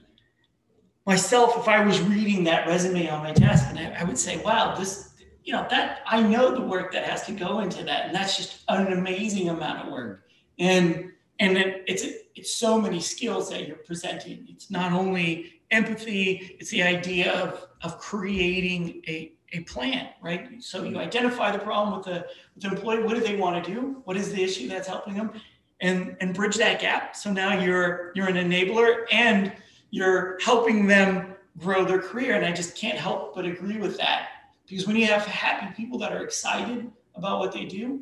myself, 1.07 1.57
if 1.59 1.69
I 1.69 1.85
was 1.85 2.01
reading 2.01 2.45
that 2.45 2.69
resume 2.69 3.09
on 3.09 3.23
my 3.23 3.33
desk, 3.33 3.67
and 3.69 3.79
I, 3.79 4.01
I 4.01 4.05
would 4.05 4.19
say, 4.19 4.41
"Wow, 4.43 4.75
this." 4.77 5.14
You 5.45 5.53
know 5.53 5.67
that 5.71 6.01
I 6.07 6.23
know 6.23 6.55
the 6.55 6.63
work 6.63 6.93
that 6.93 7.05
has 7.05 7.25
to 7.27 7.33
go 7.33 7.61
into 7.61 7.85
that, 7.85 8.07
and 8.07 8.15
that's 8.15 8.37
just 8.37 8.63
an 8.69 8.93
amazing 8.93 9.51
amount 9.51 9.87
of 9.87 9.93
work. 9.93 10.25
And 10.59 11.13
and 11.39 11.57
it, 11.57 11.85
it's 11.87 12.05
it's 12.35 12.55
so 12.55 12.81
many 12.81 13.01
skills 13.01 13.51
that 13.51 13.69
you're 13.69 13.77
presenting. 13.77 14.47
It's 14.49 14.71
not 14.71 14.93
only 14.93 15.61
empathy; 15.71 16.57
it's 16.59 16.71
the 16.71 16.83
idea 16.83 17.33
of 17.33 17.67
of 17.83 17.99
creating 17.99 19.03
a 19.07 19.33
a 19.53 19.61
plan, 19.65 20.09
right? 20.23 20.63
So 20.63 20.83
you 20.83 20.99
identify 20.99 21.53
the 21.53 21.61
problem 21.61 21.97
with 21.97 22.07
the, 22.07 22.27
with 22.55 22.65
the 22.65 22.69
employee. 22.71 23.05
What 23.05 23.15
do 23.15 23.21
they 23.21 23.37
want 23.37 23.63
to 23.63 23.73
do? 23.73 24.03
What 24.05 24.17
is 24.17 24.33
the 24.33 24.43
issue 24.43 24.69
that's 24.69 24.89
helping 24.89 25.15
them? 25.15 25.31
and 25.81 26.17
and 26.21 26.35
bridge 26.35 26.57
that 26.57 26.81
gap. 26.81 27.15
So 27.15 27.33
now 27.33 27.61
you're 27.61 28.13
you're 28.15 28.29
an 28.29 28.37
enabler 28.37 29.05
and 29.13 29.53
you're 29.91 30.39
helping 30.43 30.87
them 30.87 31.35
grow 31.59 31.85
their 31.85 32.01
career. 32.01 32.35
And 32.35 32.45
I 32.45 32.53
just 32.53 32.77
can't 32.77 32.99
help 32.99 33.35
but 33.35 33.45
agree 33.45 33.79
with 33.79 33.97
that 33.99 34.29
because 34.67 34.87
when 34.87 34.97
you 34.97 35.07
have 35.07 35.25
happy 35.27 35.75
people 35.75 35.99
that 35.99 36.13
are 36.13 36.25
excited 36.25 36.91
about 37.15 37.39
what 37.39 37.53
they 37.53 37.65
do, 37.65 38.01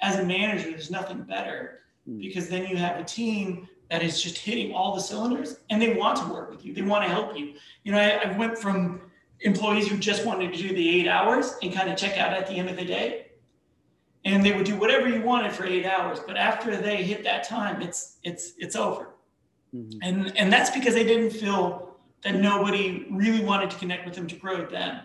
as 0.00 0.18
a 0.18 0.24
manager, 0.24 0.70
there's 0.70 0.90
nothing 0.90 1.22
better 1.22 1.80
hmm. 2.06 2.18
because 2.18 2.48
then 2.48 2.66
you 2.66 2.76
have 2.76 2.98
a 2.98 3.04
team 3.04 3.68
that 3.90 4.02
is 4.02 4.22
just 4.22 4.38
hitting 4.38 4.72
all 4.72 4.94
the 4.94 5.00
cylinders 5.00 5.58
and 5.68 5.82
they 5.82 5.94
want 5.94 6.16
to 6.16 6.24
work 6.32 6.50
with 6.50 6.64
you. 6.64 6.72
They 6.72 6.82
want 6.82 7.04
to 7.04 7.10
help 7.10 7.36
you. 7.36 7.54
You 7.84 7.92
know, 7.92 7.98
I, 7.98 8.30
I 8.30 8.38
went 8.38 8.56
from 8.56 9.00
employees 9.40 9.88
who 9.88 9.96
just 9.96 10.24
wanted 10.24 10.52
to 10.52 10.58
do 10.58 10.68
the 10.68 11.00
eight 11.00 11.08
hours 11.08 11.56
and 11.62 11.72
kind 11.72 11.90
of 11.90 11.96
check 11.96 12.18
out 12.18 12.32
at 12.32 12.46
the 12.46 12.54
end 12.54 12.68
of 12.68 12.76
the 12.76 12.84
day 12.84 13.26
and 14.24 14.44
they 14.44 14.52
would 14.52 14.66
do 14.66 14.76
whatever 14.76 15.08
you 15.08 15.22
wanted 15.22 15.52
for 15.52 15.64
eight 15.64 15.86
hours 15.86 16.20
but 16.26 16.36
after 16.36 16.76
they 16.76 17.02
hit 17.02 17.24
that 17.24 17.42
time 17.42 17.80
it's 17.80 18.18
it's 18.22 18.52
it's 18.58 18.76
over 18.76 19.10
mm-hmm. 19.74 19.98
and 20.02 20.36
and 20.36 20.52
that's 20.52 20.70
because 20.70 20.94
they 20.94 21.04
didn't 21.04 21.30
feel 21.30 21.96
that 22.22 22.34
nobody 22.34 23.06
really 23.10 23.42
wanted 23.42 23.70
to 23.70 23.76
connect 23.78 24.04
with 24.04 24.14
them 24.14 24.26
to 24.26 24.36
grow 24.36 24.66
them 24.66 25.00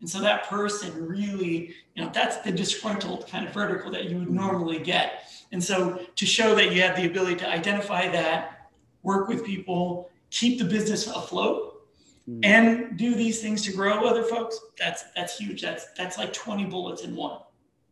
and 0.00 0.08
so 0.08 0.20
that 0.20 0.48
person 0.48 1.06
really 1.06 1.74
you 1.94 2.04
know 2.04 2.10
that's 2.12 2.38
the 2.38 2.52
disgruntled 2.52 3.26
kind 3.28 3.46
of 3.46 3.52
vertical 3.52 3.90
that 3.90 4.04
you 4.04 4.18
would 4.18 4.28
mm-hmm. 4.28 4.36
normally 4.36 4.78
get 4.78 5.24
and 5.52 5.62
so 5.62 6.00
to 6.16 6.26
show 6.26 6.54
that 6.54 6.72
you 6.72 6.80
have 6.80 6.96
the 6.96 7.06
ability 7.06 7.36
to 7.36 7.48
identify 7.48 8.08
that 8.08 8.70
work 9.02 9.28
with 9.28 9.44
people 9.44 10.10
keep 10.30 10.58
the 10.58 10.64
business 10.64 11.06
afloat 11.06 11.86
mm-hmm. 12.28 12.40
and 12.44 12.96
do 12.96 13.14
these 13.14 13.40
things 13.40 13.62
to 13.62 13.72
grow 13.72 14.06
other 14.06 14.24
folks 14.24 14.58
that's 14.78 15.04
that's 15.16 15.38
huge 15.38 15.62
that's 15.62 15.86
that's 15.96 16.18
like 16.18 16.32
20 16.32 16.66
bullets 16.66 17.02
in 17.02 17.14
one 17.14 17.38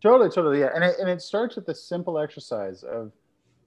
Totally, 0.03 0.31
totally, 0.31 0.59
yeah. 0.59 0.71
And 0.75 0.83
it, 0.83 0.97
and 0.99 1.09
it 1.09 1.23
starts 1.23 1.55
with 1.55 1.65
the 1.65 1.75
simple 1.75 2.19
exercise 2.19 2.83
of 2.83 3.13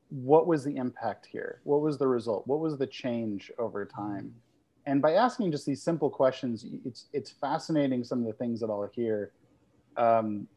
what 0.10 0.48
was 0.48 0.66
the 0.66 0.76
impact 0.76 1.26
here? 1.26 1.62
What 1.64 1.80
was 1.80 1.98
the 1.98 2.08
result? 2.08 2.46
What 2.46 2.60
was 2.60 2.78
the 2.78 2.86
change 2.86 3.52
over 3.58 3.86
time? 3.86 4.36
And 4.86 5.02
by 5.02 5.14
asking 5.14 5.52
just 5.52 5.66
these 5.66 5.82
simple 5.82 6.10
questions, 6.10 6.66
it's 6.86 7.06
it's 7.14 7.32
fascinating 7.32 8.04
some 8.04 8.20
of 8.20 8.26
the 8.26 8.34
things 8.34 8.60
that 8.60 8.70
I'll 8.70 8.90
hear. 8.94 9.32
Um, 9.98 10.48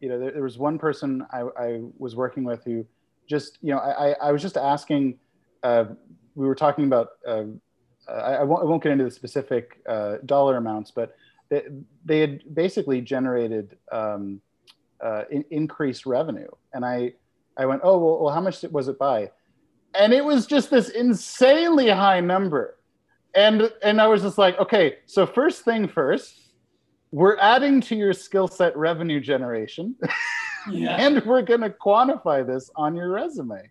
you 0.00 0.08
know, 0.08 0.18
there, 0.18 0.32
there, 0.32 0.42
was 0.42 0.58
one 0.58 0.78
person 0.78 1.24
I, 1.30 1.42
I, 1.58 1.80
was 1.98 2.16
working 2.16 2.42
with 2.42 2.64
who 2.64 2.86
just, 3.28 3.58
you 3.60 3.70
know, 3.70 3.78
I, 3.78 4.12
I 4.12 4.32
was 4.32 4.40
just 4.42 4.56
asking. 4.56 5.18
Uh, 5.62 5.84
we 6.34 6.46
were 6.46 6.54
talking 6.54 6.84
about. 6.86 7.10
Uh, 7.26 7.44
I, 8.08 8.36
I, 8.36 8.42
won't, 8.42 8.62
I 8.62 8.64
won't 8.64 8.82
get 8.82 8.92
into 8.92 9.04
the 9.04 9.10
specific 9.10 9.80
uh, 9.86 10.16
dollar 10.26 10.56
amounts, 10.56 10.90
but 10.90 11.14
they, 11.48 11.62
they 12.04 12.20
had 12.20 12.54
basically 12.54 13.00
generated. 13.00 13.76
Um, 13.92 14.40
uh, 15.02 15.24
in, 15.30 15.44
increased 15.50 16.06
revenue. 16.06 16.48
And 16.72 16.84
I, 16.84 17.14
I 17.56 17.66
went, 17.66 17.82
oh, 17.84 17.98
well, 17.98 18.22
well, 18.22 18.34
how 18.34 18.40
much 18.40 18.62
was 18.64 18.88
it 18.88 18.98
by? 18.98 19.30
And 19.94 20.12
it 20.12 20.24
was 20.24 20.46
just 20.46 20.70
this 20.70 20.90
insanely 20.90 21.88
high 21.88 22.20
number. 22.20 22.76
And, 23.34 23.70
and 23.82 24.00
I 24.00 24.06
was 24.06 24.22
just 24.22 24.38
like, 24.38 24.58
okay, 24.58 24.96
so 25.06 25.26
first 25.26 25.64
thing 25.64 25.88
first, 25.88 26.50
we're 27.12 27.36
adding 27.38 27.80
to 27.82 27.96
your 27.96 28.12
skill 28.12 28.48
set 28.48 28.76
revenue 28.76 29.20
generation. 29.20 29.96
Yeah. 30.70 30.96
and 30.98 31.24
we're 31.24 31.42
going 31.42 31.60
to 31.60 31.70
quantify 31.70 32.46
this 32.46 32.70
on 32.76 32.94
your 32.94 33.10
resume 33.10 33.62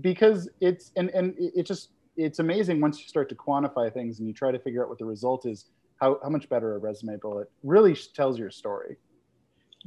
because 0.00 0.48
it's, 0.60 0.92
and, 0.96 1.10
and 1.10 1.34
it 1.38 1.64
just, 1.64 1.90
it's 2.16 2.38
amazing 2.38 2.80
once 2.80 3.00
you 3.00 3.06
start 3.06 3.28
to 3.28 3.34
quantify 3.34 3.92
things 3.92 4.18
and 4.18 4.28
you 4.28 4.34
try 4.34 4.50
to 4.50 4.58
figure 4.58 4.82
out 4.82 4.88
what 4.88 4.98
the 4.98 5.04
result 5.04 5.46
is, 5.46 5.66
how, 6.00 6.18
how 6.22 6.28
much 6.28 6.48
better 6.48 6.74
a 6.74 6.78
resume 6.78 7.16
bullet 7.16 7.50
really 7.62 7.94
tells 8.14 8.38
your 8.38 8.50
story 8.50 8.96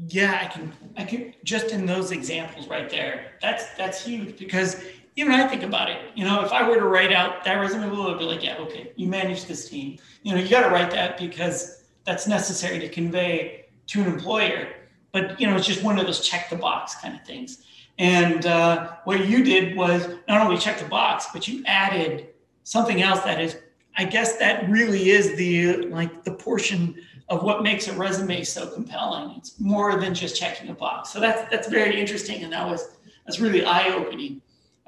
yeah 0.07 0.39
i 0.41 0.47
can 0.47 0.73
i 0.97 1.03
can 1.03 1.33
just 1.43 1.71
in 1.71 1.85
those 1.85 2.11
examples 2.11 2.67
right 2.67 2.89
there 2.89 3.31
that's 3.41 3.73
that's 3.75 4.03
huge 4.03 4.37
because 4.37 4.83
even 5.15 5.31
i 5.31 5.47
think 5.47 5.63
about 5.63 5.89
it 5.89 6.11
you 6.15 6.23
know 6.23 6.43
if 6.43 6.51
i 6.51 6.67
were 6.67 6.75
to 6.75 6.85
write 6.85 7.11
out 7.11 7.43
that 7.43 7.55
resume 7.55 7.83
i'd 7.83 8.19
be 8.19 8.25
like 8.25 8.43
yeah 8.43 8.57
okay 8.57 8.91
you 8.95 9.07
manage 9.07 9.45
this 9.45 9.69
team 9.69 9.97
you 10.23 10.33
know 10.33 10.39
you 10.39 10.49
got 10.49 10.61
to 10.61 10.69
write 10.69 10.91
that 10.91 11.17
because 11.17 11.83
that's 12.05 12.27
necessary 12.27 12.79
to 12.79 12.89
convey 12.89 13.65
to 13.87 14.01
an 14.01 14.07
employer 14.07 14.67
but 15.11 15.39
you 15.39 15.47
know 15.47 15.55
it's 15.55 15.67
just 15.67 15.83
one 15.83 15.99
of 15.99 16.05
those 16.05 16.25
check 16.27 16.49
the 16.49 16.55
box 16.55 16.95
kind 16.95 17.15
of 17.15 17.25
things 17.25 17.63
and 17.99 18.45
uh, 18.45 18.93
what 19.03 19.27
you 19.27 19.43
did 19.43 19.75
was 19.75 20.07
not 20.27 20.41
only 20.41 20.57
check 20.57 20.79
the 20.79 20.85
box 20.85 21.27
but 21.33 21.47
you 21.47 21.63
added 21.65 22.27
something 22.63 23.01
else 23.01 23.19
that 23.21 23.39
is 23.41 23.57
i 23.97 24.05
guess 24.05 24.37
that 24.37 24.69
really 24.69 25.09
is 25.09 25.35
the 25.35 25.77
like 25.87 26.23
the 26.23 26.31
portion 26.31 26.95
of 27.31 27.43
what 27.43 27.63
makes 27.63 27.87
a 27.87 27.93
resume 27.93 28.43
so 28.43 28.67
compelling. 28.67 29.37
It's 29.37 29.57
more 29.59 29.97
than 29.99 30.13
just 30.13 30.35
checking 30.35 30.69
a 30.69 30.73
box. 30.73 31.11
So 31.11 31.19
that's 31.19 31.49
that's 31.49 31.69
very 31.69 31.99
interesting, 31.99 32.43
and 32.43 32.51
that 32.51 32.67
was 32.67 32.97
that's 33.25 33.39
really 33.39 33.65
eye 33.65 33.87
opening. 33.87 34.41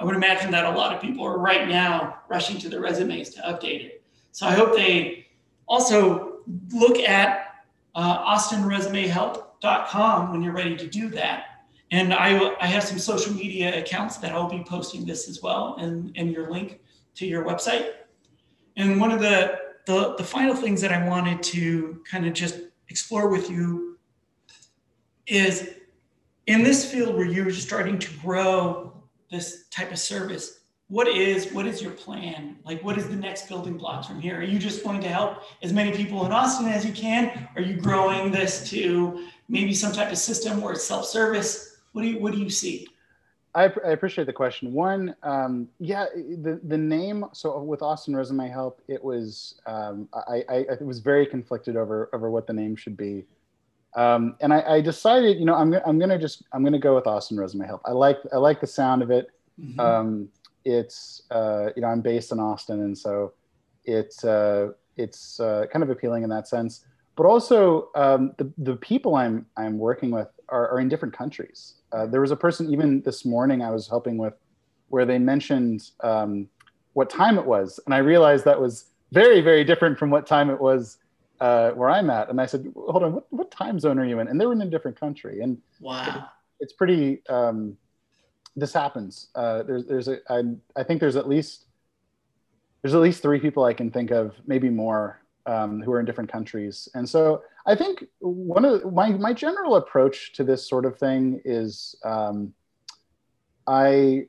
I 0.04 0.06
would 0.06 0.16
imagine 0.18 0.52
that 0.52 0.66
a 0.66 0.70
lot 0.70 0.94
of 0.94 1.02
people 1.02 1.26
are 1.26 1.38
right 1.38 1.66
now 1.66 2.20
rushing 2.28 2.58
to 2.58 2.68
their 2.68 2.82
resumes 2.82 3.30
to 3.30 3.40
update 3.42 3.86
it. 3.86 4.04
So 4.34 4.46
I 4.46 4.52
hope 4.52 4.76
they 4.76 5.28
also 5.66 6.40
look 6.74 7.00
at 7.00 7.64
uh, 7.96 8.36
austinresumehelp.com 8.36 10.32
when 10.34 10.42
you're 10.44 10.52
ready 10.52 10.76
to 10.76 10.88
do 10.88 11.08
that. 11.12 11.46
And 11.92 12.14
I, 12.14 12.54
I 12.60 12.66
have 12.66 12.84
some 12.84 13.00
social 13.00 13.34
media 13.34 13.80
accounts 13.80 14.18
that 14.18 14.34
I'll 14.34 14.50
be 14.50 14.66
posting 14.68 15.06
this 15.06 15.30
as 15.30 15.42
well 15.42 15.78
and, 15.80 16.12
and 16.18 16.32
your 16.32 16.52
link 16.52 16.82
to 17.16 17.26
your 17.26 17.46
website. 17.46 17.94
And 18.76 19.00
one 19.00 19.14
of 19.14 19.22
the 19.22 19.58
the, 19.86 20.16
the 20.16 20.24
final 20.24 20.54
things 20.56 20.82
that 20.82 20.92
I 20.92 21.08
wanted 21.08 21.42
to 21.44 22.02
kind 22.10 22.26
of 22.26 22.34
just 22.34 22.60
explore 22.90 23.30
with 23.30 23.50
you 23.50 23.98
is 25.28 25.76
in 26.48 26.64
this 26.64 26.90
field 26.90 27.16
where 27.16 27.26
you're 27.26 27.52
starting 27.52 28.00
to 28.00 28.10
grow 28.20 28.93
this 29.34 29.66
type 29.70 29.92
of 29.92 30.00
service, 30.00 30.60
what 30.88 31.08
is 31.08 31.52
what 31.52 31.66
is 31.66 31.82
your 31.82 31.92
plan? 31.92 32.58
Like, 32.64 32.84
what 32.84 32.98
is 32.98 33.10
the 33.10 33.16
next 33.16 33.48
building 33.50 33.78
blocks 33.78 34.08
from 34.08 34.22
here? 34.22 34.38
Are 34.38 34.44
you 34.44 34.60
just 34.60 34.84
going 34.84 35.02
to 35.02 35.10
help 35.10 35.44
as 35.64 35.74
many 35.74 35.92
people 35.92 36.26
in 36.26 36.32
Austin 36.32 36.68
as 36.68 36.86
you 36.86 36.94
can? 36.94 37.50
Are 37.56 37.62
you 37.62 37.76
growing 37.76 38.32
this 38.32 38.70
to 38.70 39.26
maybe 39.50 39.74
some 39.74 39.92
type 39.92 40.12
of 40.12 40.18
system 40.18 40.62
where 40.62 40.74
it's 40.74 40.84
self-service? 40.84 41.78
What 41.94 42.04
do 42.04 42.10
you 42.10 42.20
what 42.20 42.32
do 42.32 42.40
you 42.40 42.50
see? 42.50 42.88
I, 43.56 43.66
I 43.86 43.92
appreciate 43.92 44.26
the 44.26 44.34
question. 44.34 44.74
One, 44.74 45.16
um, 45.24 45.68
yeah, 45.80 46.06
the 46.16 46.60
the 46.64 46.78
name. 46.78 47.26
So 47.34 47.62
with 47.62 47.82
Austin 47.82 48.16
Resume 48.16 48.48
Help, 48.50 48.82
it 48.88 49.04
was 49.04 49.56
um, 49.66 50.08
I, 50.14 50.44
I, 50.50 50.66
I 50.80 50.84
was 50.84 51.00
very 51.00 51.26
conflicted 51.26 51.76
over 51.76 52.10
over 52.14 52.30
what 52.30 52.46
the 52.46 52.54
name 52.54 52.76
should 52.76 52.98
be, 52.98 53.26
um, 53.96 54.36
and 54.42 54.54
I, 54.54 54.76
I, 54.76 54.82
decided, 54.82 55.38
you 55.38 55.46
know, 55.46 55.54
I'm 55.56 55.74
I'm 55.86 56.00
gonna 56.00 56.18
just 56.18 56.44
I'm 56.52 56.64
gonna 56.64 56.80
go 56.80 56.96
with 56.96 57.06
Austin 57.06 57.38
Resume 57.38 57.66
Help. 57.66 57.82
I 57.86 57.92
like 57.92 58.18
I 58.34 58.38
like 58.38 58.60
the 58.60 58.68
sound 58.68 59.04
of 59.04 59.12
it. 59.12 59.28
Mm-hmm. 59.60 59.80
Um, 59.80 60.30
it's 60.66 61.24
uh, 61.30 61.70
you 61.76 61.82
know 61.82 61.90
I'm 61.90 62.02
based 62.02 62.32
in 62.32 62.40
Austin, 62.40 62.82
and 62.82 62.98
so 62.98 63.34
it's 63.86 64.24
uh, 64.24 64.70
it's 64.98 65.40
uh, 65.40 65.66
kind 65.72 65.84
of 65.84 65.90
appealing 65.90 66.24
in 66.24 66.30
that 66.30 66.48
sense. 66.48 66.86
But 67.16 67.26
also 67.26 67.90
um, 67.96 68.34
the 68.38 68.52
the 68.58 68.76
people 68.78 69.16
I'm 69.16 69.46
I'm 69.58 69.78
working 69.78 70.10
with 70.10 70.30
are, 70.50 70.70
are 70.70 70.80
in 70.80 70.90
different 70.90 71.16
countries. 71.16 71.76
Uh, 71.92 72.08
there 72.08 72.22
was 72.22 72.32
a 72.32 72.36
person 72.36 72.72
even 72.72 73.02
this 73.04 73.26
morning 73.26 73.62
I 73.62 73.70
was 73.70 73.88
helping 73.88 74.18
with, 74.18 74.34
where 74.90 75.06
they 75.06 75.20
mentioned 75.20 75.92
um, 76.02 76.48
what 76.94 77.12
time 77.12 77.38
it 77.38 77.46
was, 77.46 77.80
and 77.86 77.94
I 77.94 78.00
realized 78.00 78.46
that 78.46 78.60
was 78.60 78.86
very 79.12 79.42
very 79.42 79.64
different 79.64 80.00
from 80.00 80.10
what 80.10 80.26
time 80.26 80.50
it 80.50 80.60
was 80.60 80.98
uh, 81.44 81.72
where 81.72 81.90
I'm 81.90 82.10
at. 82.10 82.30
And 82.30 82.40
I 82.40 82.46
said, 82.46 82.72
hold 82.74 83.04
on, 83.04 83.14
what, 83.14 83.26
what 83.32 83.52
time 83.52 83.78
zone 83.78 84.00
are 84.00 84.06
you 84.06 84.20
in? 84.22 84.30
And 84.30 84.40
they 84.40 84.46
were 84.46 84.54
in 84.54 84.62
a 84.62 84.70
different 84.70 84.98
country. 84.98 85.42
And 85.42 85.62
wow, 85.82 86.06
it, 86.08 86.24
it's 86.64 86.74
pretty. 86.74 87.22
Um, 87.28 87.78
this 88.56 88.72
happens. 88.72 89.28
Uh, 89.36 89.64
there's 89.64 89.86
there's 89.86 90.08
a 90.08 90.20
I, 90.30 90.44
I 90.78 90.84
think 90.84 91.02
there's 91.02 91.18
at 91.18 91.28
least 91.28 91.66
there's 92.82 92.96
at 92.96 93.02
least 93.02 93.22
three 93.22 93.40
people 93.40 93.66
I 93.66 93.74
can 93.74 93.92
think 93.92 94.12
of, 94.12 94.36
maybe 94.48 94.70
more, 94.70 95.22
um, 95.46 95.82
who 95.82 95.92
are 95.92 96.00
in 96.00 96.06
different 96.06 96.32
countries. 96.32 96.88
And 96.94 97.10
so 97.10 97.44
I 97.66 97.76
think 97.76 98.06
one 98.20 98.64
of 98.64 98.82
the, 98.82 98.92
my 98.92 99.10
my 99.10 99.34
general 99.34 99.76
approach 99.76 100.32
to 100.34 100.46
this 100.46 100.66
sort 100.66 100.86
of 100.86 100.98
thing 100.98 101.42
is 101.44 101.96
um, 102.06 102.54
I 103.68 104.28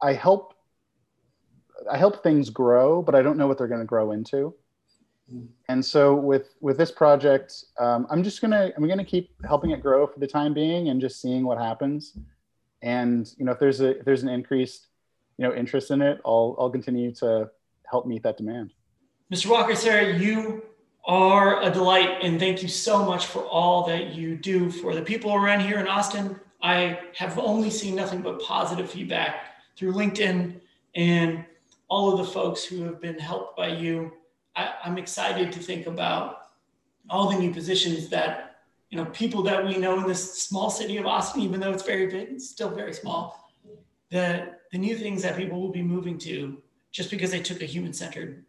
I 0.00 0.12
help 0.12 0.54
I 1.90 1.98
help 1.98 2.22
things 2.22 2.50
grow, 2.50 3.02
but 3.02 3.16
I 3.16 3.22
don't 3.22 3.36
know 3.36 3.48
what 3.48 3.58
they're 3.58 3.74
going 3.74 3.80
to 3.80 3.86
grow 3.96 4.12
into. 4.12 4.54
And 5.68 5.84
so 5.84 6.14
with 6.14 6.54
with 6.60 6.76
this 6.76 6.90
project, 6.90 7.64
um, 7.78 8.06
I'm 8.10 8.22
just 8.22 8.40
gonna 8.40 8.72
I'm 8.76 8.88
gonna 8.88 9.04
keep 9.04 9.30
helping 9.44 9.70
it 9.70 9.80
grow 9.80 10.06
for 10.06 10.18
the 10.18 10.26
time 10.26 10.52
being 10.54 10.88
and 10.88 11.00
just 11.00 11.20
seeing 11.20 11.44
what 11.44 11.58
happens. 11.58 12.16
And 12.82 13.32
you 13.38 13.44
know 13.44 13.52
if 13.52 13.58
there's 13.58 13.80
a 13.80 13.98
if 13.98 14.04
there's 14.04 14.22
an 14.22 14.28
increased 14.28 14.88
you 15.40 15.48
know 15.48 15.54
interest 15.54 15.90
in 15.90 16.02
it 16.02 16.20
i'll 16.24 16.54
i'll 16.58 16.70
continue 16.70 17.10
to 17.12 17.50
help 17.90 18.06
meet 18.06 18.22
that 18.22 18.36
demand. 18.36 18.72
Mr 19.32 19.46
walker 19.46 19.74
sarah 19.74 20.16
you 20.18 20.62
are 21.06 21.62
a 21.62 21.70
delight 21.70 22.18
and 22.22 22.38
thank 22.38 22.62
you 22.62 22.68
so 22.68 23.04
much 23.04 23.26
for 23.26 23.40
all 23.46 23.86
that 23.86 24.14
you 24.14 24.36
do 24.36 24.70
for 24.70 24.94
the 24.94 25.02
people 25.02 25.34
around 25.34 25.60
here 25.60 25.78
in 25.80 25.88
austin. 25.88 26.38
I 26.62 27.00
have 27.16 27.38
only 27.38 27.70
seen 27.70 27.96
nothing 27.96 28.20
but 28.20 28.40
positive 28.42 28.90
feedback 28.90 29.54
through 29.76 29.94
linkedin 29.94 30.60
and 30.94 31.44
all 31.88 32.12
of 32.12 32.18
the 32.18 32.32
folks 32.32 32.62
who 32.62 32.84
have 32.84 33.00
been 33.00 33.18
helped 33.18 33.56
by 33.56 33.68
you 33.68 34.12
I, 34.56 34.74
i'm 34.84 34.98
excited 34.98 35.52
to 35.52 35.58
think 35.58 35.86
about 35.86 36.42
all 37.08 37.30
the 37.30 37.38
new 37.38 37.52
positions 37.52 38.08
that 38.10 38.50
you 38.90 38.98
know, 38.98 39.04
people 39.06 39.42
that 39.44 39.64
we 39.64 39.78
know 39.78 40.00
in 40.00 40.06
this 40.06 40.42
small 40.42 40.68
city 40.68 40.96
of 40.96 41.06
Austin, 41.06 41.42
even 41.42 41.60
though 41.60 41.70
it's 41.70 41.84
very 41.84 42.08
big, 42.08 42.28
it's 42.30 42.50
still 42.50 42.70
very 42.70 42.92
small. 42.92 43.50
The 44.10 44.56
the 44.72 44.78
new 44.78 44.96
things 44.96 45.22
that 45.22 45.36
people 45.36 45.60
will 45.60 45.70
be 45.70 45.82
moving 45.82 46.18
to 46.18 46.60
just 46.92 47.10
because 47.10 47.30
they 47.30 47.40
took 47.40 47.62
a 47.62 47.66
human-centered 47.66 48.44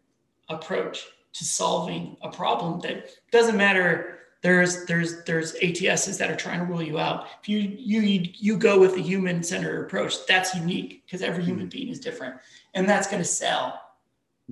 approach 0.48 1.04
to 1.32 1.44
solving 1.44 2.16
a 2.22 2.30
problem 2.30 2.80
that 2.80 3.10
doesn't 3.30 3.56
matter. 3.56 4.18
There's 4.42 4.84
there's 4.86 5.22
there's 5.22 5.54
ATSs 5.54 6.18
that 6.18 6.28
are 6.28 6.36
trying 6.36 6.58
to 6.58 6.64
rule 6.64 6.82
you 6.82 6.98
out. 6.98 7.28
If 7.40 7.48
you 7.48 7.58
you 7.58 8.24
you 8.34 8.56
go 8.58 8.80
with 8.80 8.96
the 8.96 9.02
human-centered 9.02 9.86
approach, 9.86 10.26
that's 10.26 10.56
unique 10.56 11.04
because 11.06 11.22
every 11.22 11.44
human 11.44 11.66
mm-hmm. 11.66 11.78
being 11.78 11.88
is 11.88 12.00
different, 12.00 12.34
and 12.74 12.88
that's 12.88 13.06
going 13.06 13.22
to 13.22 13.28
sell 13.28 13.80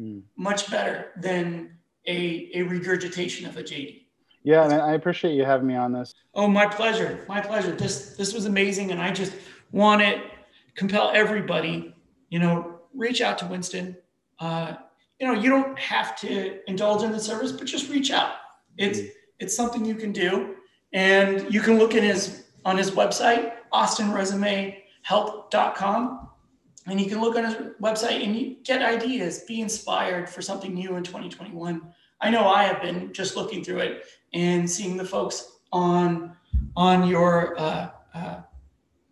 mm. 0.01 0.22
much 0.36 0.70
better 0.70 1.09
than 1.16 1.76
a, 2.07 2.51
a 2.55 2.62
regurgitation 2.62 3.46
of 3.46 3.57
a 3.57 3.62
JD. 3.62 4.03
Yeah, 4.42 4.64
and 4.64 4.72
I 4.72 4.94
appreciate 4.94 5.34
you 5.34 5.44
having 5.44 5.66
me 5.66 5.76
on 5.76 5.92
this. 5.92 6.14
Oh, 6.34 6.48
my 6.48 6.66
pleasure. 6.66 7.24
My 7.28 7.40
pleasure. 7.40 7.72
This 7.72 8.16
this 8.16 8.32
was 8.32 8.46
amazing, 8.46 8.90
and 8.90 9.01
I 9.01 9.12
just 9.12 9.34
want 9.70 10.01
to 10.01 10.22
compel 10.74 11.12
everybody. 11.14 11.94
You 12.30 12.38
know, 12.38 12.80
reach 12.94 13.20
out 13.20 13.36
to 13.38 13.46
Winston. 13.46 13.96
Uh, 14.38 14.76
you 15.20 15.26
know, 15.26 15.34
you 15.34 15.51
don't 15.51 15.78
have 15.78 16.18
to 16.20 16.59
indulge 16.68 17.03
in 17.03 17.12
the 17.12 17.20
service, 17.20 17.53
but 17.53 17.66
just 17.66 17.90
reach 17.90 18.11
out. 18.11 18.32
It's 18.78 19.01
mm-hmm. 19.01 19.09
it's 19.40 19.55
something 19.55 19.84
you 19.84 19.94
can 19.94 20.12
do, 20.12 20.55
and 20.94 21.53
you 21.53 21.61
can 21.61 21.78
look 21.78 21.94
at 21.94 22.03
his 22.03 22.44
on 22.64 22.78
his 22.78 22.92
website, 22.92 23.53
austinresumehelp.com, 23.72 26.30
and 26.87 27.01
you 27.01 27.09
can 27.09 27.20
look 27.20 27.37
on 27.37 27.45
his 27.45 27.55
website 27.81 28.24
and 28.24 28.37
you 28.37 28.57
get 28.64 28.83
ideas, 28.83 29.41
be 29.41 29.61
inspired 29.61 30.28
for 30.28 30.43
something 30.43 30.74
new 30.74 30.97
in 30.97 31.05
2021. 31.05 31.83
I 32.20 32.31
know 32.31 32.49
I 32.49 32.64
have 32.64 32.83
been 32.83 33.12
just 33.12 33.37
looking 33.37 33.62
through 33.62 33.78
it 33.78 34.05
and 34.33 34.68
seeing 34.70 34.97
the 34.97 35.05
folks 35.05 35.59
on 35.72 36.37
on 36.76 37.07
your 37.09 37.59
uh, 37.59 37.91
uh, 38.14 38.41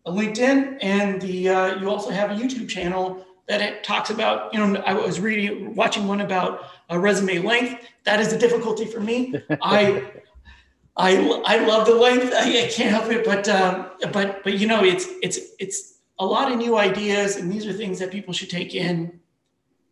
LinkedIn, 0.07 0.79
and 0.81 1.21
the 1.21 1.49
uh, 1.49 1.81
you 1.81 1.91
also 1.91 2.11
have 2.11 2.31
a 2.31 2.35
YouTube 2.35 2.69
channel 2.69 3.25
that 3.49 3.61
it 3.61 3.85
talks 3.85 4.11
about. 4.11 4.53
You 4.53 4.61
know, 4.61 4.81
I 4.83 4.95
was 4.95 5.21
reading, 5.21 5.75
watching 5.75 6.07
one 6.07 6.21
about 6.21 6.65
resume 6.91 7.39
length. 7.39 7.87
That 8.05 8.21
is 8.21 8.33
a 8.33 8.39
difficulty 8.39 8.85
for 8.85 9.01
me. 9.01 9.35
I. 9.63 10.13
I, 11.01 11.15
I 11.47 11.65
love 11.65 11.87
the 11.87 11.95
length. 11.95 12.33
I, 12.35 12.65
I 12.65 12.69
can't 12.73 12.91
help 12.91 13.09
it, 13.13 13.25
but 13.25 13.49
um, 13.49 13.87
but 14.13 14.43
but 14.43 14.59
you 14.59 14.67
know, 14.67 14.83
it's 14.83 15.07
it's 15.23 15.39
it's 15.61 15.98
a 16.19 16.27
lot 16.27 16.51
of 16.51 16.59
new 16.59 16.77
ideas, 16.77 17.37
and 17.37 17.51
these 17.51 17.67
are 17.67 17.73
things 17.73 17.99
that 18.01 18.11
people 18.11 18.35
should 18.35 18.51
take 18.51 18.75
in, 18.75 19.21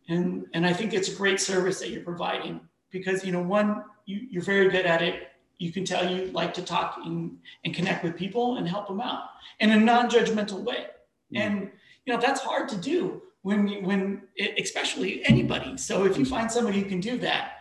and 0.09 0.47
and 0.55 0.67
I 0.67 0.73
think 0.73 0.93
it's 0.93 1.09
a 1.09 1.15
great 1.15 1.41
service 1.41 1.81
that 1.81 1.91
you're 1.91 2.03
providing 2.03 2.61
because 2.91 3.25
you 3.25 3.33
know 3.33 3.43
one 3.43 3.85
you, 4.07 4.27
you're 4.31 4.43
very 4.43 4.69
good 4.69 4.87
at 4.87 5.03
it. 5.03 5.29
You 5.59 5.73
can 5.73 5.85
tell 5.85 6.09
you 6.11 6.27
like 6.33 6.53
to 6.55 6.63
talk 6.63 6.99
and, 7.05 7.39
and 7.65 7.75
connect 7.75 8.05
with 8.05 8.17
people 8.17 8.57
and 8.57 8.69
help 8.69 8.89
them 8.89 9.01
out 9.01 9.25
in 9.61 9.71
a 9.71 9.77
non-judgmental 9.77 10.63
way. 10.63 10.87
Mm. 11.35 11.39
And 11.39 11.71
you 12.05 12.13
know 12.13 12.21
that's 12.21 12.41
hard 12.41 12.69
to 12.71 12.77
do 12.77 13.23
when 13.43 13.85
when 13.85 14.23
especially 14.59 15.25
anybody. 15.25 15.77
So 15.77 16.05
if 16.05 16.19
you 16.19 16.25
find 16.25 16.51
somebody 16.51 16.81
who 16.81 16.89
can 16.89 17.01
do 17.01 17.19
that, 17.19 17.53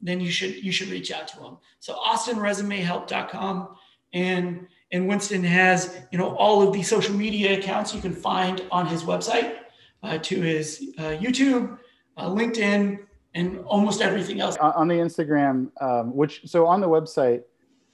then 0.00 0.20
you 0.20 0.30
should 0.30 0.62
you 0.62 0.70
should 0.72 0.88
reach 0.88 1.10
out 1.10 1.26
to 1.28 1.40
them. 1.40 1.58
So 1.80 1.94
austinresumehelp.com 1.94 3.68
and 4.12 4.68
and 4.94 5.08
Winston 5.08 5.42
has 5.42 6.00
you 6.12 6.18
know 6.18 6.34
all 6.36 6.66
of 6.66 6.72
the 6.72 6.82
social 6.82 7.14
media 7.14 7.58
accounts 7.58 7.94
you 7.94 8.00
can 8.00 8.14
find 8.14 8.62
on 8.70 8.86
his 8.86 9.02
website 9.02 9.56
uh, 10.04 10.18
to 10.18 10.40
his 10.40 10.94
uh, 10.98 11.16
YouTube, 11.24 11.78
uh, 12.16 12.28
LinkedIn, 12.28 13.00
and 13.34 13.58
almost 13.64 14.00
everything 14.00 14.40
else. 14.40 14.56
On 14.56 14.86
the 14.86 14.94
Instagram, 14.94 15.70
um, 15.82 16.14
which 16.14 16.42
so 16.46 16.66
on 16.66 16.80
the 16.80 16.88
website, 16.88 17.42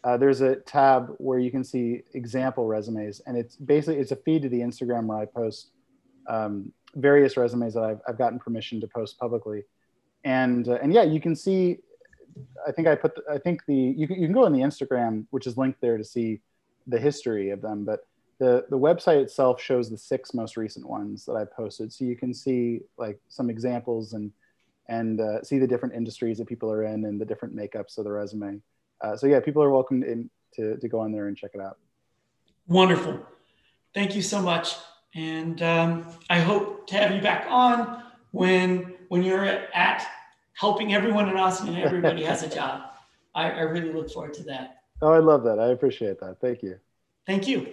uh, 0.04 0.16
there's 0.18 0.42
a 0.42 0.56
tab 0.56 1.14
where 1.16 1.38
you 1.38 1.50
can 1.50 1.64
see 1.64 2.02
example 2.12 2.66
resumes, 2.66 3.20
and 3.26 3.36
it's 3.36 3.56
basically 3.56 3.96
it's 3.96 4.12
a 4.12 4.16
feed 4.16 4.42
to 4.42 4.50
the 4.50 4.60
Instagram 4.60 5.06
where 5.06 5.18
I 5.18 5.24
post 5.24 5.70
um, 6.28 6.70
various 6.96 7.36
resumes 7.36 7.74
that 7.74 7.82
I've, 7.82 8.00
I've 8.06 8.18
gotten 8.18 8.38
permission 8.38 8.78
to 8.82 8.86
post 8.86 9.18
publicly, 9.18 9.64
and 10.24 10.68
uh, 10.68 10.78
and 10.82 10.92
yeah, 10.92 11.02
you 11.02 11.20
can 11.20 11.34
see. 11.34 11.78
I 12.66 12.70
think 12.70 12.86
I 12.86 12.94
put 12.94 13.16
the, 13.16 13.22
I 13.28 13.38
think 13.38 13.62
the 13.66 13.74
you 13.74 14.06
can, 14.06 14.20
you 14.20 14.26
can 14.26 14.34
go 14.34 14.44
on 14.44 14.52
the 14.52 14.60
Instagram, 14.60 15.24
which 15.30 15.46
is 15.46 15.56
linked 15.56 15.80
there 15.80 15.96
to 15.98 16.04
see 16.04 16.40
the 16.90 16.98
history 16.98 17.50
of 17.50 17.60
them, 17.62 17.84
but 17.84 18.00
the 18.38 18.66
the 18.70 18.78
website 18.78 19.20
itself 19.22 19.60
shows 19.60 19.90
the 19.90 19.98
six 19.98 20.34
most 20.34 20.56
recent 20.56 20.88
ones 20.88 21.24
that 21.26 21.34
I 21.34 21.44
posted, 21.44 21.92
so 21.92 22.04
you 22.04 22.16
can 22.16 22.32
see 22.34 22.80
like 22.98 23.18
some 23.28 23.50
examples 23.50 24.12
and 24.12 24.32
and 24.88 25.20
uh, 25.20 25.42
see 25.42 25.58
the 25.58 25.66
different 25.66 25.94
industries 25.94 26.38
that 26.38 26.46
people 26.46 26.70
are 26.70 26.84
in 26.84 27.04
and 27.04 27.20
the 27.20 27.24
different 27.24 27.54
makeups 27.54 27.96
of 27.96 28.04
the 28.04 28.10
resume. 28.10 28.60
Uh, 29.00 29.16
so 29.16 29.26
yeah, 29.26 29.40
people 29.40 29.62
are 29.62 29.70
welcome 29.70 30.02
in 30.02 30.28
to, 30.54 30.76
to 30.78 30.88
go 30.88 30.98
on 30.98 31.12
there 31.12 31.28
and 31.28 31.36
check 31.36 31.52
it 31.54 31.60
out. 31.60 31.78
Wonderful. 32.66 33.24
Thank 33.94 34.16
you 34.16 34.22
so 34.22 34.42
much. 34.42 34.74
And 35.14 35.62
um, 35.62 36.06
I 36.28 36.40
hope 36.40 36.88
to 36.88 36.96
have 36.96 37.14
you 37.14 37.20
back 37.20 37.46
on 37.48 38.02
when, 38.32 38.94
when 39.08 39.22
you're 39.22 39.44
at 39.44 40.06
helping 40.54 40.92
everyone 40.92 41.28
in 41.28 41.36
Austin 41.36 41.68
and 41.68 41.78
everybody 41.78 42.24
has 42.24 42.42
a 42.42 42.48
job. 42.48 42.82
I, 43.34 43.50
I 43.50 43.60
really 43.60 43.92
look 43.92 44.10
forward 44.10 44.34
to 44.34 44.42
that. 44.44 44.79
Oh, 45.02 45.12
I 45.12 45.18
love 45.18 45.44
that. 45.44 45.58
I 45.58 45.68
appreciate 45.68 46.20
that. 46.20 46.40
Thank 46.40 46.62
you. 46.62 46.78
Thank 47.26 47.48
you. 47.48 47.72